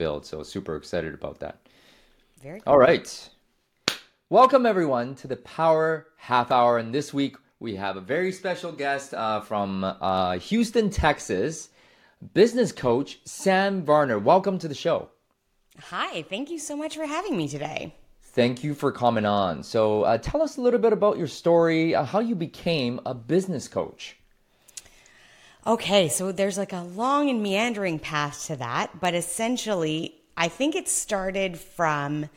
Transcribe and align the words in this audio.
build. 0.00 0.24
So 0.24 0.42
super 0.42 0.76
excited 0.76 1.12
about 1.12 1.40
that. 1.40 1.60
Very 2.42 2.60
cool. 2.60 2.72
All 2.72 2.78
right. 2.78 3.28
Welcome 4.30 4.64
everyone 4.64 5.14
to 5.16 5.28
the 5.28 5.36
Power 5.36 6.06
Half 6.16 6.50
Hour. 6.50 6.78
And 6.78 6.94
this 6.94 7.12
week 7.12 7.36
we 7.58 7.76
have 7.76 7.98
a 7.98 8.00
very 8.00 8.32
special 8.32 8.72
guest 8.72 9.12
uh, 9.12 9.42
from 9.42 9.84
uh, 9.84 10.38
Houston, 10.38 10.88
Texas, 10.88 11.68
business 12.32 12.72
coach 12.72 13.20
Sam 13.26 13.84
Varner. 13.84 14.18
Welcome 14.18 14.58
to 14.60 14.68
the 14.68 14.74
show. 14.74 15.10
Hi, 15.78 16.22
thank 16.22 16.48
you 16.48 16.58
so 16.58 16.76
much 16.76 16.96
for 16.96 17.04
having 17.04 17.36
me 17.36 17.46
today. 17.46 17.94
Thank 18.22 18.64
you 18.64 18.72
for 18.72 18.92
coming 18.92 19.26
on. 19.26 19.62
So, 19.62 20.04
uh, 20.04 20.16
tell 20.16 20.40
us 20.40 20.56
a 20.56 20.62
little 20.62 20.80
bit 20.80 20.94
about 20.94 21.18
your 21.18 21.26
story, 21.26 21.94
uh, 21.94 22.04
how 22.04 22.20
you 22.20 22.34
became 22.34 23.00
a 23.04 23.12
business 23.12 23.68
coach. 23.68 24.16
Okay, 25.66 26.08
so 26.08 26.32
there's 26.32 26.56
like 26.56 26.72
a 26.72 26.82
long 26.82 27.28
and 27.28 27.42
meandering 27.42 27.98
path 27.98 28.46
to 28.46 28.56
that, 28.56 28.98
but 29.00 29.14
essentially, 29.14 30.14
I 30.36 30.48
think 30.48 30.74
it 30.74 30.88
started 30.88 31.58
from 31.58 32.30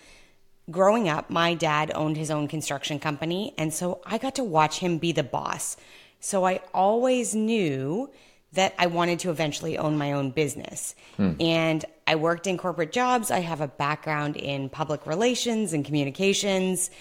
growing 0.70 1.08
up. 1.08 1.30
My 1.30 1.54
dad 1.54 1.92
owned 1.96 2.18
his 2.18 2.30
own 2.30 2.48
construction 2.48 3.00
company, 3.00 3.54
and 3.58 3.74
so 3.74 4.02
I 4.06 4.18
got 4.18 4.36
to 4.36 4.44
watch 4.44 4.80
him 4.80 4.98
be 4.98 5.12
the 5.12 5.24
boss. 5.24 5.78
So 6.20 6.46
I 6.46 6.62
always 6.74 7.34
knew 7.34 8.10
that 8.54 8.74
I 8.78 8.88
wanted 8.88 9.20
to 9.20 9.30
eventually 9.30 9.78
own 9.78 9.98
my 9.98 10.12
own 10.12 10.32
business. 10.32 10.94
Hmm. 11.18 11.34
And 11.40 11.86
I 12.06 12.16
worked 12.16 12.46
in 12.46 12.58
corporate 12.58 12.92
jobs. 12.92 13.32
I 13.32 13.40
have 13.40 13.62
a 13.62 13.68
background 13.68 14.36
in 14.36 14.70
public 14.70 15.08
relations 15.08 15.74
and 15.74 15.84
communications, 15.84 16.92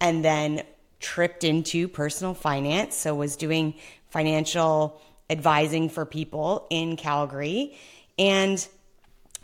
and 0.00 0.24
then 0.24 0.62
tripped 1.00 1.42
into 1.42 1.88
personal 1.88 2.34
finance. 2.34 2.96
So 2.96 3.14
was 3.14 3.36
doing 3.36 3.74
financial 4.10 5.00
advising 5.30 5.88
for 5.88 6.04
people 6.04 6.66
in 6.68 6.96
Calgary 6.96 7.78
and 8.18 8.66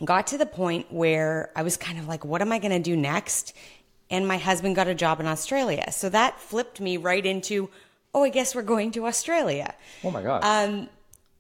got 0.05 0.27
to 0.29 0.39
the 0.39 0.47
point 0.47 0.93
where 0.93 1.51
I 1.57 1.63
was 1.63 1.77
kind 1.77 1.99
of 1.99 2.07
like, 2.09 2.25
what 2.25 2.43
am 2.43 2.53
I 2.53 2.59
going 2.59 2.73
to 2.73 2.79
do 2.79 2.97
next? 2.97 3.55
And 4.11 4.29
my 4.29 4.37
husband 4.37 4.77
got 4.77 4.89
a 4.89 4.95
job 4.95 5.21
in 5.21 5.27
Australia. 5.27 5.91
So 5.93 6.09
that 6.11 6.39
flipped 6.39 6.81
me 6.81 6.97
right 6.97 7.25
into, 7.25 7.71
oh, 8.15 8.25
I 8.25 8.29
guess 8.29 8.55
we're 8.55 8.63
going 8.63 8.91
to 8.93 9.07
Australia. 9.07 9.75
Oh 10.05 10.11
my 10.11 10.23
God. 10.23 10.45
Um, 10.45 10.89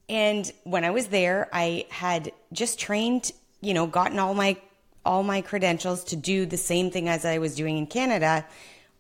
and 0.09 0.51
when 0.65 0.85
I 0.85 0.91
was 0.91 1.09
there, 1.09 1.48
I 1.53 1.87
had 1.91 2.33
just 2.53 2.79
trained, 2.79 3.33
you 3.61 3.75
know, 3.75 3.87
gotten 3.87 4.19
all 4.19 4.35
my 4.35 4.57
all 5.05 5.23
my 5.23 5.41
credentials 5.41 6.03
to 6.03 6.17
do 6.17 6.47
the 6.47 6.57
same 6.57 6.91
thing 6.91 7.09
as 7.09 7.25
I 7.25 7.39
was 7.39 7.55
doing 7.55 7.79
in 7.79 7.87
Canada, 7.87 8.45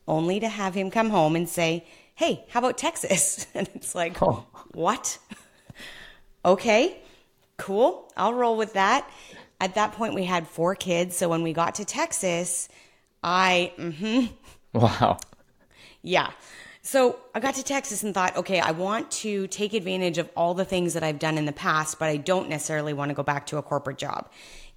only 0.06 0.38
to 0.38 0.48
have 0.48 0.72
him 0.74 0.90
come 0.90 1.10
home 1.10 1.34
and 1.34 1.48
say, 1.48 1.84
"Hey, 2.14 2.44
how 2.48 2.60
about 2.60 2.78
Texas?" 2.78 3.46
And 3.54 3.68
it's 3.74 3.94
like, 3.94 4.20
Oh. 4.22 4.46
"What?" 4.72 5.18
Okay, 6.46 6.98
cool. 7.58 8.10
I'll 8.16 8.34
roll 8.34 8.56
with 8.56 8.72
that. 8.74 9.08
At 9.60 9.74
that 9.74 9.92
point, 9.92 10.14
we 10.14 10.24
had 10.24 10.46
four 10.46 10.74
kids, 10.74 11.16
so 11.16 11.28
when 11.28 11.42
we 11.42 11.52
got 11.52 11.76
to 11.76 11.84
Texas, 11.84 12.68
I 13.22 13.72
mm 13.76 13.92
mhm, 13.92 14.32
wow. 14.72 15.18
yeah. 16.02 16.30
So 16.82 17.18
I 17.34 17.40
got 17.40 17.56
to 17.56 17.64
Texas 17.64 18.04
and 18.04 18.14
thought, 18.14 18.36
okay, 18.36 18.60
I 18.60 18.70
want 18.70 19.10
to 19.10 19.48
take 19.48 19.74
advantage 19.74 20.18
of 20.18 20.30
all 20.36 20.54
the 20.54 20.64
things 20.64 20.94
that 20.94 21.02
I've 21.02 21.18
done 21.18 21.36
in 21.36 21.44
the 21.44 21.52
past, 21.52 21.98
but 21.98 22.08
I 22.08 22.16
don't 22.16 22.48
necessarily 22.48 22.92
want 22.92 23.08
to 23.08 23.14
go 23.14 23.24
back 23.24 23.46
to 23.46 23.56
a 23.56 23.62
corporate 23.62 23.98
job. 23.98 24.30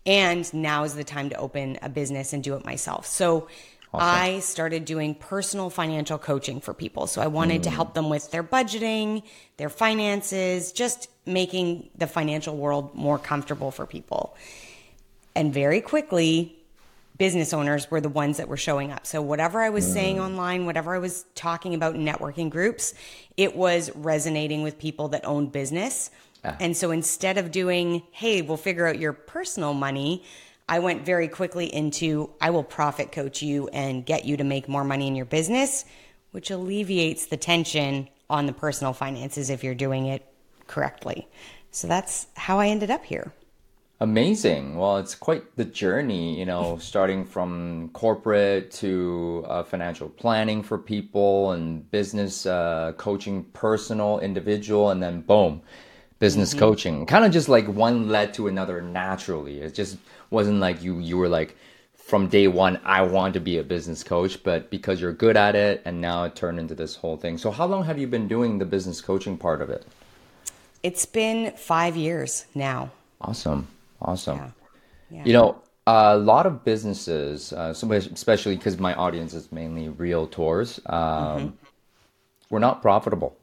And 0.07 0.51
now 0.51 0.85
is 0.85 0.95
the 0.95 1.03
time 1.03 1.29
to 1.29 1.35
open 1.35 1.77
a 1.83 1.89
business 1.89 2.33
and 2.33 2.43
do 2.43 2.55
it 2.55 2.65
myself. 2.65 3.05
So 3.05 3.47
I 3.93 4.39
started 4.39 4.85
doing 4.85 5.15
personal 5.15 5.69
financial 5.69 6.17
coaching 6.17 6.61
for 6.61 6.73
people. 6.73 7.07
So 7.07 7.21
I 7.21 7.27
wanted 7.27 7.63
to 7.63 7.69
help 7.69 7.89
hmm. 7.89 7.93
them 7.95 8.09
with 8.09 8.29
their 8.31 8.43
budgeting, 8.43 9.23
their 9.57 9.69
finances, 9.69 10.71
just 10.71 11.09
making 11.25 11.89
the 11.95 12.07
financial 12.07 12.55
world 12.55 12.93
more 12.93 13.17
comfortable 13.17 13.71
for 13.71 13.85
people. 13.85 14.35
And 15.35 15.53
very 15.53 15.81
quickly, 15.81 16.55
business 17.17 17.53
owners 17.53 17.89
were 17.89 18.01
the 18.01 18.09
ones 18.09 18.37
that 18.37 18.47
were 18.47 18.57
showing 18.57 18.91
up. 18.91 19.05
So 19.05 19.21
whatever 19.21 19.59
I 19.61 19.69
was 19.69 19.91
saying 19.91 20.17
hmm. 20.17 20.23
online, 20.23 20.65
whatever 20.65 20.93
I 20.93 20.99
was 20.99 21.25
talking 21.35 21.73
about 21.73 21.95
in 21.95 22.05
networking 22.05 22.49
groups, 22.49 22.93
it 23.37 23.55
was 23.55 23.89
resonating 23.95 24.61
with 24.61 24.77
people 24.77 25.09
that 25.09 25.25
owned 25.25 25.51
business. 25.51 26.11
And 26.41 26.77
so 26.77 26.91
instead 26.91 27.37
of 27.37 27.51
doing, 27.51 28.03
hey, 28.11 28.41
we'll 28.41 28.55
figure 28.55 28.87
out 28.87 28.97
your 28.97 29.11
personal 29.11 29.73
money, 29.73 30.23
I 30.69 30.77
went 30.77 31.03
very 31.03 31.27
quickly 31.27 31.65
into 31.65 32.29
I 32.39 32.51
will 32.51 32.63
profit 32.63 33.11
coach 33.11 33.41
you 33.41 33.69
and 33.69 34.05
get 34.05 34.23
you 34.23 34.37
to 34.37 34.43
make 34.43 34.69
more 34.69 34.83
money 34.83 35.07
in 35.07 35.15
your 35.15 35.25
business, 35.25 35.83
which 36.29 36.51
alleviates 36.51 37.25
the 37.25 37.37
tension 37.37 38.07
on 38.29 38.45
the 38.45 38.53
personal 38.53 38.93
finances 38.93 39.49
if 39.49 39.63
you're 39.63 39.73
doing 39.73 40.05
it 40.05 40.31
correctly. 40.67 41.27
So 41.71 41.87
that's 41.87 42.27
how 42.35 42.59
I 42.59 42.67
ended 42.67 42.91
up 42.91 43.03
here. 43.03 43.33
Amazing. 43.99 44.77
Well, 44.77 44.97
it's 44.97 45.15
quite 45.15 45.55
the 45.57 45.65
journey, 45.65 46.37
you 46.37 46.45
know, 46.45 46.77
starting 46.81 47.25
from 47.25 47.89
corporate 47.93 48.69
to 48.73 49.45
uh, 49.47 49.63
financial 49.63 50.07
planning 50.07 50.61
for 50.61 50.77
people 50.77 51.51
and 51.53 51.89
business 51.89 52.45
uh, 52.45 52.93
coaching, 52.95 53.43
personal, 53.53 54.19
individual, 54.19 54.91
and 54.91 55.01
then 55.01 55.21
boom, 55.21 55.63
business 56.19 56.53
coaching. 56.53 57.07
Kind 57.07 57.25
of 57.25 57.31
just 57.31 57.49
like 57.49 57.67
one 57.67 58.07
led 58.07 58.35
to 58.35 58.47
another 58.47 58.81
naturally. 58.81 59.61
It 59.61 59.73
just 59.73 59.97
wasn't 60.29 60.59
like 60.59 60.81
you 60.81 60.99
you 60.99 61.17
were 61.17 61.29
like 61.29 61.55
from 62.09 62.27
day 62.27 62.47
one, 62.47 62.79
I 62.83 63.03
want 63.03 63.35
to 63.35 63.39
be 63.39 63.59
a 63.59 63.63
business 63.63 64.03
coach, 64.03 64.41
but 64.43 64.71
because 64.71 64.99
you're 64.99 65.13
good 65.13 65.37
at 65.37 65.55
it, 65.55 65.83
and 65.85 66.01
now 66.01 66.23
it 66.23 66.35
turned 66.35 66.57
into 66.57 66.73
this 66.73 66.95
whole 66.95 67.17
thing. 67.17 67.37
So, 67.37 67.51
how 67.51 67.67
long 67.67 67.83
have 67.83 67.99
you 67.99 68.07
been 68.07 68.27
doing 68.27 68.57
the 68.57 68.65
business 68.65 68.99
coaching 68.99 69.37
part 69.37 69.61
of 69.61 69.69
it? 69.69 69.85
It's 70.81 71.05
been 71.05 71.51
five 71.51 71.95
years 71.95 72.45
now. 72.55 72.91
Awesome. 73.21 73.67
Awesome. 74.01 74.37
Yeah. 74.37 74.49
Yeah. 75.11 75.23
You 75.25 75.33
know, 75.33 75.61
a 75.85 76.17
lot 76.17 76.45
of 76.45 76.63
businesses, 76.63 77.53
uh, 77.53 77.73
especially 77.75 78.55
because 78.55 78.79
my 78.79 78.93
audience 78.95 79.33
is 79.33 79.51
mainly 79.51 79.89
realtors, 79.89 80.79
um, 80.91 81.57
we're 82.49 82.59
not 82.59 82.81
profitable. 82.81 83.37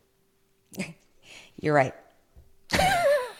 You're 1.60 1.74
right. 1.74 1.94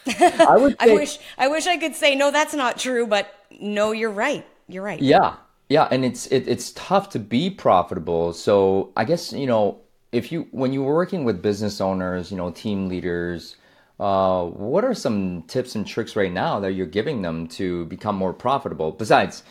I 0.09 0.57
would 0.57 0.77
I 0.81 0.95
wish 0.95 1.19
I 1.39 1.49
wish 1.49 1.67
I 1.67 1.77
could 1.77 1.95
say 1.95 2.15
no 2.15 2.31
that's 2.31 2.55
not 2.55 2.79
true, 2.79 3.07
but 3.07 3.33
no, 3.61 3.93
you're 3.93 4.11
right. 4.11 4.47
You're 4.69 4.83
right. 4.83 5.01
yeah, 5.01 5.37
yeah, 5.69 5.89
and 5.91 6.05
it's 6.05 6.27
it, 6.27 6.49
it's 6.49 6.73
tough 6.73 7.11
to 7.11 7.19
be 7.19 7.51
profitable. 7.51 8.33
So 8.33 8.93
I 8.97 9.05
guess 9.05 9.33
you 9.33 9.47
know 9.47 9.81
if 10.13 10.33
you 10.33 10.49
when 10.51 10.73
you're 10.73 10.95
working 10.95 11.25
with 11.25 11.43
business 11.43 11.81
owners, 11.81 12.31
you 12.31 12.37
know, 12.37 12.51
team 12.51 12.89
leaders. 12.89 13.57
Uh, 13.99 14.45
what 14.45 14.85
are 14.85 14.93
some 14.93 15.43
tips 15.45 15.75
and 15.75 15.87
tricks 15.87 16.17
right 16.17 16.31
now 16.31 16.61
that 16.61 16.73
you're 16.73 16.85
giving 16.85 17.23
them 17.23 17.47
to 17.47 17.87
become 17.87 18.15
more 18.15 18.35
profitable? 18.35 18.93
Besides, 18.93 19.43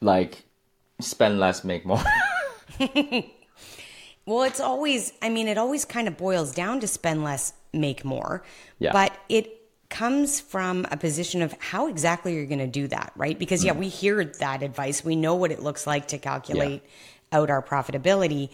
like, 0.00 0.44
spend 1.00 1.40
less, 1.40 1.64
make 1.64 1.84
more. 1.84 2.00
Well, 4.28 4.42
it's 4.42 4.60
always 4.60 5.14
I 5.22 5.30
mean, 5.30 5.48
it 5.48 5.56
always 5.56 5.86
kind 5.86 6.06
of 6.06 6.18
boils 6.18 6.52
down 6.52 6.80
to 6.80 6.86
spend 6.86 7.24
less, 7.24 7.54
make 7.72 8.04
more. 8.04 8.42
Yeah. 8.78 8.92
But 8.92 9.16
it 9.30 9.57
comes 9.88 10.40
from 10.40 10.86
a 10.90 10.96
position 10.96 11.42
of 11.42 11.54
how 11.60 11.88
exactly 11.88 12.34
you're 12.34 12.46
going 12.46 12.58
to 12.58 12.66
do 12.66 12.88
that, 12.88 13.12
right? 13.16 13.38
Because 13.38 13.64
yeah, 13.64 13.72
mm. 13.72 13.78
we 13.78 13.88
hear 13.88 14.24
that 14.24 14.62
advice. 14.62 15.04
We 15.04 15.16
know 15.16 15.34
what 15.34 15.50
it 15.50 15.62
looks 15.62 15.86
like 15.86 16.08
to 16.08 16.18
calculate 16.18 16.82
out 17.32 17.50
our 17.50 17.62
profitability. 17.62 18.50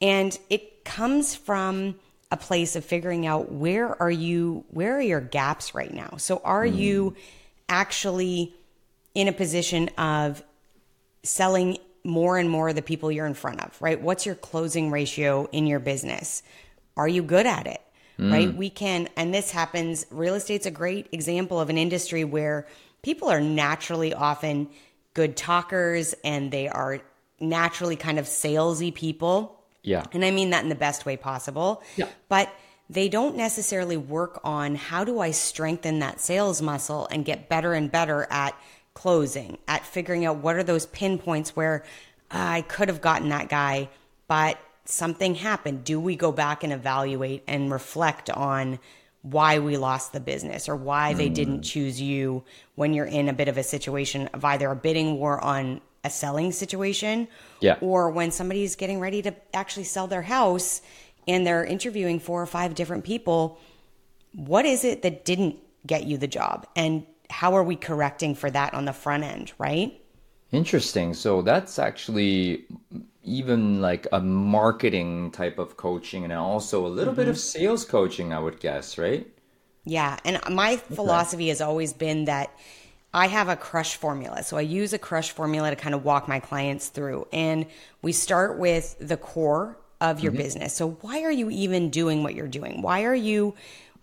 And 0.00 0.38
it 0.48 0.84
comes 0.84 1.34
from 1.34 1.96
a 2.30 2.36
place 2.36 2.76
of 2.76 2.84
figuring 2.84 3.26
out 3.26 3.50
where 3.50 4.00
are 4.00 4.10
you 4.10 4.64
where 4.70 4.96
are 4.96 5.02
your 5.02 5.20
gaps 5.20 5.74
right 5.74 5.92
now? 5.92 6.16
So 6.18 6.40
are 6.44 6.64
mm. 6.64 6.76
you 6.76 7.16
actually 7.68 8.54
in 9.14 9.28
a 9.28 9.32
position 9.32 9.88
of 9.98 10.42
selling 11.22 11.78
more 12.04 12.38
and 12.38 12.48
more 12.48 12.68
of 12.70 12.74
the 12.74 12.82
people 12.82 13.10
you're 13.10 13.26
in 13.26 13.34
front 13.34 13.62
of, 13.62 13.80
right? 13.80 14.00
What's 14.00 14.24
your 14.24 14.34
closing 14.34 14.90
ratio 14.90 15.48
in 15.52 15.66
your 15.66 15.80
business? 15.80 16.42
Are 16.96 17.08
you 17.08 17.22
good 17.22 17.46
at 17.46 17.66
it? 17.66 17.80
Right? 18.18 18.52
We 18.52 18.68
can, 18.68 19.08
and 19.16 19.32
this 19.32 19.50
happens, 19.52 20.04
real 20.10 20.34
estate's 20.34 20.66
a 20.66 20.72
great 20.72 21.06
example 21.12 21.60
of 21.60 21.70
an 21.70 21.78
industry 21.78 22.24
where 22.24 22.66
people 23.02 23.28
are 23.28 23.40
naturally 23.40 24.12
often 24.12 24.68
good 25.14 25.36
talkers 25.36 26.14
and 26.24 26.50
they 26.50 26.68
are 26.68 27.00
naturally 27.40 27.94
kind 27.96 28.18
of 28.18 28.24
salesy 28.26 28.92
people. 28.92 29.60
yeah, 29.82 30.04
And 30.12 30.24
I 30.24 30.32
mean 30.32 30.50
that 30.50 30.64
in 30.64 30.68
the 30.68 30.74
best 30.74 31.06
way 31.06 31.16
possible. 31.16 31.82
Yeah. 31.96 32.08
But 32.28 32.52
they 32.90 33.08
don't 33.08 33.36
necessarily 33.36 33.96
work 33.96 34.40
on 34.42 34.74
how 34.74 35.04
do 35.04 35.20
I 35.20 35.30
strengthen 35.30 36.00
that 36.00 36.20
sales 36.20 36.60
muscle 36.60 37.06
and 37.12 37.24
get 37.24 37.48
better 37.48 37.72
and 37.74 37.90
better 37.92 38.26
at 38.30 38.58
closing, 38.94 39.58
at 39.68 39.84
figuring 39.86 40.24
out 40.24 40.38
what 40.38 40.56
are 40.56 40.64
those 40.64 40.86
pinpoints 40.86 41.54
where 41.54 41.84
"Ah, 42.32 42.50
I 42.54 42.62
could 42.62 42.88
have 42.88 43.00
gotten 43.00 43.28
that 43.28 43.48
guy, 43.48 43.88
but 44.26 44.58
something 44.90 45.34
happened. 45.34 45.84
Do 45.84 46.00
we 46.00 46.16
go 46.16 46.32
back 46.32 46.64
and 46.64 46.72
evaluate 46.72 47.44
and 47.46 47.70
reflect 47.70 48.30
on 48.30 48.78
why 49.22 49.58
we 49.58 49.76
lost 49.76 50.12
the 50.12 50.20
business 50.20 50.68
or 50.68 50.76
why 50.76 51.12
they 51.12 51.28
didn't 51.28 51.60
mm. 51.60 51.64
choose 51.64 52.00
you 52.00 52.44
when 52.76 52.94
you're 52.94 53.04
in 53.04 53.28
a 53.28 53.32
bit 53.32 53.48
of 53.48 53.58
a 53.58 53.62
situation 53.62 54.28
of 54.28 54.44
either 54.44 54.70
a 54.70 54.76
bidding 54.76 55.18
war 55.18 55.42
on 55.42 55.80
a 56.04 56.10
selling 56.10 56.52
situation 56.52 57.28
Yeah. 57.60 57.76
or 57.80 58.10
when 58.10 58.30
somebody's 58.30 58.76
getting 58.76 59.00
ready 59.00 59.20
to 59.22 59.34
actually 59.52 59.84
sell 59.84 60.06
their 60.06 60.22
house 60.22 60.80
and 61.26 61.46
they're 61.46 61.64
interviewing 61.64 62.20
four 62.20 62.40
or 62.40 62.46
five 62.46 62.74
different 62.76 63.04
people 63.04 63.58
what 64.32 64.64
is 64.64 64.84
it 64.84 65.02
that 65.02 65.24
didn't 65.24 65.56
get 65.84 66.04
you 66.04 66.16
the 66.16 66.28
job 66.28 66.66
and 66.76 67.04
how 67.30 67.54
are 67.54 67.64
we 67.64 67.76
correcting 67.76 68.34
for 68.34 68.50
that 68.50 68.74
on 68.74 68.84
the 68.84 68.92
front 68.92 69.24
end, 69.24 69.52
right? 69.58 70.00
Interesting. 70.52 71.12
So 71.12 71.42
that's 71.42 71.78
actually 71.78 72.64
even 73.28 73.80
like 73.80 74.06
a 74.12 74.20
marketing 74.20 75.30
type 75.30 75.58
of 75.58 75.76
coaching 75.76 76.24
and 76.24 76.32
also 76.32 76.86
a 76.86 76.88
little 76.88 77.14
bit 77.14 77.28
of 77.28 77.36
mm-hmm. 77.36 77.60
sales 77.60 77.84
coaching, 77.84 78.32
I 78.32 78.38
would 78.38 78.60
guess, 78.60 78.98
right? 78.98 79.26
Yeah. 79.84 80.18
And 80.24 80.40
my 80.50 80.76
philosophy 80.76 81.48
has 81.48 81.60
always 81.60 81.92
been 81.92 82.26
that 82.26 82.50
I 83.12 83.28
have 83.28 83.48
a 83.48 83.56
crush 83.56 83.96
formula. 83.96 84.42
So 84.42 84.56
I 84.56 84.62
use 84.62 84.92
a 84.92 84.98
crush 84.98 85.30
formula 85.30 85.70
to 85.70 85.76
kind 85.76 85.94
of 85.94 86.04
walk 86.04 86.28
my 86.28 86.40
clients 86.40 86.88
through. 86.88 87.26
And 87.32 87.66
we 88.02 88.12
start 88.12 88.58
with 88.58 88.96
the 89.00 89.16
core 89.16 89.78
of 90.00 90.20
your 90.20 90.32
mm-hmm. 90.32 90.42
business. 90.42 90.74
So 90.74 90.90
why 91.00 91.22
are 91.22 91.30
you 91.30 91.50
even 91.50 91.90
doing 91.90 92.22
what 92.22 92.34
you're 92.34 92.48
doing? 92.48 92.82
Why 92.82 93.04
are 93.04 93.14
you 93.14 93.54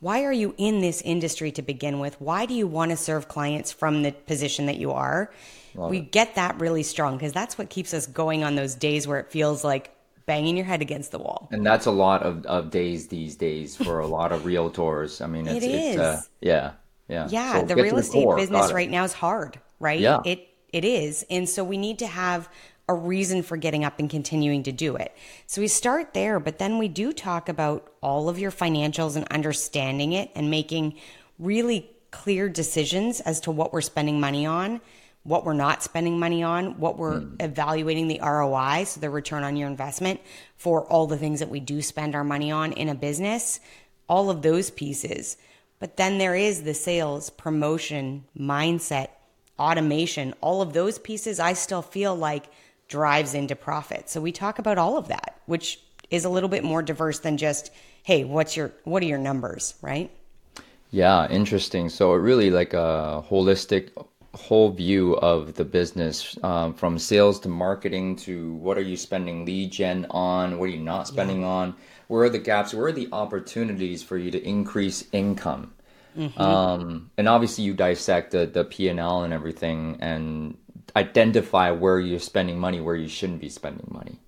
why 0.05 0.23
are 0.23 0.31
you 0.31 0.53
in 0.57 0.81
this 0.81 1.01
industry 1.01 1.51
to 1.53 1.63
begin 1.63 1.97
with? 1.99 2.21
Why 2.21 2.45
do 2.45 2.53
you 2.53 2.67
want 2.67 2.91
to 2.91 2.97
serve 2.97 3.27
clients 3.27 3.71
from 3.71 4.03
the 4.03 4.11
position 4.11 4.67
that 4.67 4.77
you 4.77 4.91
are? 4.91 5.31
we 5.73 5.99
get 5.99 6.35
that 6.35 6.57
really 6.59 6.83
strong 6.83 7.17
because 7.17 7.33
that's 7.33 7.57
what 7.57 7.69
keeps 7.69 7.91
us 7.91 8.05
going 8.05 8.43
on 8.43 8.55
those 8.55 8.75
days 8.75 9.07
where 9.07 9.19
it 9.19 9.31
feels 9.31 9.63
like 9.63 9.93
banging 10.27 10.55
your 10.55 10.65
head 10.65 10.81
against 10.83 11.11
the 11.11 11.17
wall. 11.17 11.49
And 11.51 11.65
that's 11.65 11.87
a 11.87 11.91
lot 11.91 12.21
of, 12.21 12.45
of 12.45 12.69
days 12.69 13.07
these 13.07 13.35
days 13.35 13.75
for 13.75 13.99
a 13.99 14.07
lot 14.07 14.31
of 14.31 14.43
realtors. 14.43 15.23
I 15.23 15.27
mean, 15.27 15.47
it's, 15.47 15.65
It 15.65 15.71
it's 15.71 15.99
uh, 15.99 16.21
yeah, 16.39 16.73
yeah. 17.07 17.27
Yeah, 17.29 17.61
So 17.61 17.65
the 17.65 17.75
real 17.75 17.97
estate 17.97 18.25
core. 18.25 18.37
business 18.37 18.71
right 18.71 18.89
now 18.89 19.05
is 19.05 19.13
hard, 19.13 19.59
right? 19.79 19.99
Yeah. 19.99 20.19
It 20.23 20.47
it 20.71 20.85
is. 20.85 21.25
And 21.31 21.49
so 21.49 21.63
we 21.63 21.77
need 21.77 21.97
to 21.99 22.07
have 22.07 22.47
a 22.87 22.93
reason 22.93 23.41
for 23.41 23.57
getting 23.57 23.83
up 23.83 23.99
and 23.99 24.09
continuing 24.09 24.63
to 24.63 24.71
do 24.71 24.95
it. 24.95 25.15
So 25.47 25.61
we 25.61 25.67
start 25.67 26.13
there, 26.13 26.39
but 26.39 26.59
then 26.59 26.77
we 26.77 26.87
do 26.87 27.13
talk 27.13 27.49
about 27.49 27.91
all 28.01 28.29
of 28.29 28.37
your 28.37 28.51
financials 28.51 29.15
and 29.15 29.27
understanding 29.29 30.13
it 30.13 30.29
and 30.35 30.51
making 30.51 30.95
really 31.39 31.89
clear 32.11 32.47
decisions 32.47 33.19
as 33.21 33.39
to 33.41 33.51
what 33.51 33.73
we're 33.73 33.81
spending 33.81 34.19
money 34.19 34.45
on, 34.45 34.81
what 35.23 35.43
we're 35.43 35.53
not 35.53 35.81
spending 35.81 36.19
money 36.19 36.43
on, 36.43 36.79
what 36.79 36.97
we're 36.97 37.21
Hmm. 37.21 37.35
evaluating 37.39 38.07
the 38.07 38.19
ROI, 38.21 38.83
so 38.83 38.99
the 38.99 39.09
return 39.09 39.43
on 39.43 39.55
your 39.55 39.67
investment 39.67 40.19
for 40.55 40.85
all 40.85 41.07
the 41.07 41.17
things 41.17 41.39
that 41.39 41.49
we 41.49 41.59
do 41.59 41.81
spend 41.81 42.13
our 42.13 42.23
money 42.23 42.51
on 42.51 42.71
in 42.73 42.87
a 42.87 42.95
business, 42.95 43.59
all 44.07 44.29
of 44.29 44.43
those 44.43 44.69
pieces. 44.69 45.37
But 45.79 45.97
then 45.97 46.19
there 46.19 46.35
is 46.35 46.63
the 46.63 46.75
sales, 46.75 47.31
promotion, 47.31 48.25
mindset, 48.37 49.07
automation, 49.57 50.33
all 50.41 50.61
of 50.61 50.73
those 50.73 50.99
pieces 50.99 51.39
I 51.39 51.53
still 51.53 51.81
feel 51.81 52.15
like 52.15 52.45
drives 52.87 53.33
into 53.33 53.55
profit. 53.55 54.09
So 54.09 54.21
we 54.21 54.31
talk 54.31 54.59
about 54.59 54.77
all 54.77 54.97
of 54.97 55.07
that, 55.07 55.39
which 55.45 55.79
is 56.09 56.25
a 56.25 56.29
little 56.29 56.49
bit 56.49 56.63
more 56.63 56.81
diverse 56.81 57.19
than 57.19 57.37
just, 57.37 57.71
hey, 58.03 58.23
what's 58.23 58.55
your 58.55 58.71
what 58.83 59.01
are 59.03 59.07
your 59.07 59.17
numbers, 59.17 59.75
right? 59.81 60.11
Yeah, 60.91 61.27
interesting. 61.27 61.89
So 61.89 62.13
it 62.13 62.17
really 62.17 62.51
like 62.51 62.73
a 62.73 63.23
holistic 63.29 63.89
whole 64.35 64.71
view 64.71 65.15
of 65.17 65.53
the 65.55 65.65
business 65.65 66.37
um, 66.43 66.73
from 66.73 66.99
sales 66.99 67.39
to 67.39 67.49
marketing 67.49 68.15
to 68.17 68.53
what 68.55 68.77
are 68.77 68.81
you 68.81 68.97
spending 68.97 69.45
lead 69.45 69.71
gen 69.71 70.05
on, 70.09 70.57
what 70.59 70.65
are 70.65 70.73
you 70.73 70.79
not 70.79 71.07
spending 71.07 71.43
on, 71.43 71.75
where 72.07 72.23
are 72.23 72.29
the 72.29 72.39
gaps, 72.39 72.73
where 72.73 72.87
are 72.87 72.91
the 72.91 73.09
opportunities 73.11 74.03
for 74.03 74.17
you 74.17 74.31
to 74.31 74.43
increase 74.47 75.05
income. 75.11 75.73
Um, 76.37 77.11
and 77.17 77.27
obviously 77.27 77.65
you 77.65 77.73
dissect 77.73 78.31
the, 78.31 78.45
the 78.45 78.63
P&L 78.63 79.23
and 79.23 79.33
everything 79.33 79.97
and 79.99 80.57
identify 80.95 81.71
where 81.71 81.99
you're 81.99 82.19
spending 82.19 82.59
money, 82.59 82.79
where 82.79 82.95
you 82.95 83.07
shouldn't 83.07 83.41
be 83.41 83.49
spending 83.49 83.87
money. 83.91 84.19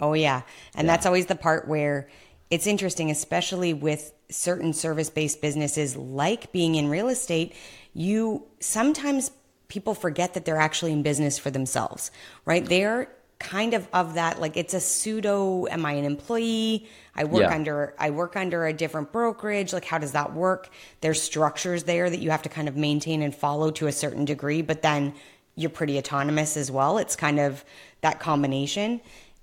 Oh, 0.00 0.14
yeah. 0.14 0.42
And 0.74 0.88
that's 0.88 1.06
always 1.06 1.26
the 1.26 1.36
part 1.36 1.68
where 1.68 2.08
it's 2.50 2.66
interesting, 2.66 3.10
especially 3.10 3.72
with 3.74 4.12
certain 4.30 4.72
service 4.72 5.10
based 5.10 5.40
businesses 5.40 5.96
like 5.96 6.52
being 6.52 6.74
in 6.74 6.88
real 6.88 7.08
estate. 7.08 7.54
You 7.92 8.44
sometimes 8.60 9.30
people 9.68 9.94
forget 9.94 10.34
that 10.34 10.44
they're 10.44 10.58
actually 10.58 10.92
in 10.92 11.02
business 11.02 11.38
for 11.38 11.50
themselves, 11.50 12.10
right? 12.44 12.64
They're 12.64 13.08
kind 13.40 13.74
of 13.74 13.86
of 13.92 14.14
that 14.14 14.40
like 14.40 14.56
it's 14.56 14.74
a 14.74 14.80
pseudo 14.80 15.66
am 15.66 15.84
i 15.84 15.92
an 15.92 16.04
employee 16.04 16.86
i 17.16 17.24
work 17.24 17.42
Yeah. 17.42 17.54
under 17.54 17.94
i 17.98 18.08
work 18.10 18.36
under 18.36 18.64
a 18.64 18.72
different 18.72 19.12
brokerage 19.12 19.72
like 19.72 19.84
how 19.84 19.98
does 19.98 20.12
that 20.12 20.32
work 20.32 20.70
there's 21.00 21.20
structures 21.20 21.82
there 21.82 22.08
that 22.08 22.20
you 22.20 22.30
have 22.30 22.42
to 22.42 22.48
kind 22.48 22.68
of 22.68 22.76
maintain 22.76 23.22
and 23.22 23.34
follow 23.34 23.70
to 23.72 23.88
a 23.88 23.92
certain 23.92 24.24
degree 24.24 24.62
but 24.62 24.82
then 24.82 25.14
you're 25.56 25.70
pretty 25.70 25.98
autonomous 25.98 26.56
as 26.56 26.70
well 26.70 26.98
it's 26.98 27.16
kind 27.16 27.38
of 27.40 27.64
that 28.00 28.20
combination 28.20 29.00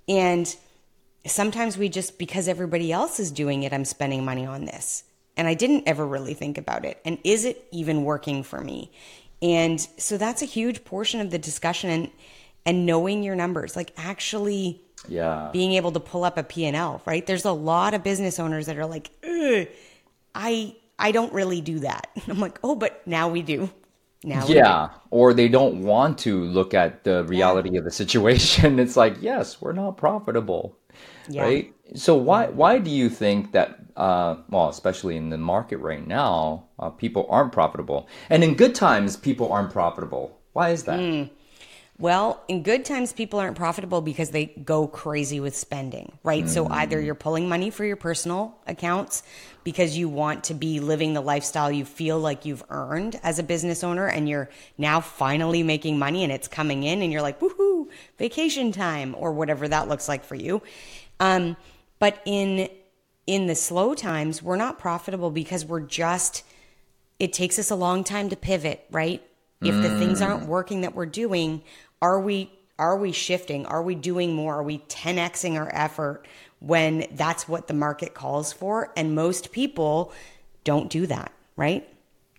and 0.08 0.56
sometimes 1.26 1.76
we 1.78 1.88
just 1.88 2.18
because 2.18 2.48
everybody 2.48 2.92
else 2.92 3.18
is 3.20 3.30
doing 3.30 3.62
it 3.62 3.72
i'm 3.72 3.84
spending 3.84 4.24
money 4.24 4.44
on 4.46 4.64
this 4.64 5.04
and 5.36 5.46
i 5.48 5.54
didn't 5.54 5.84
ever 5.86 6.06
really 6.06 6.34
think 6.34 6.58
about 6.58 6.84
it 6.84 6.98
and 7.04 7.18
is 7.24 7.44
it 7.44 7.64
even 7.72 8.04
working 8.04 8.42
for 8.42 8.60
me 8.60 8.90
and 9.40 9.80
so 9.98 10.16
that's 10.18 10.42
a 10.42 10.46
huge 10.46 10.84
portion 10.84 11.20
of 11.20 11.30
the 11.30 11.38
discussion 11.38 11.90
and 11.90 12.10
and 12.64 12.86
knowing 12.86 13.22
your 13.24 13.34
numbers 13.34 13.74
like 13.74 13.92
actually 13.96 14.80
Yeah. 15.08 15.50
being 15.52 15.72
able 15.72 15.90
to 15.92 15.98
pull 15.98 16.22
up 16.22 16.38
a 16.38 16.44
P&L, 16.44 17.02
right? 17.06 17.26
There's 17.26 17.44
a 17.44 17.50
lot 17.50 17.92
of 17.92 18.04
business 18.04 18.38
owners 18.38 18.66
that 18.66 18.78
are 18.78 18.86
like, 18.86 19.10
I 20.34 20.76
I 20.98 21.10
don't 21.10 21.32
really 21.32 21.60
do 21.60 21.80
that. 21.80 22.06
I'm 22.28 22.38
like, 22.38 22.60
"Oh, 22.62 22.76
but 22.76 23.04
now 23.06 23.28
we 23.28 23.42
do." 23.42 23.68
Now. 24.24 24.46
Yeah, 24.46 24.90
or 25.10 25.34
they 25.34 25.48
don't 25.48 25.82
want 25.82 26.18
to 26.18 26.44
look 26.44 26.74
at 26.74 27.02
the 27.04 27.24
reality 27.24 27.76
of 27.76 27.84
the 27.84 27.90
situation. 27.90 28.78
It's 28.82 28.96
like, 28.96 29.16
yes, 29.20 29.60
we're 29.60 29.72
not 29.72 29.96
profitable, 29.96 30.76
Yeah. 31.28 31.42
right? 31.42 31.74
So 31.94 32.16
why 32.16 32.46
why 32.46 32.78
do 32.78 32.90
you 32.90 33.10
think 33.10 33.52
that 33.52 33.78
uh, 33.96 34.36
well, 34.48 34.68
especially 34.68 35.16
in 35.16 35.28
the 35.30 35.38
market 35.38 35.78
right 35.78 36.06
now, 36.06 36.64
uh, 36.78 36.90
people 36.90 37.26
aren't 37.28 37.52
profitable, 37.52 38.08
and 38.30 38.42
in 38.44 38.54
good 38.54 38.74
times, 38.74 39.16
people 39.16 39.52
aren't 39.52 39.70
profitable? 39.72 40.38
Why 40.52 40.70
is 40.70 40.84
that? 40.84 40.98
Hmm. 41.00 41.24
Well, 42.02 42.42
in 42.48 42.64
good 42.64 42.84
times, 42.84 43.12
people 43.12 43.38
aren't 43.38 43.56
profitable 43.56 44.00
because 44.00 44.30
they 44.30 44.46
go 44.46 44.88
crazy 44.88 45.38
with 45.38 45.54
spending, 45.54 46.10
right? 46.24 46.48
So 46.48 46.66
either 46.66 47.00
you're 47.00 47.14
pulling 47.14 47.48
money 47.48 47.70
for 47.70 47.84
your 47.84 47.94
personal 47.94 48.58
accounts 48.66 49.22
because 49.62 49.96
you 49.96 50.08
want 50.08 50.42
to 50.44 50.54
be 50.54 50.80
living 50.80 51.12
the 51.12 51.20
lifestyle 51.20 51.70
you 51.70 51.84
feel 51.84 52.18
like 52.18 52.44
you've 52.44 52.64
earned 52.70 53.20
as 53.22 53.38
a 53.38 53.44
business 53.44 53.84
owner 53.84 54.08
and 54.08 54.28
you're 54.28 54.50
now 54.76 55.00
finally 55.00 55.62
making 55.62 55.96
money 55.96 56.24
and 56.24 56.32
it's 56.32 56.48
coming 56.48 56.82
in 56.82 57.02
and 57.02 57.12
you're 57.12 57.22
like, 57.22 57.38
woohoo, 57.38 57.86
vacation 58.18 58.72
time 58.72 59.14
or 59.16 59.30
whatever 59.30 59.68
that 59.68 59.86
looks 59.86 60.08
like 60.08 60.24
for 60.24 60.34
you. 60.34 60.60
Um, 61.20 61.56
but 62.00 62.20
in 62.24 62.68
in 63.28 63.46
the 63.46 63.54
slow 63.54 63.94
times, 63.94 64.42
we're 64.42 64.56
not 64.56 64.76
profitable 64.76 65.30
because 65.30 65.64
we're 65.64 65.78
just 65.78 66.42
it 67.20 67.32
takes 67.32 67.60
us 67.60 67.70
a 67.70 67.76
long 67.76 68.02
time 68.02 68.28
to 68.30 68.34
pivot, 68.34 68.84
right? 68.90 69.22
If 69.64 69.80
the 69.80 69.96
things 69.96 70.20
aren't 70.20 70.48
working 70.48 70.80
that 70.80 70.96
we're 70.96 71.06
doing, 71.06 71.62
are 72.02 72.20
we 72.20 72.50
are 72.78 72.96
we 72.96 73.12
shifting? 73.12 73.64
Are 73.66 73.82
we 73.82 73.94
doing 73.94 74.34
more? 74.34 74.56
Are 74.56 74.62
we 74.62 74.78
10xing 74.78 75.56
our 75.56 75.70
effort 75.72 76.26
when 76.58 77.06
that's 77.12 77.48
what 77.48 77.68
the 77.68 77.74
market 77.74 78.12
calls 78.12 78.52
for? 78.52 78.92
And 78.96 79.14
most 79.14 79.52
people 79.52 80.12
don't 80.64 80.90
do 80.90 81.06
that, 81.06 81.32
right? 81.56 81.88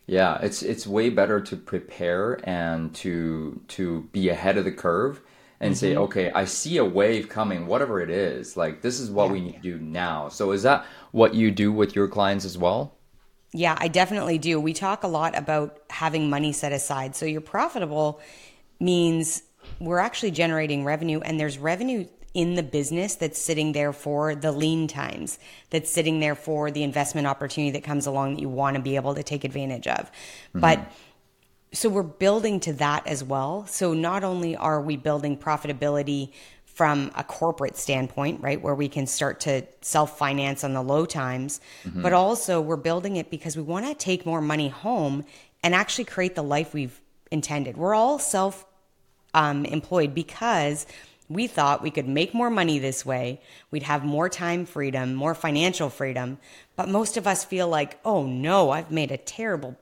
Yeah, 0.05 0.37
it's 0.41 0.61
it's 0.61 0.85
way 0.85 1.09
better 1.09 1.39
to 1.39 1.55
prepare 1.55 2.41
and 2.43 2.93
to 2.95 3.61
to 3.69 4.01
be 4.11 4.29
ahead 4.29 4.57
of 4.57 4.65
the 4.65 4.71
curve 4.71 5.21
and 5.61 5.77
say, 5.77 5.91
mm-hmm. 5.91 6.01
okay, 6.01 6.31
I 6.31 6.43
see 6.43 6.75
a 6.75 6.83
wave 6.83 7.29
coming, 7.29 7.67
whatever 7.67 8.01
it 8.01 8.09
is. 8.09 8.57
Like 8.57 8.81
this 8.81 8.99
is 8.99 9.09
what 9.09 9.31
we 9.31 9.39
need 9.39 9.53
to 9.53 9.59
do 9.59 9.79
now. 9.79 10.27
So 10.27 10.51
is 10.51 10.63
that 10.63 10.85
what 11.11 11.35
you 11.35 11.51
do 11.51 11.71
with 11.71 11.95
your 11.95 12.09
clients 12.09 12.43
as 12.43 12.57
well? 12.57 12.97
Yeah, 13.53 13.77
I 13.79 13.87
definitely 13.87 14.39
do. 14.39 14.59
We 14.59 14.73
talk 14.73 15.03
a 15.03 15.07
lot 15.07 15.37
about 15.37 15.79
having 15.89 16.29
money 16.29 16.51
set 16.51 16.73
aside. 16.73 17.15
So 17.15 17.25
you're 17.25 17.39
profitable 17.39 18.19
means 18.79 19.43
we're 19.79 19.99
actually 19.99 20.31
generating 20.31 20.83
revenue 20.83 21.19
and 21.19 21.39
there's 21.39 21.57
revenue 21.57 22.07
in 22.33 22.55
the 22.55 22.63
business 22.63 23.15
that's 23.15 23.39
sitting 23.39 23.73
there 23.73 23.93
for 23.93 24.33
the 24.33 24.51
lean 24.51 24.87
times, 24.87 25.37
that's 25.69 25.91
sitting 25.91 26.19
there 26.19 26.35
for 26.35 26.71
the 26.71 26.83
investment 26.83 27.27
opportunity 27.27 27.71
that 27.71 27.83
comes 27.83 28.07
along 28.07 28.35
that 28.35 28.41
you 28.41 28.49
want 28.49 28.75
to 28.75 28.81
be 28.81 28.95
able 28.95 29.13
to 29.13 29.23
take 29.23 29.43
advantage 29.43 29.87
of. 29.87 30.09
Mm-hmm. 30.09 30.59
But 30.59 30.91
so 31.73 31.89
we're 31.89 32.03
building 32.03 32.59
to 32.61 32.73
that 32.73 33.05
as 33.07 33.23
well. 33.23 33.65
So 33.67 33.93
not 33.93 34.23
only 34.23 34.55
are 34.55 34.81
we 34.81 34.97
building 34.97 35.37
profitability 35.37 36.31
from 36.65 37.11
a 37.15 37.23
corporate 37.23 37.77
standpoint, 37.77 38.41
right, 38.41 38.59
where 38.59 38.73
we 38.73 38.89
can 38.89 39.05
start 39.05 39.39
to 39.41 39.63
self 39.81 40.17
finance 40.17 40.63
on 40.63 40.73
the 40.73 40.81
low 40.81 41.05
times, 41.05 41.61
mm-hmm. 41.83 42.01
but 42.01 42.13
also 42.13 42.59
we're 42.61 42.75
building 42.75 43.15
it 43.15 43.29
because 43.29 43.55
we 43.55 43.61
want 43.61 43.85
to 43.85 43.93
take 43.93 44.25
more 44.25 44.41
money 44.41 44.69
home 44.69 45.23
and 45.63 45.75
actually 45.75 46.05
create 46.05 46.33
the 46.33 46.43
life 46.43 46.73
we've 46.73 46.99
intended. 47.31 47.77
We're 47.77 47.93
all 47.93 48.17
self 48.17 48.65
um, 49.33 49.65
employed 49.65 50.13
because 50.13 50.85
we 51.29 51.47
thought 51.47 51.81
we 51.81 51.91
could 51.91 52.07
make 52.07 52.33
more 52.33 52.49
money 52.49 52.79
this 52.79 53.05
way. 53.05 53.41
We'd 53.71 53.83
have 53.83 54.03
more 54.03 54.29
time 54.29 54.65
freedom, 54.65 55.15
more 55.15 55.33
financial 55.35 55.89
freedom. 55.89 56.37
But 56.75 56.89
most 56.89 57.17
of 57.17 57.27
us 57.27 57.43
feel 57.43 57.67
like, 57.67 57.99
oh 58.05 58.25
no, 58.25 58.71
I've 58.71 58.91
made 58.91 59.11
a 59.11 59.17
terrible, 59.17 59.77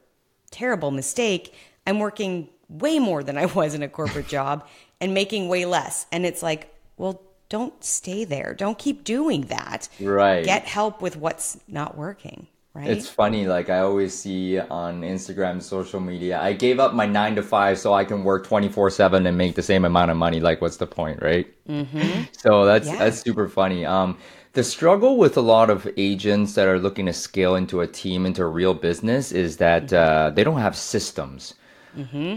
terrible 0.49 0.91
mistake. 0.91 1.53
I'm 1.85 1.99
working 1.99 2.49
way 2.69 2.99
more 2.99 3.23
than 3.23 3.37
I 3.37 3.45
was 3.45 3.73
in 3.73 3.83
a 3.83 3.89
corporate 3.89 4.27
job 4.29 4.67
and 4.99 5.13
making 5.13 5.47
way 5.47 5.65
less. 5.65 6.05
And 6.11 6.25
it's 6.25 6.43
like, 6.43 6.73
well, 6.97 7.21
don't 7.49 7.83
stay 7.83 8.23
there. 8.23 8.53
Don't 8.53 8.77
keep 8.77 9.03
doing 9.03 9.41
that. 9.43 9.89
Right. 9.99 10.45
Get 10.45 10.63
help 10.63 11.01
with 11.01 11.17
what's 11.17 11.59
not 11.67 11.97
working. 11.97 12.47
Right? 12.73 12.89
It's 12.89 13.07
funny, 13.09 13.45
like 13.47 13.69
I 13.69 13.79
always 13.79 14.13
see 14.17 14.59
on 14.59 15.01
Instagram, 15.01 15.61
social 15.61 15.99
media, 15.99 16.39
I 16.39 16.53
gave 16.53 16.79
up 16.79 16.93
my 16.93 17.05
nine 17.05 17.35
to 17.35 17.43
five 17.43 17.77
so 17.79 17.93
I 17.93 18.05
can 18.05 18.23
work 18.23 18.45
24 18.45 18.89
7 18.89 19.25
and 19.25 19.37
make 19.37 19.55
the 19.55 19.61
same 19.63 19.85
amount 19.85 20.11
of 20.11 20.17
money. 20.17 20.39
Like, 20.39 20.61
what's 20.61 20.77
the 20.77 20.87
point, 20.87 21.21
right? 21.21 21.47
Mm-hmm. 21.67 22.23
So 22.37 22.65
that's, 22.65 22.87
Yeah. 22.87 22.97
that's 22.97 23.19
super 23.21 23.47
funny. 23.49 23.85
Um, 23.85 24.17
the 24.53 24.63
struggle 24.63 25.17
with 25.17 25.37
a 25.37 25.41
lot 25.41 25.69
of 25.69 25.87
agents 25.97 26.55
that 26.55 26.67
are 26.67 26.79
looking 26.79 27.05
to 27.05 27.13
scale 27.13 27.55
into 27.55 27.81
a 27.81 27.87
team, 27.87 28.25
into 28.25 28.43
a 28.43 28.47
real 28.47 28.73
business, 28.73 29.31
is 29.31 29.57
that 29.57 29.91
uh, 29.93 30.31
they 30.33 30.43
don't 30.43 30.59
have 30.59 30.75
systems. 30.75 31.53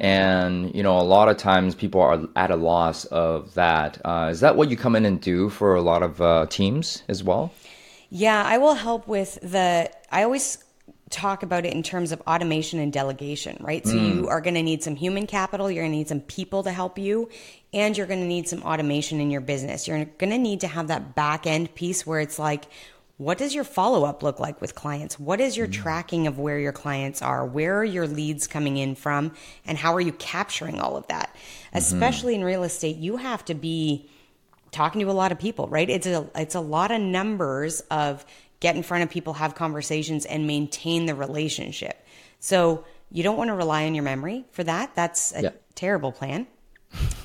And, 0.01 0.75
you 0.75 0.83
know, 0.83 0.99
a 0.99 1.03
lot 1.03 1.29
of 1.29 1.37
times 1.37 1.75
people 1.75 2.01
are 2.01 2.21
at 2.37 2.51
a 2.51 2.57
loss 2.57 3.05
of 3.07 3.55
that. 3.55 4.01
Uh, 4.05 4.29
is 4.31 4.41
that 4.41 4.57
what 4.57 4.71
you 4.71 4.77
come 4.77 4.97
in 4.97 5.05
and 5.05 5.21
do 5.21 5.49
for 5.49 5.75
a 5.75 5.83
lot 5.83 6.03
of 6.03 6.21
uh, 6.21 6.47
teams 6.51 7.03
as 7.09 7.23
well? 7.25 7.53
Yeah, 8.17 8.41
I 8.47 8.59
will 8.59 8.75
help 8.75 9.09
with 9.09 9.41
the. 9.43 9.91
I 10.09 10.23
always 10.23 10.59
talk 11.11 11.43
about 11.43 11.67
it 11.67 11.75
in 11.75 11.83
terms 11.83 12.13
of 12.13 12.21
automation 12.29 12.79
and 12.79 12.93
delegation, 12.93 13.57
right? 13.59 13.85
So 13.85 13.95
you 13.95 14.23
mm. 14.23 14.29
are 14.29 14.41
going 14.41 14.55
to 14.55 14.63
need 14.63 14.85
some 14.85 14.95
human 14.95 15.27
capital, 15.27 15.69
you're 15.69 15.83
going 15.83 15.91
to 15.91 15.99
need 15.99 16.09
some 16.09 16.21
people 16.21 16.63
to 16.63 16.71
help 16.71 16.97
you, 16.97 17.29
and 17.73 17.97
you're 17.97 18.07
going 18.07 18.21
to 18.21 18.27
need 18.27 18.49
some 18.49 18.63
automation 18.63 19.21
in 19.21 19.33
your 19.33 19.41
business. 19.41 19.89
You're 19.89 20.05
going 20.05 20.31
to 20.31 20.39
need 20.39 20.61
to 20.61 20.69
have 20.69 20.89
that 20.89 21.17
back 21.17 21.45
end 21.45 21.75
piece 21.75 22.07
where 22.07 22.21
it's 22.21 22.39
like, 22.39 22.67
what 23.17 23.37
does 23.37 23.53
your 23.53 23.65
follow 23.65 24.05
up 24.05 24.23
look 24.23 24.39
like 24.39 24.61
with 24.61 24.77
clients? 24.77 25.19
What 25.19 25.41
is 25.41 25.57
your 25.57 25.67
mm. 25.67 25.73
tracking 25.73 26.29
of 26.29 26.39
where 26.39 26.61
your 26.61 26.73
clients 26.73 27.21
are? 27.21 27.45
Where 27.45 27.79
are 27.79 27.85
your 27.85 28.07
leads 28.07 28.47
coming 28.47 28.77
in 28.77 28.95
from? 28.95 29.33
And 29.67 29.77
how 29.77 29.93
are 29.93 30.01
you 30.01 30.13
capturing 30.13 30.79
all 30.79 30.97
of 30.97 31.09
that? 31.09 31.35
Mm-hmm. 31.35 31.79
Especially 31.79 32.37
in 32.37 32.45
real 32.45 32.63
estate, 32.63 32.97
you 32.97 33.17
have 33.17 33.45
to 33.47 33.55
be 33.55 34.09
talking 34.75 35.01
to 35.01 35.11
a 35.11 35.13
lot 35.13 35.33
of 35.33 35.39
people, 35.39 35.69
right? 35.69 35.89
It's 35.89 36.07
a 36.07 36.29
it's 36.35 36.55
a 36.55 36.61
lot 36.61 36.91
of 36.91 37.01
numbers 37.01 37.81
of 37.91 38.25
get 38.61 38.77
in 38.77 38.83
front 38.83 39.03
of 39.05 39.11
people, 39.11 39.35
have 39.35 39.55
conversations, 39.55 40.27
and 40.27 40.47
maintain 40.47 41.07
the 41.07 41.15
relationship. 41.15 42.05
So 42.41 42.85
you 43.11 43.23
don't 43.23 43.37
want 43.37 43.49
to 43.49 43.55
rely 43.55 43.87
on 43.87 43.95
your 43.95 44.05
memory 44.05 44.45
for 44.53 44.65
that. 44.65 44.95
That's 44.95 45.33
a 45.35 45.43
Yeah. 45.43 45.51
terrible 45.75 46.13
plan. 46.13 46.47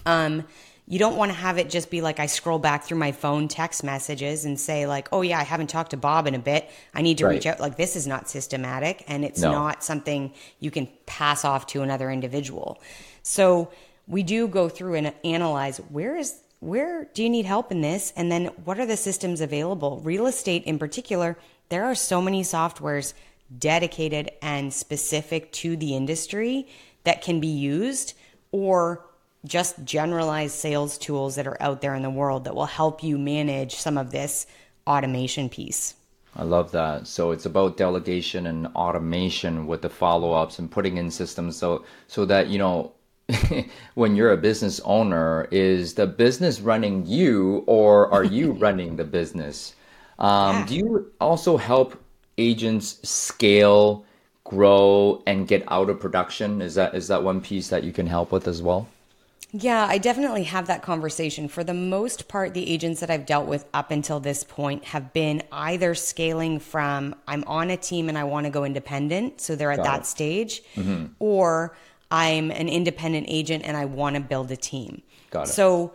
Um, 0.05 0.45
you 0.87 0.97
don't 0.97 1.15
want 1.17 1.31
to 1.31 1.37
have 1.37 1.59
it 1.59 1.69
just 1.69 1.91
be 1.91 2.01
like 2.01 2.19
I 2.19 2.25
scroll 2.25 2.57
back 2.57 2.83
through 2.83 2.97
my 2.97 3.11
phone 3.11 3.47
text 3.47 3.83
messages 3.83 4.43
and 4.45 4.59
say 4.59 4.87
like, 4.87 5.07
oh 5.11 5.21
yeah, 5.21 5.39
I 5.39 5.43
haven't 5.43 5.67
talked 5.67 5.91
to 5.91 5.97
Bob 5.97 6.25
in 6.25 6.33
a 6.33 6.39
bit. 6.39 6.67
I 6.95 7.01
need 7.03 7.19
to 7.19 7.25
Right. 7.25 7.33
reach 7.35 7.45
out. 7.45 7.59
Like 7.59 7.77
this 7.77 7.95
is 7.95 8.07
not 8.07 8.27
systematic 8.27 9.03
and 9.07 9.23
it's 9.23 9.39
No. 9.41 9.51
not 9.51 9.83
something 9.83 10.33
you 10.59 10.71
can 10.71 10.87
pass 11.05 11.45
off 11.45 11.67
to 11.67 11.83
another 11.83 12.09
individual. 12.09 12.81
So 13.21 13.69
we 14.07 14.23
do 14.23 14.47
go 14.47 14.67
through 14.67 14.95
and 14.95 15.13
analyze 15.23 15.77
where 15.89 16.15
is 16.15 16.33
where 16.59 17.05
do 17.13 17.23
you 17.23 17.29
need 17.29 17.45
help 17.45 17.71
in 17.71 17.81
this? 17.81 18.11
And 18.15 18.31
then 18.31 18.47
what 18.63 18.79
are 18.79 18.85
the 18.85 18.97
systems 18.97 19.41
available? 19.41 20.01
Real 20.03 20.27
estate 20.27 20.63
in 20.65 20.79
particular 20.79 21.37
there 21.69 21.85
are 21.85 21.95
so 21.95 22.21
many 22.21 22.41
softwares 22.41 23.13
dedicated 23.57 24.31
and 24.41 24.73
specific 24.73 25.51
to 25.51 25.77
the 25.77 25.95
industry 25.95 26.67
that 27.03 27.21
can 27.21 27.39
be 27.39 27.47
used 27.47 28.13
or 28.51 29.05
just 29.45 29.83
generalized 29.85 30.55
sales 30.55 30.97
tools 30.97 31.35
that 31.35 31.47
are 31.47 31.61
out 31.61 31.81
there 31.81 31.95
in 31.95 32.01
the 32.01 32.09
world 32.09 32.43
that 32.43 32.55
will 32.55 32.65
help 32.65 33.03
you 33.03 33.17
manage 33.17 33.75
some 33.75 33.97
of 33.97 34.11
this 34.11 34.45
automation 34.85 35.47
piece. 35.47 35.95
I 36.35 36.43
love 36.43 36.71
that. 36.71 37.07
So 37.07 37.31
it's 37.31 37.45
about 37.45 37.77
delegation 37.77 38.47
and 38.47 38.67
automation 38.67 39.65
with 39.65 39.81
the 39.81 39.89
follow-ups 39.89 40.59
and 40.59 40.69
putting 40.69 40.97
in 40.97 41.09
systems 41.09 41.57
so 41.57 41.85
so 42.07 42.25
that 42.25 42.47
you 42.47 42.57
know 42.57 42.91
when 43.95 44.15
you're 44.15 44.31
a 44.31 44.37
business 44.37 44.79
owner, 44.83 45.47
is 45.51 45.93
the 45.93 46.07
business 46.07 46.59
running 46.61 47.05
you 47.05 47.63
or 47.67 48.11
are 48.11 48.23
you 48.23 48.51
running 48.65 48.95
the 48.95 49.03
business? 49.03 49.75
Um, 50.17 50.63
Yeah. 50.63 50.65
Do 50.65 50.75
you 50.75 51.11
also 51.21 51.57
help 51.57 52.01
agents 52.37 53.07
scale, 53.07 54.05
grow, 54.43 55.23
and 55.27 55.47
get 55.47 55.63
out 55.71 55.89
of 55.89 55.99
production? 55.99 56.61
Is 56.61 56.75
that 56.75 56.95
is 56.95 57.07
that 57.07 57.23
one 57.23 57.41
piece 57.41 57.69
that 57.69 57.83
you 57.83 57.91
can 57.93 58.07
help 58.07 58.31
with 58.31 58.47
as 58.47 58.61
well? 58.61 58.87
Yeah, 59.51 59.87
I 59.89 59.97
definitely 59.97 60.43
have 60.43 60.67
that 60.67 60.83
conversation. 60.83 61.47
For 61.47 61.63
the 61.63 61.73
most 61.73 62.27
part, 62.27 62.53
the 62.53 62.69
agents 62.71 62.99
that 62.99 63.09
I've 63.09 63.25
dealt 63.25 63.47
with 63.47 63.65
up 63.73 63.89
until 63.89 64.19
this 64.19 64.43
point 64.43 64.85
have 64.85 65.11
been 65.11 65.41
either 65.51 65.95
scaling 65.95 66.59
from 66.59 67.15
I'm 67.27 67.43
on 67.45 67.71
a 67.71 67.77
team 67.77 68.09
and 68.09 68.17
I 68.17 68.25
want 68.25 68.45
to 68.45 68.51
go 68.51 68.63
independent, 68.63 69.41
so 69.41 69.55
they're 69.55 69.71
at 69.71 69.81
Got 69.81 69.83
that 69.83 70.05
it. 70.05 70.05
stage, 70.05 70.61
or 71.17 71.75
I'm 72.11 72.51
an 72.51 72.69
independent 72.69 73.27
agent 73.29 73.63
and 73.65 73.77
I 73.77 73.85
want 73.85 74.15
to 74.15 74.21
build 74.21 74.51
a 74.51 74.57
team. 74.57 75.01
Got 75.31 75.47
it. 75.47 75.51
So 75.51 75.93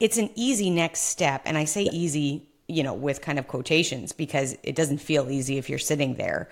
it's 0.00 0.18
an 0.18 0.30
easy 0.34 0.70
next 0.70 1.02
step. 1.02 1.42
And 1.44 1.56
I 1.56 1.64
say 1.64 1.84
easy, 1.84 2.46
you 2.68 2.82
know, 2.82 2.94
with 2.94 3.22
kind 3.22 3.38
of 3.38 3.48
quotations 3.48 4.12
because 4.12 4.56
it 4.62 4.74
doesn't 4.74 4.98
feel 4.98 5.30
easy 5.30 5.58
if 5.58 5.70
you're 5.70 5.78
sitting 5.78 6.16
there. 6.16 6.48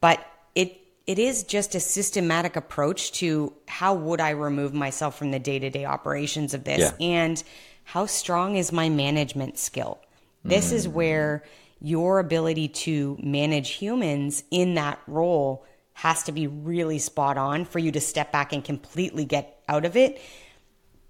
But 0.00 0.24
it 0.54 0.80
it 1.06 1.20
is 1.20 1.44
just 1.44 1.76
a 1.76 1.80
systematic 1.80 2.56
approach 2.56 3.12
to 3.12 3.52
how 3.68 3.94
would 3.94 4.20
I 4.20 4.30
remove 4.30 4.74
myself 4.74 5.16
from 5.16 5.30
the 5.30 5.38
day-to-day 5.38 5.84
operations 5.84 6.52
of 6.52 6.64
this 6.64 6.80
Yeah. 6.80 7.06
and 7.06 7.42
how 7.84 8.06
strong 8.06 8.56
is 8.56 8.72
my 8.72 8.88
management 8.88 9.56
skill. 9.56 10.00
This 10.42 10.72
is 10.72 10.88
mm. 10.88 10.92
where 10.92 11.44
your 11.80 12.18
ability 12.18 12.68
to 12.68 13.16
manage 13.22 13.70
humans 13.70 14.42
in 14.50 14.74
that 14.74 14.98
role 15.06 15.64
has 15.96 16.22
to 16.22 16.32
be 16.32 16.46
really 16.46 16.98
spot 16.98 17.36
on 17.36 17.64
for 17.64 17.78
you 17.78 17.90
to 17.90 18.00
step 18.00 18.30
back 18.30 18.52
and 18.52 18.64
completely 18.64 19.24
get 19.24 19.62
out 19.68 19.84
of 19.84 19.96
it 19.96 20.20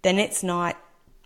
then 0.03 0.19
it's 0.19 0.43
not 0.43 0.77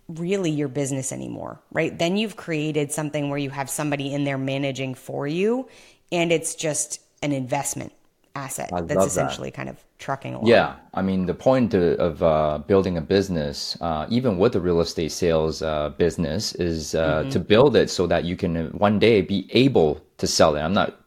really 0.07 0.49
your 0.49 0.67
business 0.67 1.11
anymore, 1.11 1.61
right? 1.71 1.97
Then 1.97 2.17
you've 2.17 2.35
created 2.35 2.91
something 2.91 3.29
where 3.29 3.37
you 3.37 3.49
have 3.49 3.69
somebody 3.69 4.13
in 4.13 4.23
there 4.23 4.37
managing 4.37 4.95
for 4.95 5.27
you 5.27 5.67
and 6.11 6.31
it's 6.31 6.55
just 6.55 6.99
an 7.21 7.31
investment 7.31 7.93
asset 8.33 8.71
love 8.71 8.87
that's 8.87 9.01
that. 9.01 9.07
essentially 9.07 9.51
kind 9.51 9.67
of 9.67 9.77
trucking 9.99 10.33
along. 10.33 10.47
Yeah, 10.47 10.75
I 10.93 11.01
mean 11.01 11.25
the 11.25 11.33
point 11.33 11.73
of, 11.73 11.99
of 11.99 12.23
uh, 12.23 12.57
building 12.59 12.97
a 12.97 13.01
business, 13.01 13.77
uh, 13.81 14.05
even 14.09 14.37
with 14.37 14.53
the 14.53 14.61
real 14.61 14.79
estate 14.79 15.11
sales 15.11 15.61
uh, 15.61 15.89
business, 15.89 16.55
is 16.55 16.95
uh, 16.95 17.23
to 17.29 17.39
build 17.39 17.75
it 17.75 17.89
so 17.89 18.07
that 18.07 18.23
you 18.23 18.35
can 18.35 18.57
uh, 18.57 18.69
one 18.69 18.99
day 18.99 19.21
be 19.21 19.49
able 19.51 20.01
to 20.17 20.27
sell 20.27 20.55
it. 20.55 20.61
I'm 20.61 20.73
not 20.73 20.97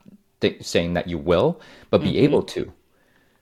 saying 0.61 0.95
that 0.95 1.09
you 1.09 1.19
will, 1.19 1.61
but 1.91 2.03
be 2.03 2.09
mm-hmm. 2.09 2.25
able 2.25 2.43
to, 2.43 2.73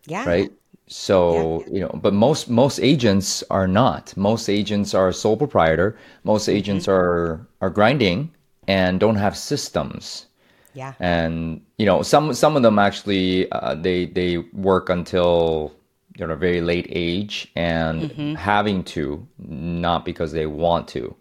Yeah. 0.06 0.24
right? 0.26 0.52
So 0.88 1.64
you 1.70 1.80
know, 1.80 1.90
but 2.02 2.12
most 2.12 2.50
most 2.50 2.78
agents 2.80 3.42
are 3.50 3.68
not. 3.68 4.14
Most 4.16 4.48
agents 4.48 4.94
are 4.94 5.12
sole 5.12 5.36
proprietor. 5.36 5.96
Most 6.24 6.42
mm-hmm. 6.42 6.58
agents 6.58 6.88
are 6.88 7.46
are 7.60 7.70
grinding 7.70 8.30
and 8.68 9.00
don't 9.00 9.16
have 9.16 9.36
systems 9.36 10.26
Yeah. 10.74 10.94
and 11.00 11.60
you 11.78 11.86
know 11.86 12.02
some 12.02 12.32
some 12.34 12.56
of 12.56 12.62
them 12.62 12.78
actually 12.78 13.50
uh, 13.52 13.74
they 13.74 14.06
they 14.06 14.38
work 14.52 14.88
until 14.88 15.72
you 16.16 16.26
know 16.26 16.32
a 16.32 16.36
very 16.36 16.60
late 16.60 16.86
age 16.90 17.50
and 17.56 18.02
mm-hmm. 18.02 18.34
having 18.34 18.84
to 18.84 19.26
not 19.38 20.04
because 20.04 20.32
they 20.32 20.46
want 20.46 20.88
to 20.88 21.14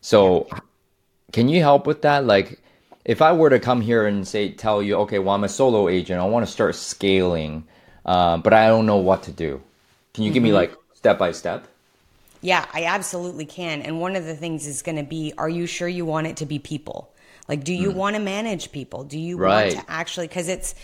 so 0.00 0.48
can 1.32 1.48
you 1.48 1.60
help 1.60 1.86
with 1.86 2.02
that 2.02 2.24
like 2.24 2.60
if 3.04 3.22
i 3.22 3.32
were 3.32 3.50
to 3.50 3.58
come 3.58 3.80
here 3.80 4.06
and 4.06 4.26
say 4.26 4.50
tell 4.50 4.82
you 4.82 4.96
okay 4.96 5.18
well 5.18 5.34
i'm 5.34 5.44
a 5.44 5.48
solo 5.48 5.88
agent 5.88 6.20
i 6.20 6.24
want 6.24 6.44
to 6.46 6.50
start 6.50 6.74
scaling 6.74 7.64
uh, 8.06 8.36
but 8.38 8.52
i 8.52 8.66
don't 8.66 8.86
know 8.86 8.96
what 8.96 9.22
to 9.22 9.32
do 9.32 9.60
can 10.14 10.24
you 10.24 10.32
give 10.32 10.42
me 10.42 10.52
like 10.52 10.74
step 10.94 11.18
by 11.18 11.32
step 11.32 11.66
Yeah, 12.42 12.64
I 12.72 12.84
absolutely 12.84 13.44
can. 13.44 13.82
And 13.82 14.00
one 14.00 14.16
of 14.16 14.24
the 14.24 14.34
things 14.34 14.66
is 14.66 14.82
going 14.82 14.96
to 14.96 15.02
be 15.02 15.32
are 15.36 15.48
you 15.48 15.66
sure 15.66 15.88
you 15.88 16.04
want 16.04 16.26
it 16.26 16.38
to 16.38 16.46
be 16.46 16.58
people? 16.58 17.12
Like, 17.48 17.64
do 17.64 17.74
you 17.74 17.90
want 17.90 18.16
to 18.16 18.22
manage 18.22 18.70
people? 18.70 19.04
Do 19.04 19.18
you. 19.18 19.36
Right. 19.36 19.74
want 19.74 19.86
to 19.86 19.92
actually, 19.92 20.28
because 20.28 20.48
it's, 20.48 20.74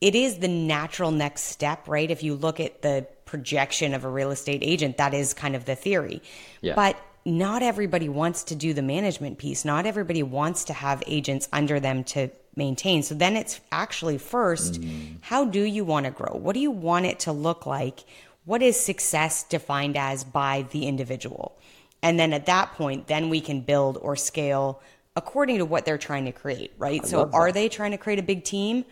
it 0.00 0.14
is 0.14 0.38
the 0.38 0.48
natural 0.48 1.10
next 1.10 1.42
step, 1.42 1.86
right? 1.86 2.10
If 2.10 2.22
you 2.22 2.34
look 2.34 2.60
at 2.60 2.82
the 2.82 3.06
projection 3.26 3.94
of 3.94 4.04
a 4.04 4.08
real 4.08 4.30
estate 4.30 4.62
agent, 4.62 4.96
that 4.96 5.14
is 5.14 5.34
kind 5.34 5.54
of 5.54 5.66
the 5.66 5.76
theory. 5.76 6.22
Yeah. 6.62 6.74
But 6.74 6.96
not 7.24 7.62
everybody 7.62 8.08
wants 8.08 8.44
to 8.44 8.56
do 8.56 8.74
the 8.74 8.82
management 8.82 9.38
piece. 9.38 9.64
Not 9.64 9.86
everybody 9.86 10.22
wants 10.22 10.64
to 10.64 10.72
have 10.72 11.02
agents 11.06 11.48
under 11.52 11.78
them 11.78 12.04
to 12.04 12.30
maintain. 12.56 13.02
So 13.02 13.14
then 13.14 13.36
it's 13.36 13.60
actually 13.70 14.18
first, 14.18 14.82
how 15.20 15.44
do 15.44 15.62
you 15.62 15.84
want 15.84 16.06
to 16.06 16.12
grow? 16.12 16.36
What 16.36 16.54
do 16.54 16.60
you 16.60 16.70
want 16.70 17.06
it 17.06 17.20
to 17.20 17.32
look 17.32 17.64
like? 17.64 18.00
What 18.44 18.62
is 18.62 18.78
success 18.78 19.44
defined 19.44 19.96
as 19.96 20.24
by 20.24 20.66
the 20.72 20.86
individual? 20.86 21.56
And 22.02 22.18
then 22.18 22.32
at 22.32 22.46
that 22.46 22.72
point, 22.72 23.06
then 23.06 23.30
we 23.30 23.40
can 23.40 23.60
build 23.60 23.96
or 23.98 24.16
scale 24.16 24.82
according 25.14 25.58
to 25.58 25.64
what 25.64 25.84
they're 25.84 25.98
trying 25.98 26.24
to 26.24 26.32
create, 26.32 26.72
right? 26.78 27.04
so 27.06 27.30
are 27.32 27.52
they 27.52 27.68
trying 27.68 27.90
to 27.92 27.98
create 27.98 28.18
a 28.18 28.22
big 28.22 28.44
team 28.44 28.84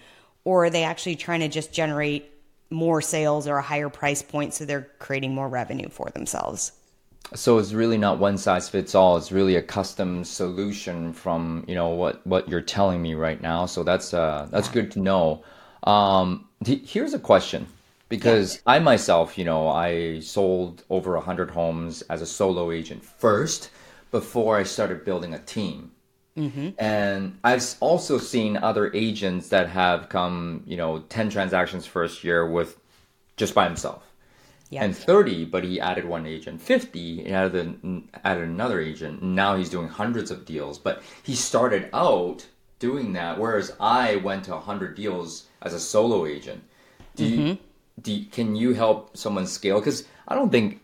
or 0.44 0.66
are 0.66 0.70
they 0.70 0.84
actually 0.84 1.16
trying 1.16 1.40
to 1.40 1.49
just 1.49 1.72
generate 1.72 2.30
more 2.70 3.02
sales 3.02 3.49
or 3.49 3.56
a 3.56 3.62
higher 3.62 3.88
price 3.88 4.22
point 4.22 4.54
so 4.54 4.64
they're 4.64 4.88
creating 4.99 5.34
more 5.34 5.49
revenue 5.49 5.88
for 5.88 6.10
themselves? 6.10 6.72
So 7.34 7.58
it's 7.58 7.72
really 7.72 7.99
not 7.99 8.18
one 8.18 8.38
size 8.38 8.68
fits 8.68 8.94
all. 8.94 9.16
It's 9.16 9.32
really 9.32 9.56
a 9.56 9.62
custom 9.62 10.25
solution 10.25 11.12
from 11.12 11.64
you 11.68 11.75
know 11.75 11.88
what 11.88 12.26
what 12.26 12.49
you're 12.49 12.60
telling 12.60 13.00
me 13.02 13.14
right 13.14 13.40
now. 13.40 13.66
So 13.66 13.82
that's 13.82 14.12
uh 14.14 14.49
that's 14.50 14.68
good 14.68 14.90
to 14.92 15.00
know. 15.00 15.42
Um 15.84 16.49
th- 16.64 16.90
here's 16.90 17.14
a 17.14 17.18
question. 17.18 17.66
Because 18.08 18.60
i 18.66 18.78
myself 18.80 19.38
you 19.38 19.44
know 19.44 19.68
i 19.68 20.18
sold 20.20 20.82
over 20.90 21.14
100 21.14 21.50
homes 21.52 22.02
as 22.10 22.20
a 22.22 22.26
solo 22.26 22.72
agent 22.72 23.04
first 23.04 23.70
before 24.10 24.56
i 24.56 24.64
started 24.64 25.04
building 25.04 25.32
a 25.34 25.38
team. 25.38 25.92
And 26.78 27.38
I've 27.44 27.62
also 27.80 28.18
seen 28.18 28.56
other 28.56 28.90
agents 28.94 29.49
that 29.49 29.68
have 29.68 30.08
come, 30.08 30.62
you 30.66 30.76
know, 30.76 31.00
10 31.08 31.28
transactions 31.30 31.87
first 31.87 32.25
year 32.25 32.49
with 32.49 32.78
just 33.37 33.54
by 33.54 33.66
himself. 33.66 34.02
Yeah. 34.70 34.84
And 34.84 34.96
30, 34.96 35.46
but 35.46 35.64
he 35.64 35.80
added 35.80 36.04
one 36.04 36.26
agent. 36.26 36.62
50, 36.62 37.24
he 37.24 37.32
added, 37.32 37.54
an- 37.82 38.08
added 38.24 38.48
another 38.48 38.80
agent. 38.80 39.22
Now 39.22 39.56
he's 39.56 39.68
doing 39.68 39.88
hundreds 39.88 40.30
of 40.30 40.46
deals. 40.46 40.78
But 40.78 41.02
he 41.22 41.34
started 41.34 41.90
out 41.92 42.46
doing 42.78 43.12
that, 43.14 43.38
whereas 43.38 43.74
I 43.80 44.16
went 44.16 44.44
to 44.44 44.52
100 44.52 44.94
deals 44.94 45.46
as 45.60 45.74
a 45.74 45.80
solo 45.80 46.24
agent. 46.24 46.62
Do 47.16 47.26
you, 47.26 47.38
mm-hmm. 47.38 47.62
do 48.00 48.24
can 48.26 48.54
you 48.54 48.72
help 48.72 49.16
someone 49.16 49.46
scale? 49.46 49.80
Because 49.80 50.04
I 50.28 50.36
don't 50.36 50.50
think 50.50 50.80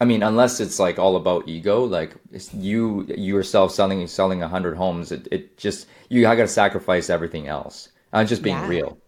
I 0.00 0.04
mean, 0.04 0.22
unless 0.22 0.60
it's 0.60 0.78
like 0.78 0.98
all 0.98 1.16
about 1.16 1.48
ego, 1.48 1.84
like 1.84 2.14
it's 2.32 2.52
you 2.52 3.06
yourself 3.16 3.72
selling 3.72 4.06
selling 4.06 4.42
a 4.42 4.48
hundred 4.48 4.76
homes, 4.76 5.12
it, 5.12 5.28
it 5.30 5.56
just 5.56 5.86
you 6.08 6.22
got 6.22 6.34
to 6.34 6.48
sacrifice 6.48 7.08
everything 7.08 7.46
else. 7.48 7.88
I'm 8.12 8.26
just 8.26 8.42
being 8.42 8.56
Yeah. 8.56 8.68
real, 8.68 8.98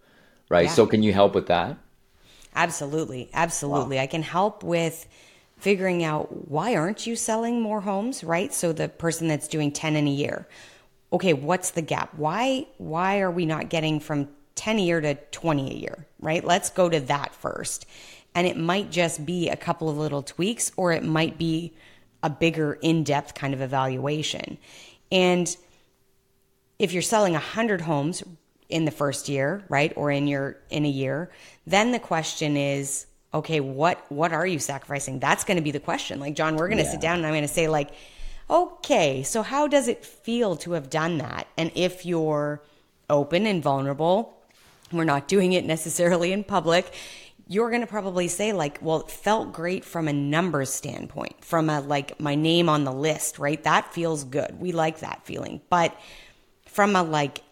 right? 0.48 0.66
Yeah. 0.66 0.72
So 0.72 0.86
can 0.86 1.02
you 1.02 1.12
help 1.12 1.34
with 1.34 1.48
that? 1.48 1.76
Absolutely. 2.56 3.28
Absolutely. 3.32 4.00
I 4.00 4.06
can 4.06 4.22
help 4.22 4.64
with 4.64 5.06
figuring 5.58 6.02
out 6.02 6.50
why 6.50 6.74
aren't 6.74 7.06
you 7.06 7.14
selling 7.14 7.60
more 7.60 7.82
homes, 7.82 8.24
right? 8.24 8.52
So 8.52 8.72
the 8.72 8.88
person 8.88 9.28
that's 9.28 9.46
doing 9.46 9.70
10 9.70 9.94
in 9.94 10.06
a 10.08 10.10
year. 10.10 10.48
Okay, 11.12 11.34
what's 11.34 11.70
the 11.70 11.82
gap? 11.82 12.14
Why 12.14 12.66
why 12.78 13.20
are 13.20 13.30
we 13.30 13.46
not 13.46 13.68
getting 13.68 14.00
from 14.00 14.28
10 14.56 14.78
a 14.78 14.82
year 14.82 15.00
to 15.00 15.14
20 15.14 15.70
a 15.70 15.74
year, 15.74 16.06
right? 16.18 16.44
Let's 16.44 16.70
go 16.70 16.88
to 16.88 17.00
that 17.00 17.34
first. 17.34 17.86
And 18.34 18.46
it 18.46 18.56
might 18.56 18.90
just 18.90 19.24
be 19.24 19.48
a 19.48 19.56
couple 19.56 19.88
of 19.88 19.96
little 19.96 20.22
tweaks 20.22 20.72
or 20.76 20.92
it 20.92 21.04
might 21.04 21.38
be 21.38 21.74
a 22.22 22.30
bigger 22.30 22.74
in-depth 22.74 23.34
kind 23.34 23.54
of 23.54 23.60
evaluation. 23.60 24.58
And 25.12 25.54
if 26.78 26.92
you're 26.92 27.02
selling 27.02 27.34
100 27.34 27.82
homes 27.82 28.22
in 28.68 28.84
the 28.84 28.90
first 28.90 29.28
year 29.28 29.62
right 29.68 29.92
or 29.96 30.10
in 30.10 30.26
your 30.26 30.56
in 30.70 30.84
a 30.84 30.88
year 30.88 31.30
then 31.66 31.92
the 31.92 31.98
question 31.98 32.56
is 32.56 33.06
okay 33.34 33.60
what 33.60 34.04
what 34.10 34.32
are 34.32 34.46
you 34.46 34.58
sacrificing? 34.58 35.18
That's 35.18 35.44
going 35.44 35.56
to 35.56 35.62
be 35.62 35.70
the 35.70 35.80
question. 35.80 36.18
Like 36.20 36.34
john 36.34 36.56
we're 36.56 36.68
going 36.68 36.78
to 36.78 36.84
Yeah. 36.84 36.90
sit 36.92 37.00
down 37.00 37.18
and 37.18 37.26
i'm 37.26 37.32
going 37.32 37.42
to 37.42 37.48
say 37.48 37.68
like 37.68 37.90
okay 38.48 39.22
so 39.22 39.42
how 39.42 39.66
does 39.66 39.88
it 39.88 40.04
feel 40.04 40.56
to 40.56 40.72
have 40.72 40.88
done 40.90 41.18
that? 41.18 41.46
And 41.56 41.70
if 41.74 42.06
you're 42.06 42.62
open 43.10 43.46
and 43.46 43.62
vulnerable 43.62 44.36
we're 44.92 45.04
not 45.04 45.28
doing 45.28 45.52
it 45.52 45.64
necessarily 45.64 46.32
in 46.32 46.44
public 46.44 46.92
you're 47.48 47.70
going 47.70 47.80
to 47.80 47.86
probably 47.86 48.26
say 48.26 48.52
like 48.52 48.78
well 48.82 49.00
it 49.00 49.10
felt 49.10 49.52
great 49.52 49.84
from 49.84 50.08
a 50.08 50.12
numbers 50.12 50.70
standpoint 50.72 51.44
from 51.44 51.70
a 51.70 51.80
like 51.80 52.18
my 52.20 52.34
name 52.34 52.68
on 52.68 52.82
the 52.84 52.92
list 52.92 53.38
right? 53.38 53.62
That 53.64 53.92
feels 53.94 54.24
good. 54.24 54.58
We 54.60 54.72
like 54.72 55.00
that 55.00 55.24
feeling. 55.24 55.60
But 55.70 55.96
from 56.66 56.96
a 56.96 57.02
like 57.04 57.42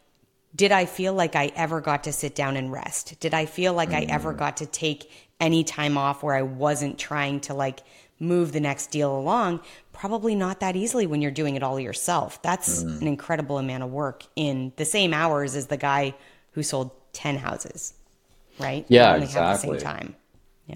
did 0.54 0.72
I 0.72 0.84
feel 0.84 1.12
like 1.12 1.34
I 1.34 1.52
ever 1.56 1.80
got 1.80 2.04
to 2.04 2.12
sit 2.12 2.34
down 2.34 2.56
and 2.56 2.70
rest? 2.70 3.18
Did 3.20 3.34
I 3.34 3.46
feel 3.46 3.72
like 3.72 3.90
I 3.90 4.02
ever 4.02 4.32
mm. 4.32 4.38
got 4.38 4.58
to 4.58 4.66
take 4.66 5.10
any 5.40 5.64
time 5.64 5.98
off 5.98 6.22
where 6.22 6.34
I 6.34 6.42
wasn't 6.42 6.98
trying 6.98 7.40
to 7.40 7.54
like 7.54 7.82
move 8.20 8.52
the 8.52 8.60
next 8.60 8.88
deal 8.88 9.16
along? 9.16 9.60
Probably 9.92 10.34
not 10.34 10.60
that 10.60 10.76
easily 10.76 11.06
when 11.06 11.20
you're 11.20 11.32
doing 11.32 11.56
it 11.56 11.62
all 11.62 11.80
yourself. 11.80 12.40
That's 12.42 12.84
mm. 12.84 13.00
an 13.00 13.08
incredible 13.08 13.58
amount 13.58 13.82
of 13.82 13.90
work 13.90 14.24
in 14.36 14.72
the 14.76 14.84
same 14.84 15.12
hours 15.12 15.56
as 15.56 15.66
the 15.66 15.76
guy 15.76 16.14
who 16.52 16.62
sold 16.62 16.92
10 17.14 17.36
houses, 17.36 17.94
right? 18.60 18.86
Yeah, 18.88 19.08
You 19.08 19.14
only 19.14 19.26
have 19.26 19.34
the 19.34 19.56
same 19.56 19.74
exactly. 19.74 20.02
time. 20.02 20.14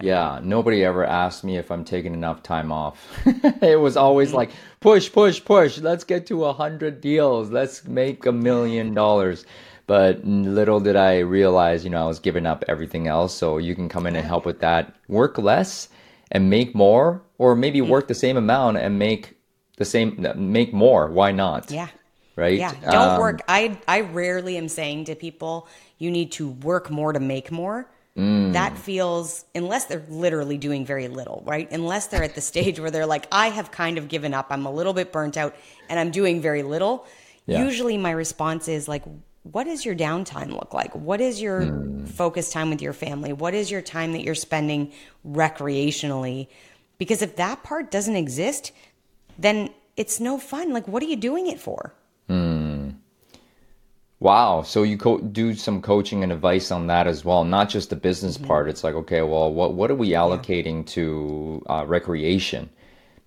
Yeah, 0.03 0.41
nobody 0.43 0.85
ever 0.85 1.03
asked 1.05 1.45
me 1.45 1.57
if 1.57 1.71
I'm 1.71 1.83
taking 1.83 2.13
enough 2.13 2.43
time 2.43 2.71
off. 2.71 3.03
it 3.63 3.81
was 3.81 3.97
always 3.97 4.33
mm. 4.33 4.35
like 4.35 4.51
push, 4.81 5.11
push, 5.11 5.43
push. 5.43 5.79
Let's 5.79 6.05
get 6.05 6.27
to 6.27 6.45
a 6.45 6.53
hundred 6.53 7.01
deals. 7.01 7.51
Let's 7.51 7.85
make 7.87 8.27
a 8.27 8.33
million 8.33 8.93
dollars. 8.93 9.47
But 9.89 10.25
little 10.25 10.79
did 10.79 10.95
I 10.95 11.19
realize, 11.19 11.83
you 11.83 11.91
know, 11.91 12.05
I 12.05 12.07
was 12.07 12.21
giving 12.21 12.47
up 12.47 12.63
everything 12.69 13.09
else. 13.09 13.35
So 13.35 13.59
you 13.59 13.75
can 13.75 13.89
come 13.89 14.07
in 14.07 14.15
and 14.15 14.25
help 14.25 14.45
with 14.47 14.61
that. 14.61 14.95
Work 15.09 15.39
less 15.39 15.89
and 16.31 16.49
make 16.49 16.75
more, 16.75 17.23
or 17.39 17.57
maybe 17.57 17.81
work 17.81 18.07
the 18.07 18.15
same 18.15 18.37
amount 18.37 18.77
and 18.77 18.99
make 18.99 19.37
the 19.79 19.85
same, 19.85 20.25
make 20.37 20.73
more. 20.73 21.09
Why 21.09 21.33
not? 21.33 21.71
Yeah. 21.71 21.89
Right. 22.37 22.59
Yeah, 22.59 22.73
don't 22.89 23.15
Um, 23.15 23.21
work. 23.21 23.41
I 23.49 23.79
I 23.89 24.03
rarely 24.03 24.57
am 24.59 24.69
saying 24.69 25.07
to 25.07 25.17
people 25.17 25.67
you 25.99 26.11
need 26.11 26.31
to 26.33 26.51
work 26.51 26.89
more 26.91 27.13
to 27.13 27.19
make 27.19 27.51
more. 27.51 27.91
Mm. 28.17 28.53
That 28.53 28.77
feels 28.77 29.45
unless 29.55 29.87
they're 29.87 30.05
literally 30.09 30.59
doing 30.59 30.85
very 30.85 31.09
little, 31.09 31.43
right? 31.47 31.69
Unless 31.73 32.09
they're 32.09 32.23
at 32.23 32.35
the 32.35 32.41
stage 32.41 32.79
where 32.79 32.91
they're 32.91 33.07
like, 33.07 33.27
I 33.33 33.49
have 33.49 33.71
kind 33.71 33.97
of 33.99 34.09
given 34.09 34.35
up. 34.35 34.47
I'm 34.51 34.67
a 34.67 34.71
little 34.71 34.93
bit 34.93 35.11
burnt 35.13 35.37
out, 35.37 35.57
and 35.89 35.99
I'm 35.99 36.11
doing 36.11 36.41
very 36.41 36.63
little. 36.63 37.07
Yeah. 37.47 37.65
Usually, 37.65 37.97
my 37.97 38.11
response 38.11 38.69
is 38.69 38.87
like, 38.89 39.05
"What 39.43 39.65
does 39.65 39.85
your 39.85 39.95
downtime 39.95 40.51
look 40.51 40.75
like? 40.75 40.95
What 40.95 41.21
is 41.21 41.41
your 41.41 41.67
Hmm. 41.67 42.05
focus 42.07 42.51
time 42.51 42.71
with 42.71 42.83
your 42.83 42.93
family? 42.93 43.33
What 43.33 43.55
is 43.55 43.71
your 43.71 43.83
time 43.83 44.13
that 44.13 44.23
you're 44.23 44.35
spending 44.35 44.93
recreationally?" 45.27 46.49
Because 46.99 47.23
if 47.23 47.37
that 47.37 47.63
part 47.63 47.91
doesn't 47.91 48.17
exist, 48.17 48.73
then 49.39 49.71
it's 49.97 50.19
no 50.21 50.39
fun. 50.39 50.73
Like, 50.73 50.89
what 50.89 51.03
are 51.03 51.07
you 51.07 51.17
doing 51.17 51.47
it 51.47 51.61
for? 51.61 51.95
Wow. 54.21 54.63
So 54.63 54.83
you 54.83 54.99
co- 54.99 55.21
do 55.21 55.55
some 55.55 55.81
coaching 55.81 56.25
and 56.25 56.33
advice 56.33 56.73
on 56.73 56.89
that 56.89 57.07
as 57.07 57.25
well, 57.25 57.45
not 57.45 57.69
just 57.69 57.91
the 57.91 57.97
business 57.97 58.37
part. 58.37 58.69
It's 58.69 58.83
like, 58.83 58.95
okay, 58.97 59.23
well, 59.23 59.53
what 59.53 59.75
what 59.75 59.91
are 59.93 59.95
we 59.95 60.11
allocating 60.11 60.85
to 60.87 61.63
uh, 61.69 61.85
recreation? 61.87 62.69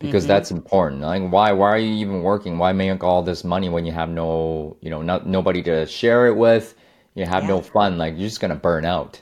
Because 0.02 0.24
mm-hmm. 0.24 0.30
that's 0.30 0.52
important. 0.52 1.02
Like, 1.02 1.30
why 1.30 1.52
why 1.52 1.70
are 1.70 1.78
you 1.78 1.94
even 1.94 2.24
working? 2.24 2.58
Why 2.58 2.74
make 2.74 3.04
all 3.04 3.22
this 3.22 3.44
money 3.44 3.70
when 3.70 3.86
you 3.86 3.92
have 3.92 4.10
no, 4.10 4.78
you 4.82 4.90
know, 4.90 5.02
not 5.02 5.28
nobody 5.28 5.62
to 5.64 5.86
share 5.86 6.28
it 6.28 6.36
with? 6.36 6.76
You 7.14 7.26
have 7.26 7.44
no 7.44 7.62
fun. 7.62 7.98
Like, 7.98 8.14
you're 8.18 8.28
just 8.28 8.40
gonna 8.40 8.56
burn 8.56 8.86
out. 8.86 9.22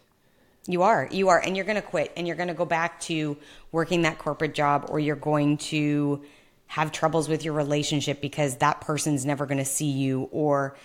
You 0.68 0.84
are. 0.84 1.08
You 1.12 1.30
are. 1.30 1.40
And 1.40 1.56
you're 1.56 1.66
going 1.66 1.78
to 1.78 1.82
quit 1.82 2.14
and 2.16 2.28
you're 2.28 2.36
going 2.36 2.50
to 2.50 2.54
go 2.54 2.66
back 2.66 3.00
to 3.02 3.38
working 3.72 4.04
that 4.04 4.20
corporate 4.20 4.54
job 4.54 4.86
or 4.90 5.00
you're 5.00 5.16
going 5.16 5.58
to 5.58 6.22
have 6.68 6.92
troubles 6.92 7.28
with 7.28 7.44
your 7.44 7.56
relationship 7.56 8.22
because 8.22 8.58
that 8.58 8.80
person's 8.80 9.26
never 9.26 9.48
going 9.48 9.58
to 9.58 9.66
see 9.66 9.90
you 9.90 10.30
or 10.32 10.76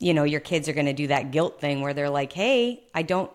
you 0.00 0.14
know, 0.14 0.24
your 0.24 0.40
kids 0.40 0.68
are 0.68 0.72
going 0.72 0.86
to 0.86 0.92
do 0.94 1.06
that 1.08 1.30
guilt 1.30 1.60
thing 1.60 1.82
where 1.82 1.94
they're 1.94 2.10
like, 2.10 2.32
"Hey, 2.32 2.82
I 2.94 3.02
don't 3.02 3.30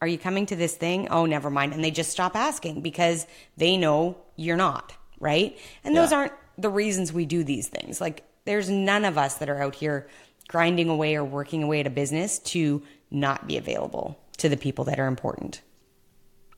are 0.00 0.06
you 0.06 0.16
coming 0.16 0.46
to 0.46 0.56
this 0.56 0.74
thing? 0.74 1.08
Oh, 1.08 1.26
never 1.26 1.50
mind." 1.50 1.74
And 1.74 1.84
they 1.84 1.90
just 1.90 2.10
stop 2.10 2.36
asking 2.36 2.80
because 2.80 3.26
they 3.56 3.76
know 3.76 4.16
you're 4.36 4.56
not, 4.56 4.94
right? 5.20 5.58
And 5.82 5.96
those 5.96 6.12
aren't 6.12 6.32
the 6.58 6.70
reasons 6.70 7.12
we 7.12 7.26
do 7.26 7.44
these 7.44 7.68
things. 7.68 8.00
Like 8.00 8.24
there's 8.44 8.70
none 8.70 9.04
of 9.04 9.18
us 9.18 9.36
that 9.36 9.48
are 9.48 9.62
out 9.62 9.74
here 9.74 10.06
grinding 10.48 10.88
away 10.88 11.14
or 11.16 11.24
working 11.24 11.62
away 11.62 11.80
at 11.80 11.86
a 11.86 11.90
business 11.90 12.38
to 12.38 12.82
not 13.10 13.46
be 13.46 13.56
available 13.56 14.18
to 14.38 14.48
the 14.48 14.56
people 14.56 14.84
that 14.84 14.98
are 14.98 15.06
important. 15.06 15.62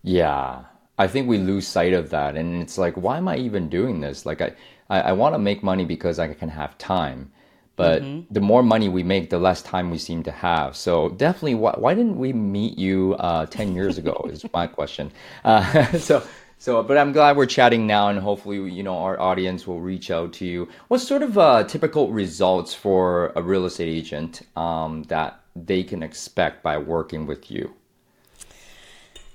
Yeah, 0.03 0.65
I 0.99 1.07
think 1.07 1.29
we 1.29 1.39
lose 1.39 1.67
sight 1.67 1.93
of 1.93 2.11
that, 2.11 2.37
and 2.37 2.63
it's 2.63 2.79
like, 2.79 2.95
why 2.95 3.19
am 3.19 3.29
I 3.29 3.37
even 3.37 3.69
doing 3.69 4.01
this? 4.01 4.25
Like, 4.25 4.41
I 4.41 4.53
I, 4.89 5.01
I 5.01 5.13
want 5.13 5.35
to 5.35 5.39
make 5.39 5.63
money 5.63 5.85
because 5.85 6.19
I 6.19 6.33
can 6.33 6.49
have 6.49 6.79
time, 6.79 7.33
but 7.75 8.03
the 8.31 8.41
more 8.41 8.63
money 8.63 8.89
we 8.89 9.03
make, 9.03 9.31
the 9.31 9.39
less 9.39 9.63
time 9.63 9.91
we 9.91 9.99
seem 9.99 10.23
to 10.23 10.31
have. 10.31 10.77
So 10.77 11.11
definitely, 11.11 11.57
why 11.57 11.75
why 11.77 11.95
didn't 11.95 12.19
we 12.19 12.33
meet 12.33 12.79
you 12.79 13.15
uh, 13.19 13.47
ten 13.47 13.75
years 13.75 13.99
ago? 13.99 14.27
is 14.31 14.45
my 14.53 14.67
question. 14.67 15.13
Uh, 15.45 15.85
so. 15.99 16.23
So, 16.59 16.83
but 16.83 16.97
I'm 16.97 17.13
glad 17.13 17.37
we're 17.37 17.47
chatting 17.47 17.87
now, 17.87 18.09
and 18.09 18.19
hopefully, 18.19 18.71
you 18.71 18.83
know, 18.83 18.97
our 18.97 19.21
audience 19.21 19.67
will 19.67 19.81
reach 19.81 20.11
out 20.11 20.33
to 20.35 20.47
you. 20.47 20.69
What 20.89 20.99
sort 21.01 21.23
of 21.23 21.37
uh, 21.37 21.65
typical 21.65 22.11
results 22.13 22.73
for 22.73 23.33
a 23.37 23.43
real 23.43 23.67
estate 23.67 23.89
agent 23.89 24.43
um, 24.57 25.03
that 25.05 25.41
they 25.55 25.83
can 25.85 26.03
expect 26.03 26.63
by 26.63 26.79
working 26.79 27.27
with 27.27 27.51
you? 27.51 27.75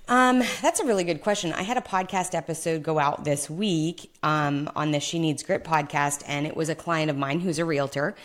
Um, 0.07 0.43
that's 0.61 0.81
a 0.81 0.85
really 0.85 1.05
good 1.05 1.21
question. 1.21 1.53
I 1.53 1.61
had 1.61 1.77
a 1.77 1.81
podcast 1.81 2.35
episode 2.35 2.83
go 2.83 2.99
out 2.99 3.23
this 3.23 3.49
week 3.49 4.11
um, 4.23 4.69
on 4.75 4.91
the 4.91 4.99
She 4.99 5.19
Needs 5.19 5.41
Grit 5.41 5.63
podcast, 5.63 6.23
and 6.27 6.45
it 6.45 6.57
was 6.57 6.67
a 6.67 6.75
client 6.75 7.09
of 7.09 7.15
mine 7.15 7.39
who's 7.39 7.59
a 7.59 7.65
realtor, 7.65 8.15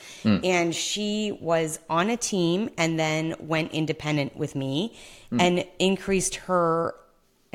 and 0.43 0.75
she 0.75 1.39
was 1.41 1.79
on 1.89 2.11
a 2.11 2.17
team 2.17 2.71
and 2.77 2.99
then 2.99 3.37
went 3.39 3.71
independent 3.73 4.37
with 4.37 4.57
me 4.57 4.97
and 5.31 5.65
increased 5.79 6.37
her. 6.37 6.95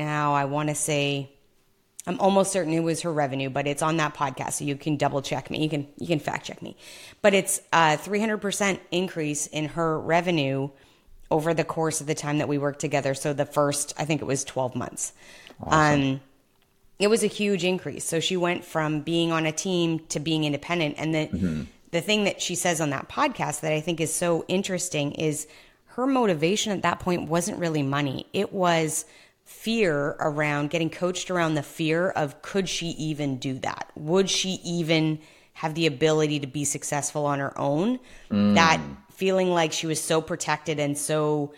Now 0.06 0.34
I 0.34 0.46
want 0.46 0.70
to 0.70 0.76
say. 0.76 1.32
I'm 2.08 2.20
almost 2.20 2.52
certain 2.52 2.74
it 2.74 2.80
was 2.80 3.02
her 3.02 3.14
revenue, 3.14 3.52
but 3.52 3.68
it's 3.68 3.84
on 3.84 3.98
that 3.98 4.16
podcast, 4.16 4.54
so 4.54 4.66
you 4.66 4.76
can 4.76 4.98
double 4.98 5.22
check 5.22 5.52
me. 5.52 5.62
You 5.62 5.70
can 5.70 5.88
you 6.00 6.08
can 6.08 6.18
fact 6.20 6.48
check 6.48 6.60
me, 6.64 6.76
but 7.22 7.36
it's 7.36 7.62
a 7.72 7.96
300% 7.96 8.80
increase 8.90 9.46
in 9.46 9.66
her 9.66 10.00
revenue 10.00 10.70
over 11.30 11.54
the 11.54 11.64
course 11.64 12.02
of 12.02 12.08
the 12.08 12.16
time 12.16 12.40
that 12.40 12.48
we 12.48 12.58
worked 12.58 12.80
together. 12.80 13.14
So 13.14 13.34
the 13.34 13.46
first, 13.46 13.94
I 14.00 14.06
think 14.06 14.22
it 14.22 14.26
was 14.26 14.44
12 14.44 14.76
months. 14.76 15.14
Um, 15.66 16.22
it 17.00 17.08
was 17.08 17.24
a 17.24 17.28
huge 17.28 17.64
increase. 17.64 18.04
So 18.04 18.20
she 18.20 18.36
went 18.36 18.66
from 18.66 19.02
being 19.02 19.32
on 19.32 19.46
a 19.46 19.52
team 19.52 20.00
to 20.10 20.20
being 20.20 20.44
independent. 20.44 20.96
And 20.98 21.14
the 21.14 21.68
the 21.92 22.02
thing 22.02 22.24
that 22.24 22.42
she 22.42 22.56
says 22.56 22.82
on 22.82 22.90
that 22.92 23.10
podcast 23.10 23.62
that 23.62 23.74
I 23.74 23.80
think 23.82 24.00
is 24.02 24.14
so 24.14 24.44
interesting 24.48 25.12
is 25.14 25.48
her 25.86 26.08
motivation 26.08 26.72
at 26.72 26.84
that 26.84 27.00
point 27.00 27.28
wasn't 27.30 27.60
really 27.60 27.84
money. 27.84 28.26
It 28.34 28.54
was 28.54 29.06
fear 29.52 30.16
around 30.20 30.70
getting 30.70 30.90
coached 30.90 31.30
around 31.30 31.56
the 31.56 31.64
fear 31.64 32.10
of 32.10 32.42
could 32.42 32.68
she 32.68 32.88
even 32.88 33.38
do 33.38 33.60
that? 33.60 33.92
Would 33.96 34.30
she 34.30 34.60
even 34.64 35.20
have 35.54 35.76
the 35.76 35.86
ability 35.86 36.40
to 36.40 36.48
be 36.48 36.64
successful 36.66 37.26
on 37.26 37.40
her 37.40 37.58
own. 37.58 38.00
Mm. 38.32 38.56
That 38.56 38.82
feeling 39.12 39.52
like 39.52 39.72
she 39.72 39.88
was 39.88 40.02
so 40.02 40.22
protected 40.22 40.80
and 40.80 40.98
so 40.98 41.54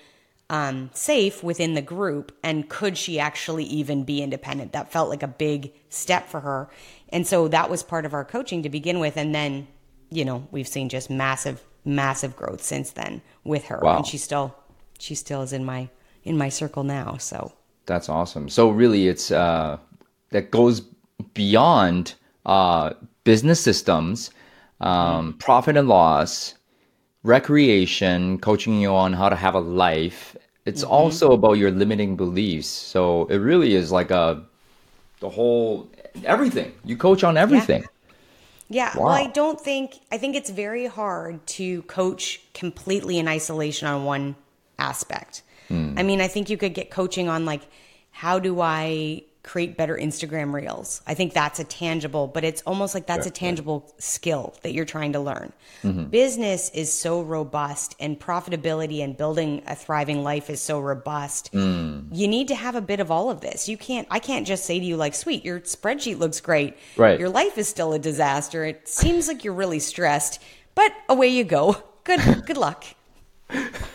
um, 0.50 0.90
safe 0.94 1.42
within 1.42 1.74
the 1.74 1.82
group, 1.82 2.38
and 2.44 2.68
could 2.68 2.98
she 2.98 3.20
actually 3.20 3.64
even 3.64 4.04
be 4.04 4.22
independent? 4.22 4.74
That 4.74 4.92
felt 4.92 5.10
like 5.10 5.24
a 5.24 5.28
big 5.28 5.74
step 5.90 6.28
for 6.28 6.42
her, 6.42 6.70
and 7.10 7.26
so 7.26 7.48
that 7.48 7.70
was 7.70 7.82
part 7.82 8.06
of 8.06 8.14
our 8.14 8.26
coaching 8.26 8.64
to 8.64 8.70
begin 8.70 9.00
with, 9.00 9.16
and 9.16 9.34
then 9.34 9.68
you 10.12 10.26
know 10.26 10.48
we've 10.52 10.68
seen 10.68 10.90
just 10.90 11.10
massive, 11.10 11.64
massive 11.86 12.36
growth 12.36 12.62
since 12.62 12.92
then 12.92 13.22
with 13.44 13.66
her, 13.66 13.80
Wow. 13.82 13.98
and 13.98 14.06
she 14.06 14.18
still 14.18 14.54
she 15.00 15.16
still 15.16 15.42
is 15.44 15.54
in 15.54 15.64
my 15.64 15.90
in 16.24 16.38
my 16.38 16.50
circle 16.50 16.84
now. 16.84 17.16
So 17.18 17.54
That's 17.86 18.10
awesome. 18.10 18.50
So 18.50 18.70
really, 18.70 19.08
it's 19.08 19.32
uh, 19.32 19.78
that 20.32 20.52
goes 20.52 20.82
beyond 21.34 22.16
uh, 22.46 22.94
business 23.24 23.60
systems, 23.60 24.32
um, 24.82 25.34
profit 25.34 25.78
and 25.78 25.88
loss, 25.88 26.56
recreation, 27.24 28.38
coaching 28.40 28.80
you 28.80 28.94
on 28.94 29.14
how 29.14 29.30
to 29.30 29.36
have 29.36 29.56
a 29.56 29.60
life. 29.60 30.36
It's 30.66 30.84
also 30.84 31.34
about 31.34 31.54
your 31.54 31.72
limiting 31.72 32.16
beliefs. 32.16 32.68
So 32.68 33.26
it 33.26 33.38
really 33.38 33.76
is 33.76 33.92
like 33.92 34.12
a 34.12 34.44
the 35.20 35.30
whole 35.30 35.90
everything. 36.26 36.72
You 36.86 36.98
coach 36.98 37.24
on 37.24 37.38
everything. 37.38 37.84
Yeah, 38.70 38.96
Wow. 38.98 39.06
well, 39.06 39.14
I 39.14 39.28
don't 39.28 39.60
think 39.60 40.00
I 40.12 40.18
think 40.18 40.36
it's 40.36 40.50
very 40.50 40.86
hard 40.86 41.46
to 41.48 41.82
coach 41.84 42.42
completely 42.54 43.20
in 43.20 43.28
isolation 43.28 43.88
on 43.88 44.06
one 44.06 44.36
aspect. 44.80 45.44
Hmm. 45.74 45.98
I 45.98 46.04
mean, 46.04 46.22
I 46.22 46.28
think 46.28 46.50
you 46.50 46.58
could 46.58 46.74
get 46.74 46.92
coaching 46.92 47.30
on 47.30 47.46
like 47.46 47.62
how 48.12 48.38
do 48.38 48.62
I 48.62 49.24
create 49.42 49.76
better 49.76 49.98
Instagram 49.98 50.54
reels? 50.54 51.02
I 51.06 51.16
think 51.16 51.34
that's 51.34 51.60
a 51.60 51.64
tangible, 51.64 52.28
but 52.28 52.44
it's 52.44 52.62
almost 52.62 52.94
like 52.94 53.08
that's 53.08 53.26
a 53.26 53.32
tangible 53.32 53.92
skill 53.98 54.56
that 54.62 54.72
you're 54.72 54.86
trying 54.86 55.14
to 55.14 55.20
learn. 55.20 55.52
Mm-hmm. 55.84 56.06
Business 56.06 56.70
is 56.70 56.94
so 56.94 57.22
robust 57.22 57.96
and 58.00 58.18
profitability 58.18 59.04
and 59.04 59.18
building 59.18 59.64
a 59.68 59.76
thriving 59.76 60.24
life 60.24 60.50
is 60.50 60.62
so 60.62 60.80
robust. 60.80 61.50
Hmm. 61.50 62.02
You 62.12 62.28
need 62.28 62.50
to 62.50 62.56
have 62.56 62.76
a 62.76 62.82
bit 62.82 63.00
of 63.00 63.10
all 63.10 63.32
of 63.32 63.42
this. 63.42 63.68
You 63.68 63.78
can't 63.78 64.08
I 64.12 64.20
can't 64.20 64.46
just 64.46 64.66
say 64.66 64.80
to 64.80 64.86
you 64.86 64.96
like, 64.96 65.16
"Sweet, 65.16 65.44
your 65.44 65.60
spreadsheet 65.62 66.20
looks 66.20 66.40
great." 66.40 66.78
Right. 66.96 67.20
Your 67.20 67.30
life 67.30 67.58
is 67.58 67.68
still 67.68 67.94
a 67.94 68.00
disaster. 68.00 68.64
It 68.64 68.88
seems 68.88 69.28
like 69.28 69.44
you're 69.44 69.54
really 69.54 69.80
stressed, 69.80 70.40
but 70.76 70.94
away 71.10 71.30
you 71.30 71.44
go. 71.44 71.78
Good 72.04 72.46
good 72.46 72.58
luck. 72.58 72.86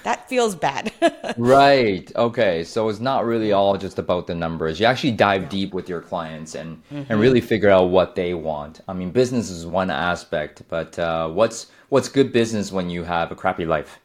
That 0.03 0.18
feels 0.29 0.55
bad. 0.55 0.93
Right. 1.37 2.11
Okay. 2.17 2.65
So 2.65 2.89
it's 2.89 3.01
not 3.01 3.25
really 3.25 3.53
all 3.53 3.77
just 3.77 3.99
about 3.99 4.27
the 4.27 4.35
numbers. 4.35 4.81
You 4.81 4.87
actually 4.87 5.13
dive 5.13 5.49
deep 5.49 5.73
with 5.75 5.89
your 5.89 6.01
clients 6.01 6.55
and 6.55 6.83
and 6.91 7.21
really 7.21 7.41
figure 7.41 7.71
out 7.71 7.91
what 7.91 8.15
they 8.15 8.35
want. 8.35 8.81
I 8.89 8.93
mean, 8.95 9.11
business 9.11 9.51
is 9.51 9.67
one 9.67 9.91
aspect, 9.91 10.63
but 10.69 10.99
uh, 10.99 11.29
what's 11.29 11.67
what's 11.91 12.09
good 12.09 12.33
business 12.33 12.73
when 12.73 12.91
you 12.91 13.05
have 13.05 13.31
a 13.31 13.37
crappy 13.37 13.67
life, 13.67 14.01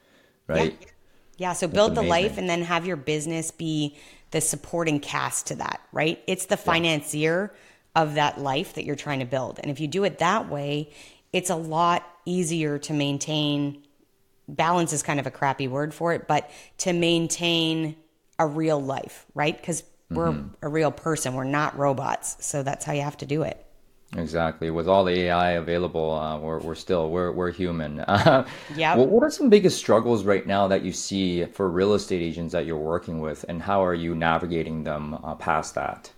right? 0.47 0.77
yeah, 1.37 1.53
so 1.53 1.67
build 1.67 1.95
the 1.95 2.03
life 2.03 2.37
and 2.37 2.49
then 2.49 2.61
have 2.61 2.85
your 2.85 2.95
business 2.95 3.51
be 3.51 3.97
the 4.31 4.41
supporting 4.41 4.99
cast 4.99 5.47
to 5.47 5.55
that, 5.55 5.81
right? 5.91 6.21
It's 6.27 6.45
the 6.45 6.57
financier 6.57 7.53
of 7.95 8.15
that 8.15 8.39
life 8.39 8.73
that 8.73 8.85
you're 8.85 8.95
trying 8.95 9.19
to 9.19 9.25
build. 9.25 9.59
And 9.59 9.69
if 9.69 9.79
you 9.79 9.87
do 9.87 10.03
it 10.03 10.19
that 10.19 10.49
way, 10.49 10.91
it's 11.31 11.49
a 11.49 11.55
lot 11.55 12.03
easier 12.25 12.77
to 12.79 12.93
maintain 12.93 13.82
balance 14.47 14.93
is 14.93 15.03
kind 15.03 15.19
of 15.19 15.27
a 15.27 15.31
crappy 15.31 15.67
word 15.67 15.93
for 15.93 16.13
it, 16.13 16.27
but 16.27 16.49
to 16.79 16.93
maintain 16.93 17.95
a 18.39 18.47
real 18.47 18.81
life, 18.81 19.25
right? 19.33 19.55
Because 19.55 19.83
we're 20.09 20.43
a 20.61 20.69
real 20.69 20.91
person, 20.91 21.33
we're 21.33 21.43
not 21.43 21.77
robots. 21.77 22.37
So 22.45 22.61
that's 22.61 22.85
how 22.85 22.93
you 22.93 23.01
have 23.01 23.17
to 23.17 23.25
do 23.25 23.43
it. 23.43 23.65
Exactly. 24.15 24.69
With 24.69 24.87
all 24.87 25.03
the 25.05 25.21
AI 25.21 25.51
available, 25.51 26.11
uh, 26.11 26.37
we're 26.37 26.59
we're 26.59 26.75
still 26.75 27.09
we're 27.09 27.31
we're 27.31 27.51
human. 27.51 28.01
Uh, 28.01 28.45
Yep. 28.75 28.97
What 28.97 29.09
what 29.09 29.23
are 29.23 29.31
some 29.31 29.49
biggest 29.49 29.77
struggles 29.77 30.23
right 30.23 30.45
now 30.45 30.67
that 30.67 30.83
you 30.83 30.91
see 30.91 31.45
for 31.45 31.69
real 31.69 31.93
estate 31.93 32.21
agents 32.21 32.51
that 32.51 32.65
you're 32.65 32.77
working 32.77 33.21
with, 33.21 33.43
and 33.49 33.61
how 33.61 33.83
are 33.83 33.93
you 33.93 34.13
navigating 34.13 34.83
them 34.83 35.15
uh, 35.15 35.35
past 35.35 35.75
that? 35.75 36.11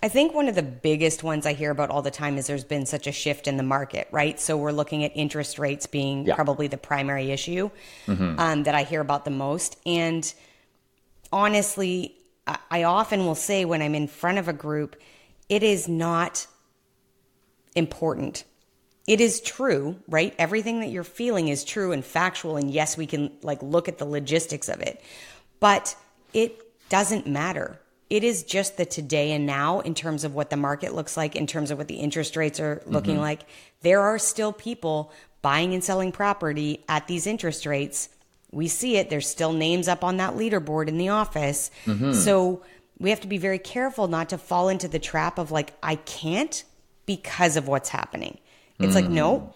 I 0.00 0.08
think 0.08 0.32
one 0.32 0.48
of 0.48 0.54
the 0.54 0.62
biggest 0.62 1.24
ones 1.24 1.44
I 1.44 1.54
hear 1.54 1.72
about 1.72 1.90
all 1.90 2.02
the 2.02 2.10
time 2.10 2.38
is 2.38 2.46
there's 2.46 2.62
been 2.64 2.86
such 2.86 3.08
a 3.08 3.12
shift 3.12 3.48
in 3.48 3.56
the 3.56 3.64
market, 3.64 4.06
right? 4.12 4.38
So 4.38 4.56
we're 4.56 4.70
looking 4.70 5.02
at 5.02 5.10
interest 5.16 5.58
rates 5.58 5.86
being 5.86 6.24
Yeah. 6.24 6.36
probably 6.36 6.68
the 6.68 6.76
primary 6.78 7.32
issue 7.32 7.70
um, 8.06 8.62
that 8.62 8.74
I 8.76 8.84
hear 8.84 9.00
about 9.00 9.24
the 9.24 9.32
most. 9.32 9.76
And 9.84 10.32
honestly, 11.32 12.14
I 12.70 12.84
often 12.84 13.26
will 13.26 13.34
say 13.34 13.64
when 13.64 13.82
I'm 13.82 13.94
in 13.96 14.06
front 14.06 14.38
of 14.38 14.46
a 14.46 14.52
group, 14.52 14.94
it 15.48 15.62
is 15.64 15.88
not 15.88 16.46
important. 17.74 18.44
It 19.08 19.20
is 19.20 19.40
true, 19.40 19.96
right? 20.06 20.34
Everything 20.38 20.80
that 20.80 20.90
you're 20.90 21.02
feeling 21.02 21.48
is 21.48 21.64
true 21.64 21.92
and 21.92 22.04
factual. 22.04 22.56
And 22.56 22.70
yes, 22.70 22.96
we 22.96 23.06
can 23.06 23.32
like 23.42 23.62
look 23.62 23.88
at 23.88 23.98
the 23.98 24.04
logistics 24.04 24.68
of 24.68 24.80
it, 24.80 25.00
but 25.60 25.96
it 26.32 26.60
doesn't 26.88 27.26
matter. 27.26 27.80
It 28.10 28.24
is 28.24 28.42
just 28.42 28.76
the 28.76 28.86
today 28.86 29.32
and 29.32 29.44
now 29.44 29.80
in 29.80 29.94
terms 29.94 30.24
of 30.24 30.34
what 30.34 30.50
the 30.50 30.56
market 30.56 30.94
looks 30.94 31.16
like, 31.16 31.36
in 31.36 31.46
terms 31.46 31.70
of 31.70 31.78
what 31.78 31.88
the 31.88 31.96
interest 31.96 32.36
rates 32.36 32.58
are 32.58 32.82
looking 32.86 33.14
mm-hmm. 33.14 33.22
like. 33.22 33.40
There 33.82 34.00
are 34.00 34.18
still 34.18 34.52
people 34.52 35.12
buying 35.42 35.74
and 35.74 35.84
selling 35.84 36.10
property 36.10 36.84
at 36.88 37.06
these 37.06 37.26
interest 37.26 37.66
rates. 37.66 38.08
We 38.50 38.66
see 38.68 38.96
it. 38.96 39.10
There's 39.10 39.28
still 39.28 39.52
names 39.52 39.88
up 39.88 40.02
on 40.02 40.16
that 40.16 40.34
leaderboard 40.34 40.88
in 40.88 40.96
the 40.96 41.10
office. 41.10 41.70
Mm-hmm. 41.84 42.12
So 42.12 42.62
we 42.98 43.10
have 43.10 43.20
to 43.20 43.28
be 43.28 43.38
very 43.38 43.58
careful 43.58 44.08
not 44.08 44.30
to 44.30 44.38
fall 44.38 44.68
into 44.68 44.88
the 44.88 44.98
trap 44.98 45.38
of 45.38 45.50
like, 45.50 45.74
I 45.82 45.96
can't 45.96 46.64
because 47.04 47.56
of 47.56 47.68
what's 47.68 47.90
happening. 47.90 48.38
It's 48.80 48.94
like, 48.94 49.06
mm-hmm. 49.06 49.14
no, 49.14 49.54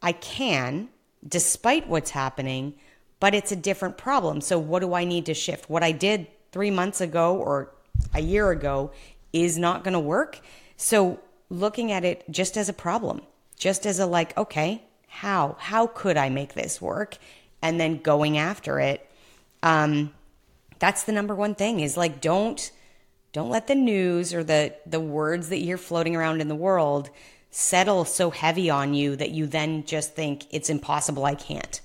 I 0.00 0.12
can 0.12 0.90
despite 1.26 1.88
what's 1.88 2.10
happening, 2.10 2.74
but 3.18 3.34
it's 3.34 3.52
a 3.52 3.56
different 3.56 3.98
problem. 3.98 4.40
So, 4.40 4.58
what 4.58 4.80
do 4.80 4.94
I 4.94 5.04
need 5.04 5.26
to 5.26 5.34
shift? 5.34 5.68
What 5.68 5.82
I 5.82 5.92
did 5.92 6.26
three 6.52 6.70
months 6.70 7.00
ago 7.00 7.36
or 7.36 7.72
a 8.14 8.20
year 8.20 8.50
ago 8.50 8.90
is 9.32 9.58
not 9.58 9.84
going 9.84 9.94
to 9.94 10.00
work. 10.00 10.40
So, 10.76 11.20
looking 11.48 11.92
at 11.92 12.04
it 12.04 12.24
just 12.30 12.56
as 12.56 12.68
a 12.68 12.72
problem, 12.72 13.22
just 13.56 13.86
as 13.86 13.98
a 13.98 14.06
like, 14.06 14.36
okay, 14.36 14.82
how? 15.08 15.56
How 15.58 15.86
could 15.86 16.16
I 16.16 16.28
make 16.28 16.54
this 16.54 16.80
work? 16.80 17.18
And 17.62 17.78
then 17.78 17.98
going 17.98 18.38
after 18.38 18.78
it. 18.80 19.08
Um, 19.62 20.12
that's 20.78 21.04
the 21.04 21.12
number 21.12 21.34
one 21.34 21.54
thing 21.54 21.80
is 21.80 21.96
like, 21.96 22.20
don't 22.20 22.70
don't 23.32 23.50
let 23.50 23.68
the 23.68 23.74
news 23.74 24.34
or 24.34 24.42
the 24.42 24.74
the 24.86 25.00
words 25.00 25.50
that 25.50 25.58
you 25.58 25.66
hear 25.66 25.78
floating 25.78 26.16
around 26.16 26.40
in 26.40 26.48
the 26.48 26.54
world 26.54 27.10
settle 27.50 28.04
so 28.04 28.30
heavy 28.30 28.70
on 28.70 28.94
you 28.94 29.16
that 29.16 29.30
you 29.30 29.46
then 29.46 29.84
just 29.84 30.14
think 30.14 30.46
it's 30.50 30.70
impossible 30.70 31.24
I 31.24 31.34
can't. 31.34 31.80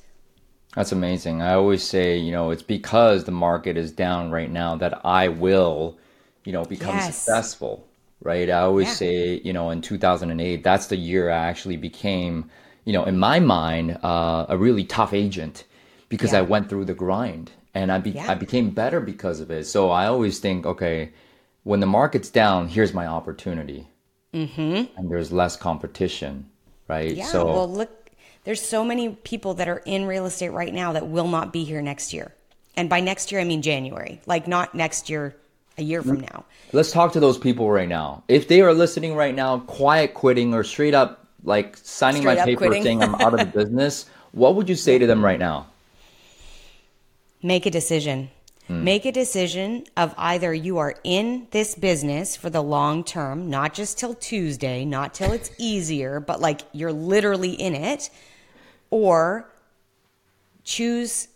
That's 0.76 0.92
amazing. 0.92 1.42
I 1.42 1.54
always 1.54 1.84
say, 1.84 2.18
you 2.18 2.32
know, 2.32 2.52
it's 2.52 2.62
because 2.62 3.24
the 3.24 3.32
market 3.32 3.78
is 3.78 3.92
down 3.92 4.30
right 4.30 4.52
now 4.52 4.76
that 4.76 5.06
I 5.06 5.30
will, 5.30 5.98
you 6.46 6.54
know, 6.54 6.64
become 6.64 6.96
Yes. 6.96 7.08
successful, 7.08 7.86
right? 8.22 8.50
I 8.50 8.62
always 8.62 8.88
Yeah. 8.88 8.94
say, 8.94 9.42
you 9.44 9.52
know, 9.54 9.70
in 9.72 9.82
2008, 9.82 10.64
that's 10.64 10.88
the 10.88 10.96
year 10.96 11.30
I 11.30 11.48
actually 11.48 11.78
became, 11.78 12.50
you 12.86 12.94
know, 12.94 13.04
in 13.04 13.18
my 13.18 13.40
mind, 13.40 13.98
uh, 14.04 14.46
a 14.48 14.58
really 14.58 14.84
tough 14.86 15.14
agent 15.14 15.66
because 16.10 16.32
Yeah. 16.32 16.40
I 16.40 16.42
went 16.44 16.70
through 16.70 16.86
the 16.86 16.94
grind 16.94 17.52
and 17.74 17.92
I, 17.92 17.98
be- 17.98 18.12
Yeah. 18.12 18.32
I 18.32 18.36
became 18.36 18.70
better 18.70 19.02
because 19.02 19.40
of 19.42 19.52
it. 19.52 19.66
So 19.68 19.90
I 19.92 20.06
always 20.08 20.40
think, 20.40 20.66
okay, 20.66 21.10
when 21.64 21.80
the 21.80 21.88
market's 21.88 22.30
down, 22.30 22.68
here's 22.70 22.94
my 22.94 23.08
opportunity. 23.08 23.88
Mm-hmm. 24.34 24.98
And 24.98 25.10
there's 25.10 25.32
less 25.32 25.56
competition, 25.56 26.46
right? 26.88 27.16
Yeah, 27.16 27.26
so, 27.26 27.46
well 27.46 27.72
look 27.72 27.90
there's 28.44 28.62
so 28.62 28.86
many 28.86 29.10
people 29.10 29.56
that 29.56 29.68
are 29.68 29.82
in 29.86 30.06
real 30.06 30.28
estate 30.28 30.50
right 30.50 30.72
now 30.74 30.94
that 30.94 31.08
will 31.08 31.28
not 31.28 31.52
be 31.52 31.64
here 31.64 31.82
next 31.82 32.14
year. 32.14 32.32
And 32.78 32.88
by 32.90 33.00
next 33.00 33.32
year 33.32 33.42
I 33.42 33.44
mean 33.46 33.62
January. 33.64 34.22
Like 34.28 34.48
not 34.48 34.76
next 34.76 35.10
year 35.10 35.36
a 35.78 35.84
year 35.84 36.02
from 36.02 36.22
now. 36.22 36.46
Let's 36.72 36.92
talk 36.92 37.14
to 37.14 37.20
those 37.20 37.38
people 37.38 37.70
right 37.70 37.90
now. 37.90 38.24
If 38.28 38.48
they 38.48 38.62
are 38.62 38.74
listening 38.74 39.16
right 39.16 39.36
now, 39.36 39.60
quiet 39.60 40.14
quitting 40.14 40.54
or 40.54 40.64
straight 40.64 40.94
up 40.94 41.26
like 41.44 41.78
signing 41.78 42.22
Straight 42.22 42.40
my 42.40 42.46
paper 42.46 42.66
quitting. 42.68 42.84
saying 42.84 43.04
I'm 43.04 43.16
out 43.16 43.34
of 43.34 43.40
the 43.40 43.46
business, 43.64 44.06
what 44.32 44.56
would 44.56 44.70
you 44.70 44.76
say 44.76 44.98
to 44.98 45.08
them 45.08 45.24
right 45.24 45.40
now? 45.40 45.68
Make 47.42 47.66
a 47.66 47.72
decision. 47.72 48.32
Hmm. 48.68 48.84
Make 48.84 49.06
a 49.06 49.12
decision 49.12 49.84
of 49.96 50.16
either 50.18 50.54
you 50.54 50.80
are 50.80 50.96
in 51.04 51.48
this 51.52 51.76
business 51.76 52.36
for 52.36 52.50
the 52.50 52.64
long 52.64 53.04
term, 53.04 53.50
not 53.50 53.74
just 53.74 54.00
till 54.00 54.16
Tuesday, 54.16 54.86
not 54.86 55.14
till 55.14 55.32
it's 55.32 55.52
easier, 55.60 56.20
but 56.20 56.42
like 56.42 56.62
you're 56.72 56.94
literally 56.94 57.52
in 57.52 57.76
it, 57.76 58.10
or 58.90 59.48
choose, 60.64 61.28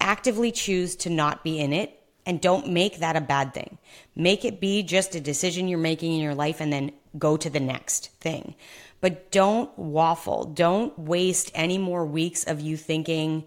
actively 0.00 0.52
choose 0.52 0.94
to 0.96 1.10
not 1.10 1.42
be 1.42 1.58
in 1.58 1.72
it 1.72 2.03
and 2.26 2.40
don't 2.40 2.68
make 2.68 2.98
that 2.98 3.16
a 3.16 3.20
bad 3.20 3.54
thing. 3.54 3.78
Make 4.16 4.44
it 4.44 4.60
be 4.60 4.82
just 4.82 5.14
a 5.14 5.20
decision 5.20 5.68
you're 5.68 5.78
making 5.78 6.12
in 6.12 6.20
your 6.20 6.34
life 6.34 6.60
and 6.60 6.72
then 6.72 6.92
go 7.18 7.36
to 7.36 7.50
the 7.50 7.60
next 7.60 8.10
thing. 8.20 8.54
But 9.00 9.30
don't 9.30 9.76
waffle. 9.78 10.44
Don't 10.44 10.98
waste 10.98 11.50
any 11.54 11.78
more 11.78 12.06
weeks 12.06 12.44
of 12.44 12.60
you 12.60 12.76
thinking, 12.76 13.44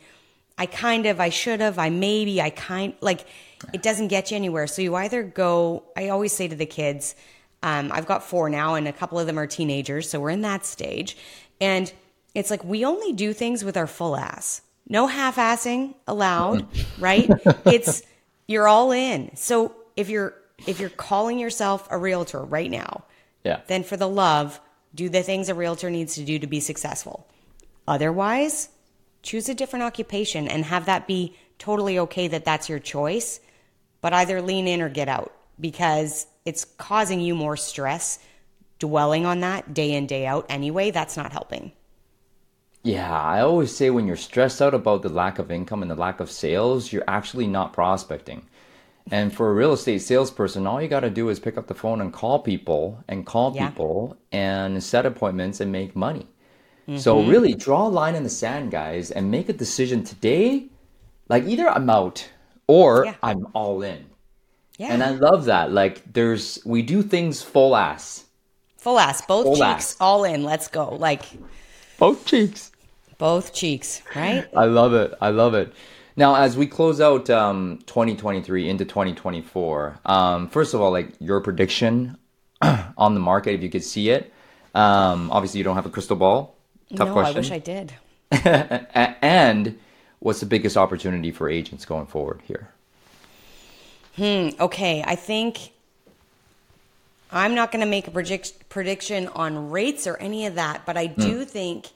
I 0.58 0.66
kind 0.66 1.06
of, 1.06 1.20
I 1.20 1.30
should 1.30 1.60
have, 1.62 1.80
I 1.80 1.90
maybe, 1.90 2.42
I 2.42 2.50
kind 2.50 2.94
like 3.02 3.26
it 3.74 3.82
doesn't 3.82 4.08
get 4.10 4.32
you 4.32 4.38
anywhere. 4.38 4.68
So 4.68 4.82
you 4.82 4.96
either 4.96 5.24
go, 5.24 5.84
I 5.96 6.10
always 6.10 6.34
say 6.34 6.48
to 6.48 6.56
the 6.56 6.66
kids, 6.66 7.16
Um, 7.64 7.92
I've 7.92 8.06
got 8.06 8.24
four 8.24 8.50
now, 8.50 8.76
and 8.76 8.88
a 8.88 8.94
couple 8.94 9.20
of 9.20 9.26
them 9.26 9.40
are 9.40 9.48
teenagers, 9.48 10.10
so 10.10 10.20
we're 10.20 10.30
in 10.30 10.42
that 10.42 10.66
stage. 10.66 11.18
And 11.60 11.92
it's 12.36 12.52
like 12.52 12.64
we 12.64 12.86
only 12.86 13.14
do 13.14 13.34
things 13.34 13.64
with 13.64 13.78
our 13.78 13.88
full 13.88 14.16
ass. 14.16 14.62
No 14.88 15.08
half 15.08 15.38
assing 15.38 15.96
allowed, 16.08 16.68
right? 17.00 17.30
It's 17.66 18.04
you're 18.48 18.68
all 18.68 18.92
in. 18.92 19.36
So 19.36 19.76
if 19.96 20.10
you're 20.10 20.34
if 20.66 20.80
you're 20.80 20.90
calling 20.90 21.38
yourself 21.38 21.88
a 21.92 21.98
realtor 21.98 22.42
right 22.44 22.72
now, 22.72 23.04
Yeah. 23.44 23.60
then 23.68 23.84
for 23.84 23.96
the 23.96 24.10
love, 24.10 24.60
do 24.96 25.08
the 25.08 25.22
things 25.22 25.50
a 25.50 25.54
realtor 25.54 25.92
needs 25.92 26.16
to 26.16 26.24
do 26.24 26.40
to 26.40 26.48
be 26.48 26.60
successful. 26.60 27.28
Otherwise, 27.88 28.70
choose 29.22 29.48
a 29.50 29.54
different 29.54 29.84
occupation 29.84 30.48
and 30.48 30.66
have 30.66 30.86
that 30.86 31.06
be 31.06 31.36
totally 31.60 32.00
okay 32.00 32.28
that 32.28 32.44
that's 32.44 32.70
your 32.70 32.80
choice, 32.80 33.40
but 34.02 34.14
either 34.14 34.42
lean 34.42 34.68
in 34.68 34.82
or 34.82 34.90
get 34.90 35.08
out 35.08 35.32
because 35.60 36.26
it's 36.44 36.66
causing 36.66 37.20
you 37.22 37.36
more 37.36 37.56
stress 37.58 38.18
dwelling 38.80 39.26
on 39.26 39.40
that 39.42 39.74
day 39.74 39.92
in 39.94 40.06
day 40.08 40.26
out 40.26 40.46
anyway 40.50 40.92
that's 40.92 41.18
not 41.18 41.32
helping 41.32 41.72
Yeah, 42.84 43.12
I 43.22 43.42
always 43.42 43.76
say 43.76 43.90
when 43.90 44.08
you're 44.08 44.16
stressed 44.16 44.62
out 44.62 44.74
about 44.74 45.02
the 45.02 45.10
lack 45.10 45.40
of 45.40 45.52
income 45.52 45.82
and 45.82 45.92
the 45.92 45.96
lack 45.96 46.20
of 46.20 46.32
sales, 46.32 46.92
you're 46.94 47.04
actually 47.08 47.48
not 47.48 47.74
prospecting. 47.74 48.44
And 49.12 49.34
for 49.34 49.50
a 49.50 49.54
real 49.54 49.74
estate 49.74 50.00
salesperson, 50.02 50.68
all 50.68 50.82
you 50.82 50.88
got 50.88 51.02
to 51.02 51.10
do 51.10 51.30
is 51.30 51.40
pick 51.40 51.58
up 51.58 51.68
the 51.68 51.74
phone 51.74 52.02
and 52.02 52.12
call 52.14 52.40
people 52.40 53.04
and 53.08 53.26
call 53.26 53.54
Yeah. 53.56 53.70
people 53.70 54.18
and 54.32 54.82
set 54.84 55.06
appointments 55.06 55.60
and 55.62 55.72
make 55.72 55.96
money. 55.96 56.28
So 56.98 57.18
mm-hmm. 57.18 57.30
really 57.30 57.54
draw 57.54 57.88
a 57.88 57.90
line 57.90 58.16
in 58.16 58.24
the 58.24 58.30
sand, 58.30 58.72
guys, 58.72 59.12
and 59.12 59.30
make 59.30 59.50
a 59.50 59.54
decision 59.54 60.06
today. 60.06 60.68
Like 61.28 61.44
either 61.46 61.68
I'm 61.70 61.90
out 61.90 62.30
or 62.68 63.06
Yeah. 63.06 63.16
I'm 63.22 63.48
all 63.54 63.82
in. 63.82 64.06
yeah 64.78 64.94
And 64.94 65.04
I 65.04 65.10
love 65.12 65.46
that. 65.46 65.74
Like 65.74 66.14
there's 66.14 66.60
we 66.66 66.82
do 66.82 67.02
things 67.04 67.42
full 67.42 67.76
ass. 67.76 68.24
full 68.78 69.00
ass 69.00 69.22
both 69.22 69.44
Full 69.46 69.56
cheeks 69.56 69.92
ass. 69.92 69.98
all 70.00 70.24
in 70.24 70.44
let's 70.44 70.68
go 70.70 70.96
like 70.96 71.24
Both 71.98 72.26
cheeks. 72.26 72.72
both 73.18 73.54
cheeks 73.54 74.02
right 74.16 74.48
I 74.56 74.66
love 74.66 74.94
it. 74.94 75.14
I 75.20 75.30
love 75.30 75.54
it. 75.54 75.74
Now, 76.16 76.36
as 76.36 76.58
we 76.58 76.66
close 76.66 77.00
out 77.00 77.30
um, 77.30 77.80
2023 77.86 78.68
into 78.68 78.86
2024, 78.86 80.00
um, 80.06 80.50
first 80.50 80.74
of 80.74 80.82
all, 80.82 80.92
like 80.92 81.10
your 81.20 81.42
prediction 81.42 82.18
on 82.62 83.14
the 83.14 83.20
market, 83.20 83.54
if 83.54 83.62
you 83.62 83.70
could 83.70 83.84
see 83.84 84.10
it. 84.10 84.34
Um, 84.74 85.32
obviously, 85.32 85.60
you 85.60 85.64
don't 85.64 85.76
have 85.76 85.86
a 85.86 85.92
crystal 85.92 86.16
ball. 86.16 86.56
Tough 86.96 87.10
no 87.10 87.14
question. 87.14 87.36
i 87.36 87.40
wish 87.40 87.52
i 87.52 87.60
did 87.60 87.94
and 89.22 89.78
what's 90.20 90.40
the 90.40 90.46
biggest 90.46 90.78
opportunity 90.78 91.32
for 91.32 91.50
agents 91.50 91.86
going 91.86 92.06
forward 92.08 92.42
here? 92.46 92.70
Hmm. 94.16 94.50
Okay, 94.60 95.04
I 95.06 95.16
think 95.16 95.72
I'm 97.32 97.56
not 97.56 97.72
going 97.72 97.82
to 97.82 97.90
make 97.90 98.08
a 98.08 98.12
predict- 98.12 98.70
prediction 98.70 99.28
on 99.30 99.70
rates 99.70 100.08
or 100.08 100.18
any 100.18 100.46
of 100.46 100.56
that, 100.56 100.86
but 100.86 100.98
I 100.98 101.08
hmm. 101.08 101.22
do 101.22 101.46
think 101.46 101.88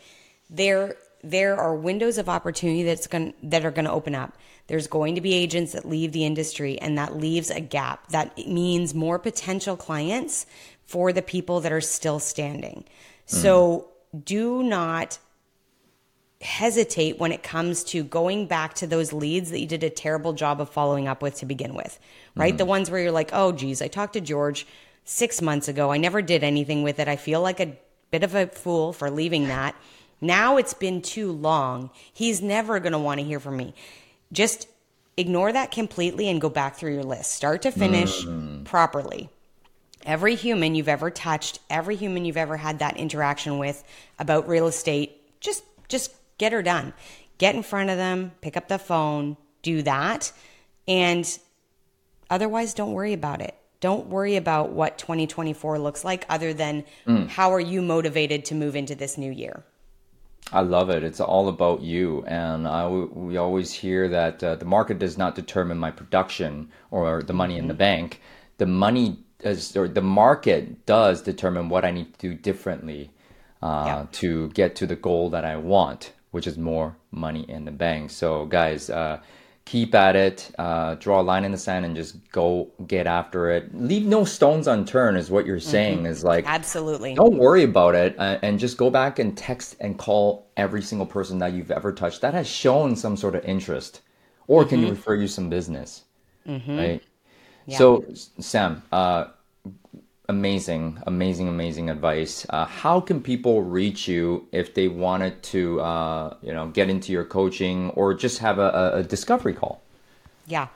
there 0.50 0.98
there 1.24 1.56
are 1.56 1.76
windows 1.76 2.18
of 2.18 2.28
opportunity 2.28 2.84
that's 2.84 3.08
going 3.08 3.34
that 3.44 3.64
are 3.64 3.72
going 3.72 3.86
to 3.86 3.92
open 3.92 4.16
up. 4.16 4.38
There's 4.68 4.88
going 4.88 5.16
to 5.16 5.22
be 5.22 5.34
agents 5.34 5.74
that 5.74 5.86
leave 5.86 6.12
the 6.12 6.26
industry, 6.26 6.80
and 6.80 6.98
that 6.98 7.16
leaves 7.16 7.50
a 7.50 7.60
gap. 7.60 8.08
That 8.10 8.38
means 8.48 8.94
more 8.94 9.20
potential 9.20 9.78
clients 9.78 10.46
for 10.86 11.14
the 11.14 11.22
people 11.22 11.62
that 11.62 11.72
are 11.72 11.82
still 11.82 12.20
standing. 12.20 12.86
Hmm. 13.30 13.36
So 13.36 13.88
do 14.26 14.64
not 14.64 15.20
hesitate 16.42 17.20
when 17.20 17.32
it 17.32 17.44
comes 17.44 17.84
to 17.84 18.04
going 18.04 18.48
back 18.48 18.74
to 18.74 18.88
those 18.88 19.14
leads 19.14 19.52
that 19.52 19.60
you 19.60 19.68
did 19.68 19.84
a 19.84 19.90
terrible 19.90 20.34
job 20.34 20.60
of 20.60 20.70
following 20.70 21.08
up 21.08 21.22
with 21.22 21.36
to 21.36 21.46
begin 21.46 21.76
with, 21.76 22.00
right? 22.36 22.54
Hmm. 22.54 22.58
The 22.58 22.66
ones 22.66 22.90
where 22.90 23.02
you're 23.02 23.12
like, 23.12 23.30
oh, 23.34 23.52
geez, 23.52 23.82
I 23.82 23.88
talked 23.88 24.14
to 24.14 24.22
George 24.22 24.66
six 25.04 25.42
months 25.42 25.68
ago. 25.68 25.92
I 25.92 25.98
never 25.98 26.22
did 26.22 26.44
anything 26.44 26.84
with 26.84 27.00
it. 27.00 27.08
I 27.08 27.16
feel 27.16 27.42
like 27.42 27.60
a 27.60 27.78
bit 28.12 28.24
of 28.24 28.36
a 28.36 28.48
fool 28.48 28.94
for 28.94 29.10
leaving 29.10 29.48
that. 29.48 29.76
Now 30.20 30.58
it's 30.58 30.74
been 30.74 31.02
too 31.02 31.32
long. 31.32 31.90
He's 32.14 32.42
never 32.42 32.80
going 32.80 32.92
to 32.94 33.00
want 33.00 33.20
to 33.20 33.26
hear 33.26 33.40
from 33.40 33.58
me. 33.58 33.74
Just 34.32 34.68
ignore 35.18 35.52
that 35.52 35.72
completely 35.72 36.30
and 36.30 36.40
go 36.40 36.50
back 36.50 36.76
through 36.76 36.94
your 36.94 37.04
list, 37.04 37.32
start 37.32 37.64
to 37.64 37.72
finish 37.72 38.24
mm. 38.24 38.64
properly 38.64 39.30
every 40.06 40.36
human 40.36 40.76
you've 40.76 40.88
ever 40.88 41.10
touched, 41.10 41.60
every 41.70 41.96
human 41.96 42.26
you've 42.26 42.38
ever 42.38 42.58
had 42.58 42.80
that 42.80 42.98
interaction 42.98 43.58
with 43.58 43.84
about 44.20 44.48
real 44.48 44.68
estate, 44.68 45.40
just 45.40 45.64
just 45.88 46.14
get 46.38 46.54
her 46.54 46.62
done. 46.62 46.94
Get 47.38 47.56
in 47.56 47.64
front 47.64 47.90
of 47.90 47.98
them, 47.98 48.34
pick 48.42 48.56
up 48.56 48.68
the 48.68 48.78
phone, 48.78 49.36
do 49.64 49.82
that, 49.82 50.32
and 50.88 51.40
otherwise 52.30 52.74
don't 52.74 52.94
worry 52.94 53.14
about 53.14 53.42
it. 53.42 53.56
Don't 53.82 54.08
worry 54.08 54.36
about 54.36 54.72
what 54.72 54.98
2024 55.00 55.78
looks 55.80 56.06
like 56.06 56.26
other 56.30 56.54
than 56.54 56.86
how 57.30 57.52
are 57.52 57.60
you 57.60 57.82
motivated 57.82 58.46
to 58.46 58.56
move 58.56 58.76
into 58.76 58.96
this 58.96 59.18
new 59.18 59.32
year. 59.32 59.64
I 60.54 60.62
love 60.62 60.90
it. 60.90 61.04
It's 61.04 61.20
all 61.20 61.48
about 61.50 61.82
you. 61.82 62.24
And 62.28 62.68
I, 62.68 62.88
we 62.88 63.38
always 63.38 63.72
hear 63.74 64.08
that 64.10 64.44
uh, 64.44 64.56
the 64.56 64.66
market 64.66 65.00
does 65.00 65.18
not 65.18 65.34
determine 65.36 65.78
my 65.78 65.92
production 65.92 66.70
or 66.92 67.24
the 67.24 67.34
money 67.34 67.58
in 67.58 67.68
the 67.68 67.74
bank. 67.74 68.22
The 68.58 68.66
money 68.66 69.20
is, 69.40 69.76
or 69.76 69.88
the 69.88 70.02
market 70.02 70.86
does 70.86 71.22
determine 71.22 71.70
what 71.70 71.84
I 71.84 71.92
need 71.92 72.14
to 72.20 72.30
do 72.30 72.34
differently 72.36 73.12
uh, 73.64 73.84
Yeah. 73.88 74.06
to 74.14 74.50
get 74.50 74.76
to 74.76 74.86
the 74.86 74.96
goal 74.96 75.30
that 75.32 75.46
I 75.46 75.56
want, 75.58 76.14
which 76.32 76.46
is 76.46 76.58
more 76.58 76.98
money 77.12 77.46
in 77.50 77.66
the 77.66 77.72
bank. 77.72 78.12
So, 78.12 78.46
guys, 78.46 78.90
uh, 78.90 79.22
keep 79.72 79.96
at 79.96 80.18
it. 80.18 80.52
Uh, 80.60 80.96
draw 80.96 81.22
a 81.22 81.24
line 81.24 81.46
in 81.46 81.52
the 81.52 81.58
sand 81.58 81.86
and 81.86 81.96
just 81.96 82.30
go 82.32 82.70
get 82.88 83.08
after 83.08 83.50
it. 83.52 83.74
Leave 83.74 84.06
no 84.06 84.26
stones 84.26 84.68
unturned, 84.68 85.18
is 85.18 85.32
what 85.32 85.46
you're 85.46 85.62
saying. 85.62 86.06
Is 86.06 86.26
like 86.26 86.44
Absolutely. 86.46 87.16
don't 87.16 87.38
worry 87.38 87.64
about 87.64 87.96
it 87.96 88.14
uh, 88.20 88.38
and 88.42 88.60
just 88.60 88.78
go 88.78 88.90
back 88.90 89.18
and 89.20 89.38
text 89.38 89.78
and 89.80 89.98
call 89.98 90.52
every 90.58 90.82
single 90.82 91.06
person 91.06 91.40
that 91.40 91.54
you've 91.54 91.72
ever 91.72 91.94
touched 91.94 92.20
that 92.22 92.34
has 92.34 92.48
shown 92.48 92.96
some 92.96 93.16
sort 93.16 93.36
of 93.36 93.44
interest 93.46 94.02
or 94.48 94.66
can 94.66 94.82
you 94.82 94.90
refer 94.90 95.16
you 95.16 95.28
some 95.28 95.50
business 95.50 96.04
right 96.46 97.02
so 97.70 98.04
sam 98.40 98.84
uh, 98.92 99.26
amazing 100.32 100.84
amazing 101.14 101.48
amazing 101.48 101.90
advice 101.90 102.46
uh, 102.50 102.66
how 102.66 102.98
can 103.00 103.22
people 103.22 103.56
reach 103.62 104.08
you 104.08 104.24
if 104.52 104.74
they 104.74 104.88
wanted 104.88 105.36
to 105.44 105.62
uh, 105.82 106.34
you 106.42 106.54
know 106.54 106.68
get 106.68 106.90
into 106.90 107.12
your 107.12 107.26
coaching 107.26 107.90
or 107.92 108.14
just 108.14 108.38
have 108.40 108.58
a, 108.58 108.70
a- 109.00 109.04
discovery 109.04 109.54
call 109.54 109.82
Yeah. 110.48 110.68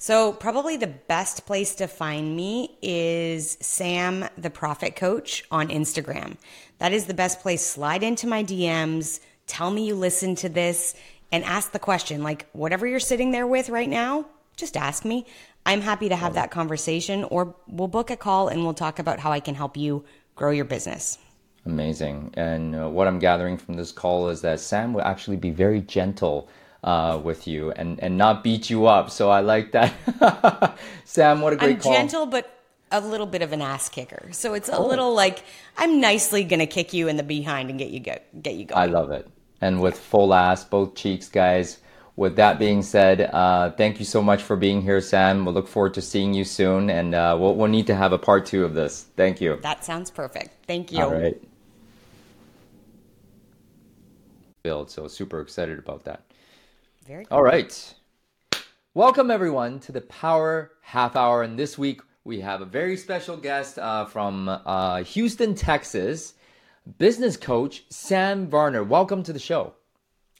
So 0.00 0.32
probably 0.32 0.76
the 0.76 0.86
best 0.86 1.44
place 1.44 1.74
to 1.76 1.88
find 1.88 2.36
me 2.36 2.76
is 2.80 3.58
Sam 3.60 4.28
the 4.38 4.50
Profit 4.50 4.94
Coach 4.94 5.44
on 5.50 5.68
Instagram. 5.68 6.36
That 6.78 6.92
is 6.92 7.06
the 7.06 7.14
best 7.14 7.40
place. 7.40 7.64
Slide 7.66 8.04
into 8.04 8.26
my 8.28 8.44
DMs, 8.44 9.18
tell 9.48 9.70
me 9.72 9.86
you 9.88 9.96
listen 9.96 10.36
to 10.36 10.48
this, 10.48 10.94
and 11.32 11.42
ask 11.44 11.72
the 11.72 11.80
question. 11.80 12.22
Like 12.22 12.46
whatever 12.52 12.86
you're 12.86 13.00
sitting 13.00 13.32
there 13.32 13.46
with 13.46 13.70
right 13.70 13.88
now, 13.88 14.26
just 14.56 14.76
ask 14.76 15.04
me. 15.04 15.26
I'm 15.68 15.82
happy 15.82 16.08
to 16.08 16.16
have 16.16 16.32
that 16.32 16.50
conversation, 16.50 17.24
or 17.24 17.54
we'll 17.66 17.88
book 17.88 18.10
a 18.10 18.16
call 18.16 18.48
and 18.48 18.64
we'll 18.64 18.72
talk 18.72 18.98
about 18.98 19.18
how 19.20 19.32
I 19.32 19.38
can 19.38 19.54
help 19.54 19.76
you 19.76 20.02
grow 20.34 20.50
your 20.50 20.64
business. 20.64 21.18
Amazing. 21.66 22.32
And 22.38 22.74
uh, 22.74 22.88
what 22.88 23.06
I'm 23.06 23.18
gathering 23.18 23.58
from 23.58 23.74
this 23.74 23.92
call 23.92 24.30
is 24.30 24.40
that 24.40 24.60
Sam 24.60 24.94
will 24.94 25.02
actually 25.02 25.36
be 25.36 25.50
very 25.50 25.82
gentle 25.82 26.48
uh, 26.82 27.20
with 27.22 27.46
you 27.46 27.70
and, 27.72 28.00
and 28.00 28.16
not 28.16 28.42
beat 28.42 28.70
you 28.70 28.86
up. 28.86 29.10
So 29.10 29.28
I 29.28 29.40
like 29.40 29.72
that. 29.72 30.78
Sam, 31.04 31.42
what 31.42 31.52
a 31.52 31.56
great 31.56 31.76
I'm 31.76 31.80
call. 31.82 31.92
gentle, 31.92 32.24
but 32.24 32.50
a 32.90 33.02
little 33.02 33.26
bit 33.26 33.42
of 33.42 33.52
an 33.52 33.60
ass 33.60 33.90
kicker. 33.90 34.30
So 34.32 34.54
it's 34.54 34.70
a 34.70 34.80
little 34.80 35.12
like 35.12 35.44
I'm 35.76 36.00
nicely 36.00 36.44
gonna 36.44 36.66
kick 36.66 36.94
you 36.94 37.08
in 37.08 37.18
the 37.18 37.22
behind 37.22 37.68
and 37.68 37.78
get 37.78 37.90
you 37.90 38.00
go 38.00 38.16
get 38.40 38.54
you 38.54 38.64
going. 38.64 38.80
I 38.80 38.86
love 38.86 39.10
it. 39.10 39.28
And 39.60 39.82
with 39.82 39.98
full 39.98 40.32
ass, 40.32 40.64
both 40.64 40.94
cheeks, 40.94 41.28
guys. 41.28 41.80
With 42.18 42.34
that 42.34 42.58
being 42.58 42.82
said, 42.82 43.30
uh, 43.32 43.70
thank 43.70 44.00
you 44.00 44.04
so 44.04 44.20
much 44.20 44.42
for 44.42 44.56
being 44.56 44.82
here, 44.82 45.00
Sam. 45.00 45.44
We'll 45.44 45.54
look 45.54 45.68
forward 45.68 45.94
to 45.94 46.02
seeing 46.02 46.34
you 46.34 46.42
soon. 46.42 46.90
And 46.90 47.14
uh, 47.14 47.36
we'll, 47.38 47.54
we'll 47.54 47.68
need 47.68 47.86
to 47.86 47.94
have 47.94 48.12
a 48.12 48.18
part 48.18 48.44
two 48.44 48.64
of 48.64 48.74
this. 48.74 49.06
Thank 49.14 49.40
you. 49.40 49.60
That 49.62 49.84
sounds 49.84 50.10
perfect. 50.10 50.66
Thank 50.66 50.90
you. 50.90 51.00
All 51.00 51.12
right. 51.12 51.40
Build. 54.64 54.90
So 54.90 55.06
super 55.06 55.40
excited 55.40 55.78
about 55.78 56.02
that. 56.06 56.24
Very 57.06 57.24
All 57.30 57.44
right. 57.44 57.94
Welcome, 58.94 59.30
everyone, 59.30 59.78
to 59.78 59.92
the 59.92 60.00
Power 60.00 60.72
Half 60.80 61.14
Hour. 61.14 61.44
And 61.44 61.56
this 61.56 61.78
week, 61.78 62.00
we 62.24 62.40
have 62.40 62.62
a 62.62 62.66
very 62.66 62.96
special 62.96 63.36
guest 63.36 63.78
uh, 63.78 64.06
from 64.06 64.48
uh, 64.48 65.04
Houston, 65.04 65.54
Texas, 65.54 66.34
business 66.98 67.36
coach 67.36 67.84
Sam 67.90 68.48
Varner. 68.48 68.82
Welcome 68.82 69.22
to 69.22 69.32
the 69.32 69.38
show. 69.38 69.74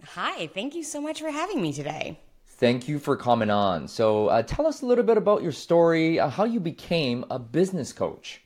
Hi, 0.05 0.47
thank 0.47 0.77
you 0.77 0.85
so 0.85 1.01
much 1.01 1.21
for 1.21 1.31
having 1.31 1.61
me 1.61 1.73
today. 1.73 2.21
Thank 2.47 2.89
you 2.89 3.01
for 3.01 3.17
coming 3.17 3.51
on. 3.51 3.89
So, 3.89 4.29
uh, 4.29 4.43
tell 4.43 4.67
us 4.67 4.83
a 4.83 4.87
little 4.87 5.05
bit 5.05 5.17
about 5.17 5.43
your 5.43 5.53
story, 5.53 6.21
uh, 6.21 6.29
how 6.29 6.45
you 6.45 6.61
became 6.61 7.25
a 7.31 7.39
business 7.39 7.93
coach. 7.93 8.41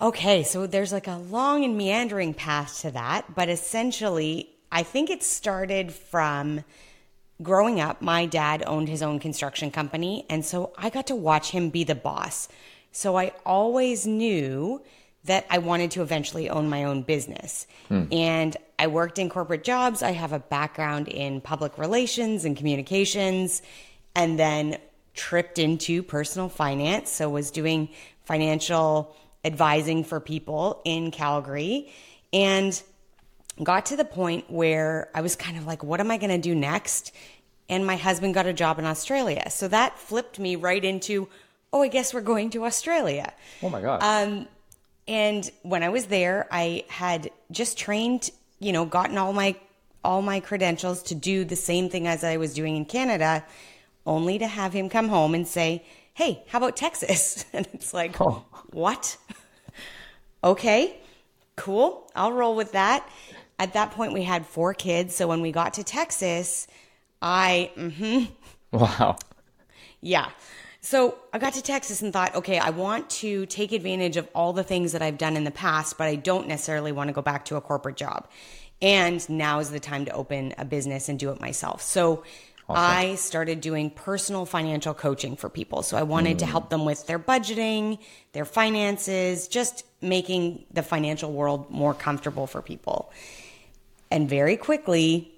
Okay, 0.00 0.42
so 0.42 0.66
there's 0.66 0.92
like 0.92 1.08
a 1.08 1.16
long 1.16 1.64
and 1.64 1.76
meandering 1.76 2.32
path 2.32 2.80
to 2.82 2.90
that, 2.92 3.34
but 3.34 3.48
essentially, 3.48 4.48
I 4.72 4.82
think 4.82 5.10
it 5.10 5.22
started 5.22 5.92
from 5.92 6.64
growing 7.42 7.80
up. 7.80 8.00
My 8.00 8.24
dad 8.24 8.62
owned 8.66 8.88
his 8.88 9.02
own 9.02 9.18
construction 9.18 9.70
company, 9.70 10.24
and 10.30 10.44
so 10.44 10.72
I 10.78 10.88
got 10.88 11.06
to 11.08 11.16
watch 11.16 11.50
him 11.50 11.68
be 11.68 11.84
the 11.84 11.94
boss. 11.94 12.48
So 12.92 13.16
I 13.16 13.32
always 13.44 14.06
knew 14.06 14.80
that 15.28 15.46
I 15.48 15.58
wanted 15.58 15.92
to 15.92 16.02
eventually 16.02 16.50
own 16.50 16.68
my 16.68 16.84
own 16.84 17.02
business. 17.02 17.66
And 18.12 18.56
I 18.78 18.88
worked 18.88 19.18
in 19.18 19.30
corporate 19.30 19.64
jobs. 19.64 20.02
I 20.02 20.10
have 20.10 20.32
a 20.34 20.38
background 20.38 21.08
in 21.08 21.40
public 21.40 21.78
relations 21.78 22.44
and 22.44 22.56
communications, 22.56 23.62
and 24.14 24.38
then 24.38 24.78
tripped 25.14 25.58
into 25.58 26.02
personal 26.02 26.48
finance. 26.48 27.10
So 27.10 27.30
was 27.30 27.50
doing 27.50 27.88
financial 28.24 29.16
advising 29.44 30.04
for 30.04 30.20
people 30.20 30.82
in 30.84 31.10
Calgary 31.10 31.92
and 32.32 32.82
got 33.62 33.86
to 33.86 33.96
the 33.96 34.04
point 34.04 34.50
where 34.50 35.10
I 35.14 35.22
was 35.22 35.34
kind 35.34 35.56
of 35.56 35.66
like, 35.66 35.82
what 35.82 36.00
am 36.00 36.10
I 36.10 36.18
going 36.18 36.30
to 36.30 36.38
do 36.38 36.54
next? 36.54 37.12
And 37.68 37.86
my 37.86 37.96
husband 37.96 38.34
got 38.34 38.46
a 38.46 38.52
job 38.52 38.78
in 38.78 38.84
Australia. 38.84 39.50
So 39.50 39.68
that 39.68 39.98
flipped 39.98 40.38
me 40.38 40.56
right 40.56 40.84
into, 40.84 41.28
oh, 41.72 41.82
I 41.82 41.88
guess 41.88 42.14
we're 42.14 42.20
going 42.20 42.50
to 42.50 42.64
Australia. 42.64 43.32
Oh 43.62 43.70
my 43.70 43.80
god. 43.80 44.02
Um, 44.02 44.48
and 45.08 45.50
when 45.62 45.82
I 45.82 45.88
was 45.88 46.06
there, 46.06 46.46
I 46.52 46.84
had 46.88 47.30
just 47.50 47.78
trained, 47.78 48.30
you 48.60 48.72
know, 48.72 48.84
gotten 48.84 49.16
all 49.16 49.32
my 49.32 49.56
all 50.04 50.22
my 50.22 50.38
credentials 50.38 51.02
to 51.04 51.14
do 51.14 51.44
the 51.44 51.56
same 51.56 51.88
thing 51.88 52.06
as 52.06 52.22
I 52.22 52.36
was 52.36 52.54
doing 52.54 52.76
in 52.76 52.84
Canada, 52.84 53.44
only 54.06 54.38
to 54.38 54.46
have 54.46 54.72
him 54.72 54.88
come 54.88 55.08
home 55.08 55.34
and 55.34 55.48
say, 55.48 55.84
"Hey, 56.14 56.44
how 56.48 56.58
about 56.58 56.76
Texas?" 56.76 57.44
And 57.52 57.66
it's 57.72 57.94
like, 57.94 58.20
Oh. 58.20 58.44
"What?" 58.70 59.16
okay, 60.44 60.98
cool. 61.56 62.10
I'll 62.14 62.32
roll 62.32 62.54
with 62.54 62.72
that. 62.72 63.08
At 63.58 63.72
that 63.72 63.90
point, 63.90 64.12
we 64.12 64.22
had 64.22 64.46
four 64.46 64.74
kids, 64.74 65.16
so 65.16 65.26
when 65.26 65.40
we 65.40 65.50
got 65.50 65.74
to 65.74 65.84
Texas, 65.84 66.68
I 67.20 67.72
mm-hmm, 67.76 68.26
wow. 68.76 69.16
yeah. 70.00 70.28
So 70.88 71.18
I 71.34 71.38
got 71.38 71.52
to 71.52 71.60
Texas 71.60 72.00
and 72.00 72.14
thought, 72.14 72.34
okay, 72.34 72.58
I 72.58 72.70
want 72.70 73.10
to 73.10 73.44
take 73.44 73.72
advantage 73.72 74.16
of 74.16 74.26
all 74.34 74.54
the 74.54 74.64
things 74.64 74.92
that 74.92 75.02
I've 75.02 75.18
done 75.18 75.36
in 75.36 75.44
the 75.44 75.50
past, 75.50 75.98
but 75.98 76.06
I 76.06 76.14
don't 76.14 76.48
necessarily 76.48 76.92
want 76.92 77.08
to 77.08 77.12
go 77.12 77.20
back 77.20 77.44
to 77.46 77.56
a 77.56 77.60
corporate 77.60 77.98
job. 77.98 78.26
And 78.80 79.28
now 79.28 79.58
is 79.58 79.70
the 79.70 79.80
time 79.80 80.06
to 80.06 80.12
open 80.12 80.54
a 80.56 80.64
business 80.64 81.10
and 81.10 81.18
do 81.18 81.30
it 81.30 81.42
myself. 81.42 81.82
So 81.82 82.24
I 82.70 83.16
started 83.16 83.60
doing 83.60 83.90
personal 83.90 84.46
financial 84.46 84.94
coaching 84.94 85.36
for 85.36 85.50
people. 85.50 85.82
So 85.82 85.98
I 85.98 86.04
wanted 86.04 86.38
to 86.38 86.46
help 86.46 86.70
them 86.70 86.86
with 86.86 87.06
their 87.06 87.18
budgeting, 87.18 87.98
their 88.32 88.46
finances, 88.46 89.46
just 89.46 89.84
making 90.00 90.64
the 90.72 90.82
financial 90.82 91.30
world 91.30 91.70
more 91.70 91.92
comfortable 91.92 92.46
for 92.46 92.62
people. 92.62 93.12
And 94.10 94.26
very 94.26 94.56
quickly, 94.56 95.37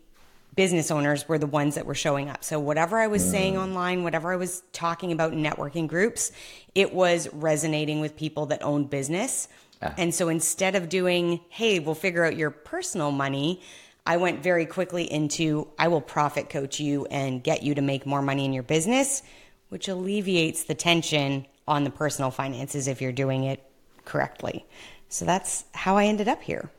business 0.57 0.91
owners 0.91 1.29
were 1.29 1.39
the 1.39 1.47
ones 1.47 1.77
that 1.77 1.87
were 1.87 1.95
showing 1.95 2.29
up. 2.29 2.43
So 2.45 2.59
whatever 2.59 2.99
I 2.99 3.07
was 3.07 3.29
saying 3.29 3.57
online, 3.57 4.03
whatever 4.03 4.33
I 4.33 4.37
was 4.37 4.63
talking 4.73 5.13
about 5.13 5.33
in 5.33 5.43
networking 5.43 5.87
groups, 5.87 6.33
it 6.75 6.93
was 6.93 7.33
resonating 7.33 8.01
with 8.01 8.17
people 8.17 8.47
that 8.47 8.63
owned 8.63 8.91
business. 8.91 9.49
Ah. 9.83 9.95
And 9.97 10.15
so 10.15 10.29
instead 10.29 10.75
of 10.75 10.89
doing, 10.89 11.41
hey, 11.49 11.79
we'll 11.79 11.95
figure 11.95 12.25
out 12.25 12.37
your 12.37 12.51
personal 12.51 13.11
money, 13.11 13.63
I 14.07 14.17
went 14.17 14.43
very 14.43 14.67
quickly 14.67 15.11
into 15.11 15.69
I 15.79 15.89
will 15.89 16.01
profit 16.01 16.51
coach 16.51 16.81
you 16.81 17.07
and 17.07 17.43
get 17.43 17.63
you 17.63 17.75
to 17.75 17.83
make 17.83 18.07
more 18.07 18.23
money 18.23 18.45
in 18.45 18.53
your 18.53 18.63
business, 18.63 19.23
which 19.69 19.89
alleviates 19.89 20.65
the 20.65 20.75
tension 20.75 21.47
on 21.69 21.85
the 21.85 21.91
personal 21.91 22.31
finances 22.31 22.89
if 22.89 23.01
you're 23.01 23.13
doing 23.13 23.45
it 23.45 23.63
correctly. 24.05 24.67
So 25.09 25.25
that's 25.25 25.65
how 25.73 25.97
I 25.97 26.07
ended 26.07 26.29
up 26.29 26.43
here. 26.43 26.71